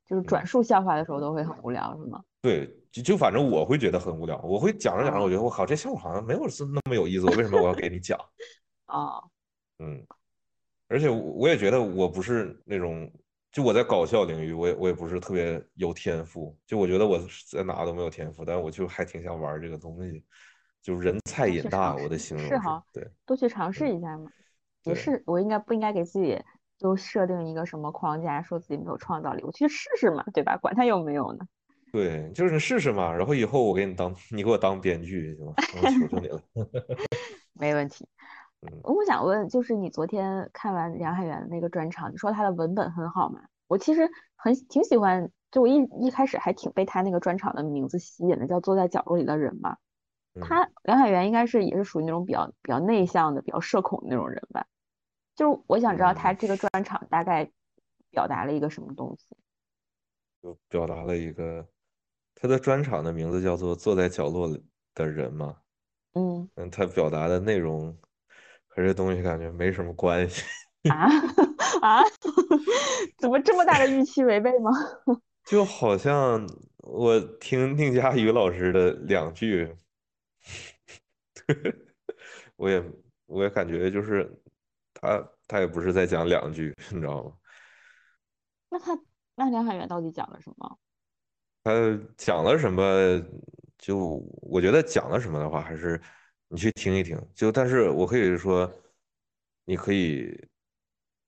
[0.06, 2.24] 就是嗯，转述笑话的时候都会很无聊，是吗？
[2.42, 8.18] 对，就就反正我会觉得很无聊，我会讲着讲着，我啊觉得我靠，这笑话好像没有是那么有意思，我为什么我要给你讲？
[8.88, 9.22] 啊，
[9.80, 10.06] 嗯，
[10.88, 13.12] 而且我我也觉得我不是那种，
[13.52, 17.20] 就我在搞笑领域，我也我也不是特别有天赋，就我觉得我
[17.52, 20.24] 在哪都没有天赋，但我就还挺想玩这个东西，
[20.82, 24.32] 就是人菜瘾大，我的形容是，哈，对，多去尝试嗯，一下嘛。
[24.84, 24.96] 也。
[24.96, 26.40] 是，我应该不应该给自己
[26.80, 29.44] 都设定一个什么框架，说自己没有创造力？
[29.44, 30.56] 我去试试嘛，对吧？
[30.58, 31.46] 管他有没有呢。
[31.96, 35.54] 对，就是你试试嘛，然后以后我给你当， 你给我当编剧行吗？
[35.82, 36.42] 我求求你了。
[37.58, 38.06] 没问题。
[38.62, 43.40] 嗯我想问，就是你昨天看完梁海源的那个专场，你说他的文本很好吗？
[43.68, 49.78] 我其实很挺喜欢，就我一一开始还挺被他那个专场的名字吸引的，叫坐在角落里的人嘛。
[50.34, 54.66] 嗯，他梁海源应该是也是属于那种比较比较内向的、比较社恐的那种人吧。
[55.36, 57.50] 就是我想知道他嗯，这个专场大概
[58.10, 59.36] 表达了一个什么东西。
[60.42, 61.68] 就表达了一个
[62.36, 64.64] 他的专场的名字叫做《坐在角落里
[64.94, 65.58] 的人》嘛。
[66.14, 67.98] 嗯嗯，他表达的内容
[68.68, 70.44] 和这东西感觉没什么关系，
[70.90, 71.08] 啊
[71.82, 72.04] 啊，
[73.20, 74.72] 怎么这么大的预期违背吗？
[75.44, 76.48] 就好像
[76.84, 79.76] 我听宁佳宇老师的两句，
[82.56, 82.84] 我也
[83.26, 84.42] 我也感觉就是
[84.94, 87.34] 他他也不是在讲两句，你知道吗？
[88.70, 88.98] 那他
[89.36, 90.80] 那梁海源到底讲了什么？
[91.66, 91.72] 他
[92.16, 93.20] 讲了什么？
[93.80, 96.00] 就我觉得讲了什么的话，还是
[96.48, 97.20] 你去听一听。
[97.34, 98.72] 就但是我可以说，
[99.66, 100.48] 你可以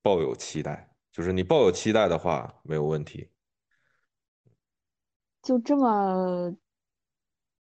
[0.04, 3.30] 抱有期待，就是你抱有期待的话没有问题。
[5.42, 6.56] 就这么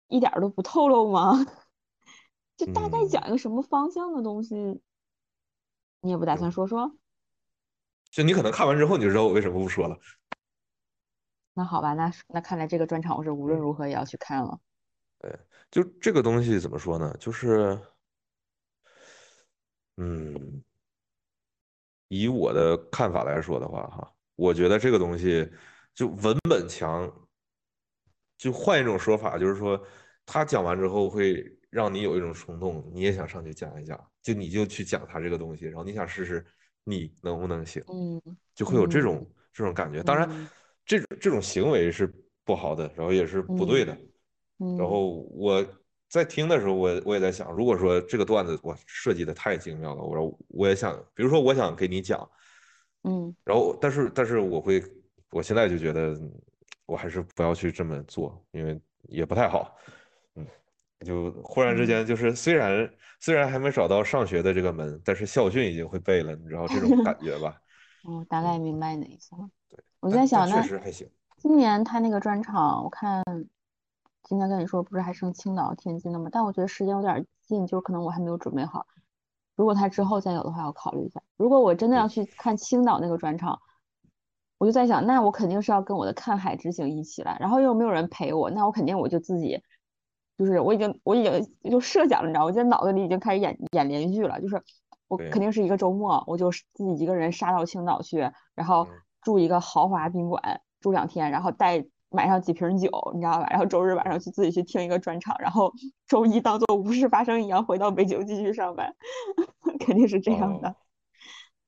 [0.09, 1.33] 一点儿都不透露吗？
[2.59, 4.55] 就大概嗯，讲一个什么方向的东西，
[6.03, 6.95] 你也不打算说说？
[8.11, 9.99] 就你可能看完之后你就知道我为什么不说了。
[11.55, 14.59] 那好吧，那那看来这个专场我是无论嗯，如何也要去看了。
[15.19, 15.39] 对，
[15.71, 17.15] 就这个东西怎么说呢？
[17.19, 17.79] 就是
[19.97, 20.63] 嗯，
[22.09, 25.51] 以我的看法来说的话，哈，我觉得这个东西
[25.95, 27.13] 就文本强，
[28.39, 29.79] 就换一种说法，就是说
[30.25, 36.43] 他讲完之后会让你有一种冲动，你也想上去讲一讲，就你就去讲他这个东西，然后你想试试
[36.85, 38.23] 你能不能行，嗯
[38.55, 40.03] 就会有这嗯种这种感觉。
[40.03, 40.51] 当然，嗯
[40.91, 42.13] 这种这种行为是
[42.45, 43.97] 不好的，然后也是不对嗯的。
[44.75, 45.65] 然嗯后我
[46.09, 52.29] 在听的时候，我我也在想，如果说这个段子我设计的太精妙了，我说我也想，比如说我想给你讲，
[53.05, 54.83] 嗯然后但是但是我会，
[55.31, 56.21] 我现在就觉得
[56.87, 59.77] 我还是不要去这么做，因为也不太好。
[60.35, 60.45] 嗯，
[61.07, 67.63] 就忽然之嗯，间就是虽然虽然还没找到上学的这个门，但是校训已经会背了，你知道这种感觉吧？
[68.03, 69.49] 我大概嗯，明白你的意思了。
[70.01, 71.09] 我在想，那确实还行。
[71.37, 73.23] 今年他那个专场，我看
[74.23, 76.29] 今天跟你说不是还剩青岛、天津的吗？
[76.33, 78.87] 但我觉得时间有点近，就是可能我还没有准备好。
[79.57, 81.21] 如果他之后再有的话，我考虑一下。
[81.37, 83.61] 如果我真的要，去看青岛那个专场，
[84.59, 89.63] 我就在想，那我肯定是要跟我的看海之行一起来，然后又没有人陪我，那我肯定我就自己，
[90.39, 94.63] 就是我已经我已经就设想了，你知道，我现在脑子里已经开始演演连续剧了，就是
[95.09, 103.47] 我，肯定是一个周末，我就自己一个人杀到青岛去，然后嗯，住一个豪华宾馆住两天，然后带买上几瓶酒，你知道吧？
[103.51, 105.73] 然后周日晚上去自己去听一个专场，然后
[106.07, 108.95] 周一当做无事发生一样回到北京继续上班，
[109.79, 110.61] 肯定是这样哦。
[110.63, 110.77] 的。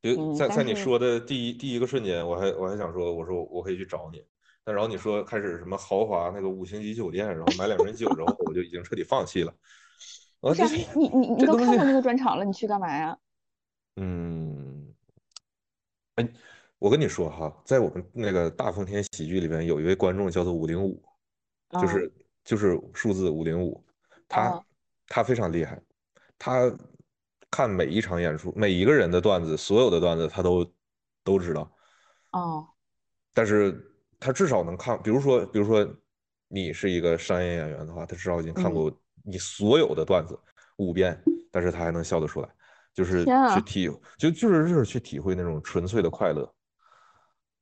[0.02, 4.20] 就嗯，在在你说的第一第一个瞬间，我还我还想说，我说我可以去找你，
[4.64, 9.54] 但然后你说开始什么豪华那个五星级酒店，然后买两瓶酒，然后我就已经彻底放弃了。
[10.40, 13.16] 不是啊，你你 你都看过那个专场了，你去干嘛呀？
[13.94, 14.92] 嗯，
[16.16, 16.28] 哎，
[16.82, 21.00] 我跟你说哈，在我们那个大风天喜剧里边，有一位观众叫做五零五，
[21.80, 23.80] 就是就是数字五零五，
[24.26, 24.64] 他
[25.06, 25.80] 他非常厉害，
[26.36, 26.76] 他
[27.52, 30.68] 看每一场演出，每一个人的段子，所有的段子他都
[31.22, 31.72] 都知道。
[32.32, 32.66] 哦，
[33.32, 33.80] 但是
[34.18, 35.88] 他至少能看，比如说比如说
[36.48, 38.92] 你是一个商业演员的话，他至少已经看过
[39.22, 40.36] 你所有的段子
[40.78, 41.16] 五遍，
[41.52, 42.48] 但是他还能笑得出来。
[42.92, 43.88] 就是去体，
[44.18, 46.52] 就就是就是去体会那种纯粹的快乐。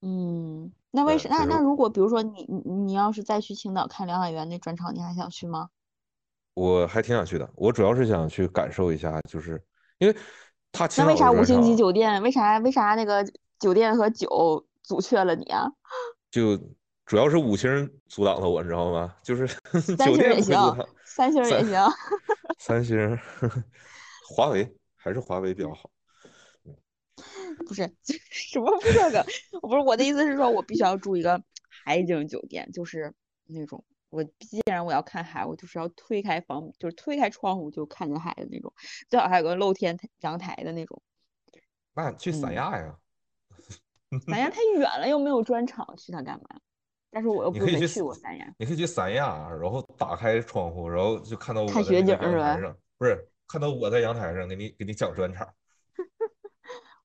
[0.03, 5.69] 嗯，那为什那那如果比如说你你你要是再去青岛看梁海源那专场，你还想去吗？
[6.55, 9.63] 我还挺想去的，我主要是想去感受一下，就是
[9.99, 10.17] 因为
[10.73, 12.23] 他那为啥五星级酒店？
[12.23, 13.25] 为啥为啥那个
[13.59, 15.67] 酒店和酒阻却了你啊？
[16.31, 16.57] 就
[17.07, 19.15] 主要是五星阻挡了我，你知道吗？
[19.23, 19.47] 就是
[19.97, 20.57] 酒店也行，
[21.05, 21.87] 三星也行，
[22.59, 23.19] 三星，
[24.29, 24.77] 华为。
[25.03, 25.89] 还是华为比较好，
[27.67, 27.83] 不是
[28.31, 29.25] 什么不这个，
[29.61, 31.43] 不是我的意思是说，我必须要住一个
[31.85, 33.13] 海景酒店，就是
[33.47, 38.73] 那种我既然我要看海，我就是要推开房，就是推开窗户就看见海的那种，
[39.09, 41.01] 最好还有个露天阳台的那种。
[41.95, 42.97] 那去三亚呀？
[44.27, 46.61] 三亚太远了，又没有专场，去它干嘛？
[47.13, 48.55] 但是我又不没去过三亚。
[48.59, 52.57] 你可以去三亚，然后打开窗户，然后就看到看雪景是吧？
[52.99, 53.29] 不是。
[53.49, 55.53] 看到我在阳台上给你给你讲专场，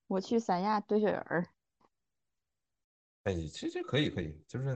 [0.07, 1.47] 我去三亚堆雪人儿。
[3.23, 4.67] 哎，其实可以可以，就是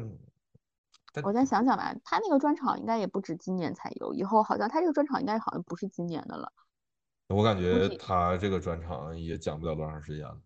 [1.24, 6.52] 我再想想吧，他那个专场应该也不止今年才有，以后好像他这个专场应该好像不是今年的了。
[7.28, 10.42] 我感觉他这个专场也讲不了多长时间了。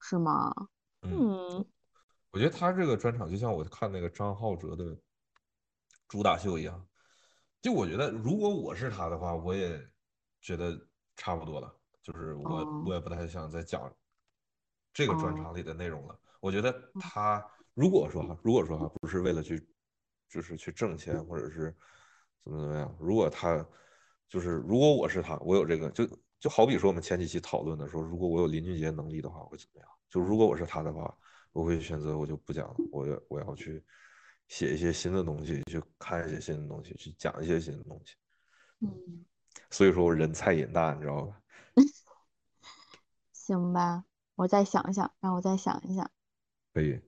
[0.00, 0.54] 是吗？
[1.02, 1.64] 嗯，
[2.30, 4.96] 我觉得他这个专场就像我看那个张浩哲的
[6.06, 6.86] 主打秀一样，
[7.60, 9.86] 就我觉得如果我是他的话，我也。
[10.40, 10.80] 觉得
[11.16, 13.92] 差不多了，就是我我也不太想再讲
[14.98, 16.18] 这个专场里的内容了。
[16.40, 19.64] 我觉得他如果说哈，如果说哈，不是为了去
[20.28, 21.72] 就是去挣钱或者是
[22.42, 23.64] 怎么怎么样，如果他
[24.28, 26.04] 就是如果我是他，我有这个就
[26.40, 29.88] 就好比说我们前几期讨论的说，如果我有林俊杰能力的话会怎么样？
[30.10, 31.16] 就如果我是他的话，
[31.52, 33.80] 我会选择我就不讲了，我我要去
[34.48, 38.16] 写一些新的东西，去看一些新的东西，去讲一些新的东西。
[38.80, 39.24] 嗯。
[39.70, 41.40] 所以说我人菜瘾大，你知道吧？
[43.32, 44.04] 行吧，
[44.38, 46.08] 我再想想，让我再想一想。
[46.72, 47.00] 可以。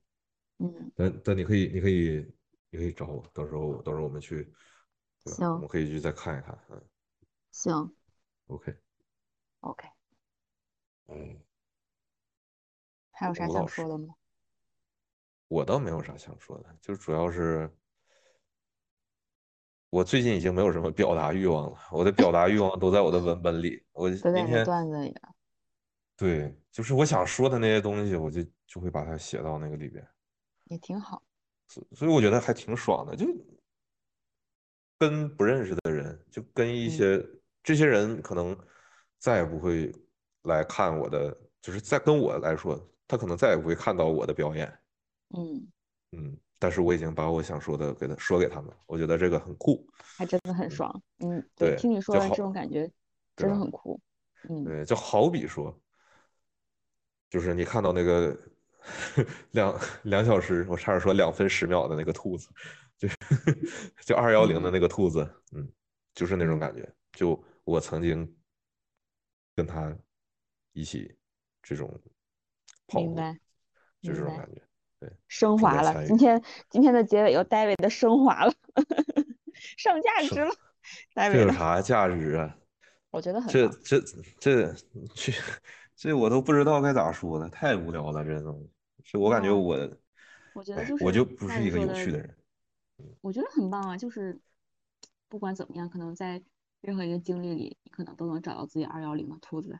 [0.58, 0.90] 嗯。
[0.96, 2.26] 但但你可以，你可以，
[2.70, 4.52] 你可以找我，到时候到时候我们去，
[5.26, 6.82] 行，我们可以去再看一看，嗯。
[7.52, 7.96] 行。
[8.48, 8.76] OK。
[9.60, 9.88] OK。
[11.06, 11.40] 嗯。
[13.12, 14.16] 还有啥想说的吗？
[15.46, 17.72] 我倒没有啥想说的，就主要是。
[19.90, 23.84] 我最近已经没有什么表达欲望了，我的表达欲望都在我的文本里。
[23.92, 25.14] 我今天段子里。
[26.20, 30.06] 对，就是我想说的那些东西，我就就会把它写到那个里边。
[30.64, 31.22] 也挺好。
[31.66, 33.26] 所所以我觉得还挺爽的，就
[34.98, 37.26] 跟不认识的人，就跟一些
[37.62, 38.54] 这些人可能
[39.18, 39.90] 再也不会
[40.42, 42.78] 来看我的，就是在跟我来说，
[43.08, 44.68] 他可能再也不会看到我的表演。
[45.30, 45.66] 嗯
[46.12, 46.36] 嗯。
[46.58, 51.02] 但是我已经把我想说的给他说给他们，我觉得这个很酷，还真的很爽。
[51.20, 52.86] 嗯，对，听你说的这种感觉
[53.34, 53.98] 真的很酷。
[54.50, 55.74] 嗯，对，就好比说，
[57.30, 58.36] 就是你看到那个
[59.52, 62.48] 两两小时，我差点说两分十秒的那个兔子，
[62.98, 63.08] 就
[64.04, 65.66] 就二幺零的那个兔子，嗯，
[66.12, 66.92] 就是那种感觉。
[67.12, 68.36] 就我曾经
[69.54, 69.96] 跟他
[70.72, 71.16] 一起
[71.62, 71.88] 这种
[72.88, 73.14] 跑步，
[74.02, 74.60] 就这种感觉。
[74.98, 76.04] 对，升华了。
[76.06, 78.52] 今天今天的结尾又 David 的升华了，
[79.78, 80.52] 上价值了。
[81.14, 82.56] 戴维这有啥价值啊？
[83.10, 84.00] 我觉得很这这
[84.38, 84.72] 这
[85.14, 85.32] 这
[86.00, 88.70] 这我都不知道该咋说了，太无聊了，这东西。
[89.04, 89.76] 是我感觉我，
[90.54, 92.34] 我觉得就是我就不是一个有趣的人。
[93.20, 94.40] 我觉得很棒啊，就是
[95.28, 96.42] 不管怎么样，可能在
[96.80, 99.78] 任何一个经历里，你可能都能找到自己二幺零的兔子。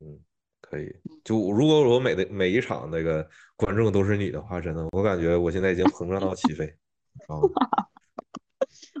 [0.00, 0.18] 嗯。
[0.62, 6.74] 可以，就如果我每的每一场那个观众都是你的话，真的，我感觉我现在已经膨胀到起飞。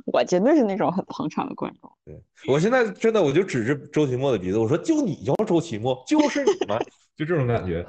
[0.06, 1.90] 我绝对是那种很捧场的观众。
[2.04, 6.78] 对我现在真的，我就指着周奇墨的鼻子，我说：“就你叫周奇墨，就是你吗？”
[7.16, 7.86] 就这种感觉。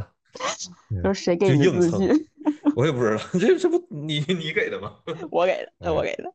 [1.01, 2.09] 说谁给你自信？
[2.75, 4.97] 我也不知道， 这这不你你给的吗？
[5.29, 6.33] 我给的，那我给的。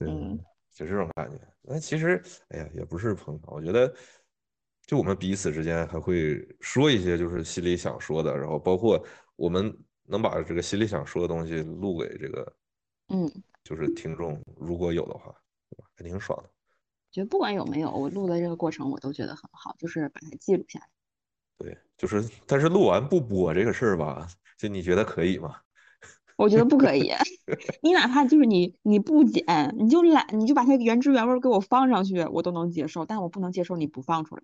[0.00, 0.38] 嗯，
[0.74, 1.36] 就这种感觉。
[1.62, 3.92] 那其实，哎呀，也不是捧场，我觉得。
[4.86, 9.00] 就我们彼此之间还会说一些，就是心里想说的，然后包括
[9.36, 9.72] 我们
[10.04, 12.52] 能把这个心里想说的东西录给这个，
[13.10, 13.30] 嗯，
[13.70, 15.32] 就是听众，如果有的话，
[15.70, 15.88] 对吧？
[15.94, 16.50] 还挺爽的。
[17.12, 20.88] 觉得不管有没有，我录的这个过程我都觉得很好，就是把它记录下来。
[21.56, 24.26] 对，就是但是录完不播这个事儿吧，
[24.58, 25.60] 就你觉得可以吗？
[26.34, 27.12] 我觉得不可以，
[27.80, 29.44] 你哪怕就是你你不剪，
[29.78, 34.42] 你就懒，你就把它原汁原味给我放上去，我都能接受，但我不能接受你不放出来。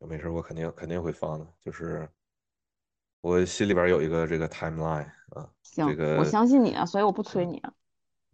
[0.00, 2.08] 没事，我肯定肯定会放的，就是
[3.20, 7.72] 我心里边有一个这个 timeline 啊，行，这个我相信你啊，所以我不催你啊。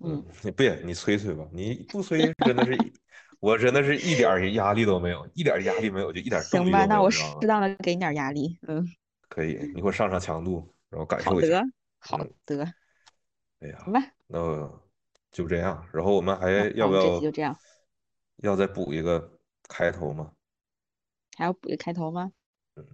[0.02, 2.76] 嗯， 你别你催催吧，你不催真的是，
[3.40, 8.84] 我真的是一点压力都没有，一点压力没有，就一点行吧，那我适当的给你点压力，嗯，
[9.28, 11.62] 可以，你给我上上强度，然后感受一下。
[11.98, 12.64] 好的，
[13.60, 14.38] 哎呀，好吧，那
[15.30, 17.02] 就这样，然后我们还要不要？
[17.02, 17.56] 这期就这样，
[18.38, 19.38] 要再补一个
[19.68, 20.32] 开头吗？
[21.36, 22.32] 还要补一个开头吗？
[22.74, 22.84] 嗯，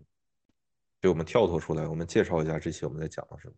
[1.00, 3.54] 就我们跳脱出来，我们介绍一下这期我们在讲的什么。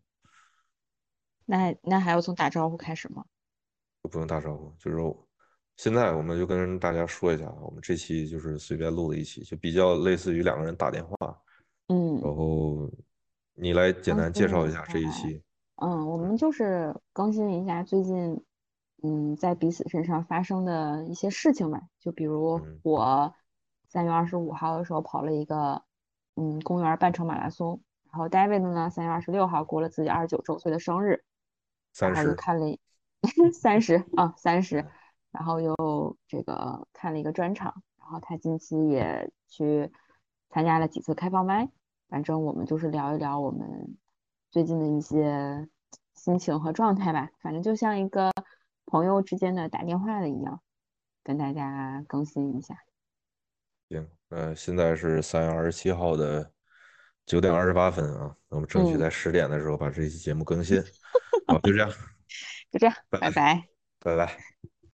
[1.44, 3.24] 那那还要从打招呼开始吗？
[4.08, 5.16] 不用打招呼，就是
[5.76, 11.14] 现在我们就跟大家说一下，我们这期就是随便录的一期，就比较类似于两个人打电话。
[11.88, 12.90] 嗯，然后。
[13.62, 15.42] 你来简单介绍一下这一期。
[15.82, 18.42] 嗯，我们就是更新一下最近，
[19.02, 21.78] 嗯，在彼此身上发生的一些事情吧。
[21.98, 23.34] 就比如我
[23.86, 25.82] 三月二十五号的时候跑了一个，
[26.36, 27.78] 嗯，公园半程马拉松。
[28.10, 31.22] 然后 David 呢，三月二十六号过了自己二十九周岁的生日，
[31.98, 32.64] 然后又看了
[33.52, 34.86] 三十啊三十，
[35.30, 37.82] 然后又这个看了一个专场。
[37.98, 39.90] 然后他近期也去
[40.48, 41.70] 参加了几次开放麦。
[42.08, 43.96] 反正我们就是聊一聊我们
[44.50, 45.68] 最近的一些
[46.16, 48.32] 心情和状态吧，反正就像一个
[48.84, 50.60] 朋友之间的打电话的一样，
[51.22, 52.76] 跟大家更新一下。
[53.88, 56.50] 行，呃，现在是三月二十七号的
[57.26, 60.82] 九点二十八分啊，那我们争取在十点的时候把这期节目更新。
[61.46, 61.88] 好，就这样，
[62.70, 63.64] 就这样，拜拜，
[64.00, 64.69] 拜拜。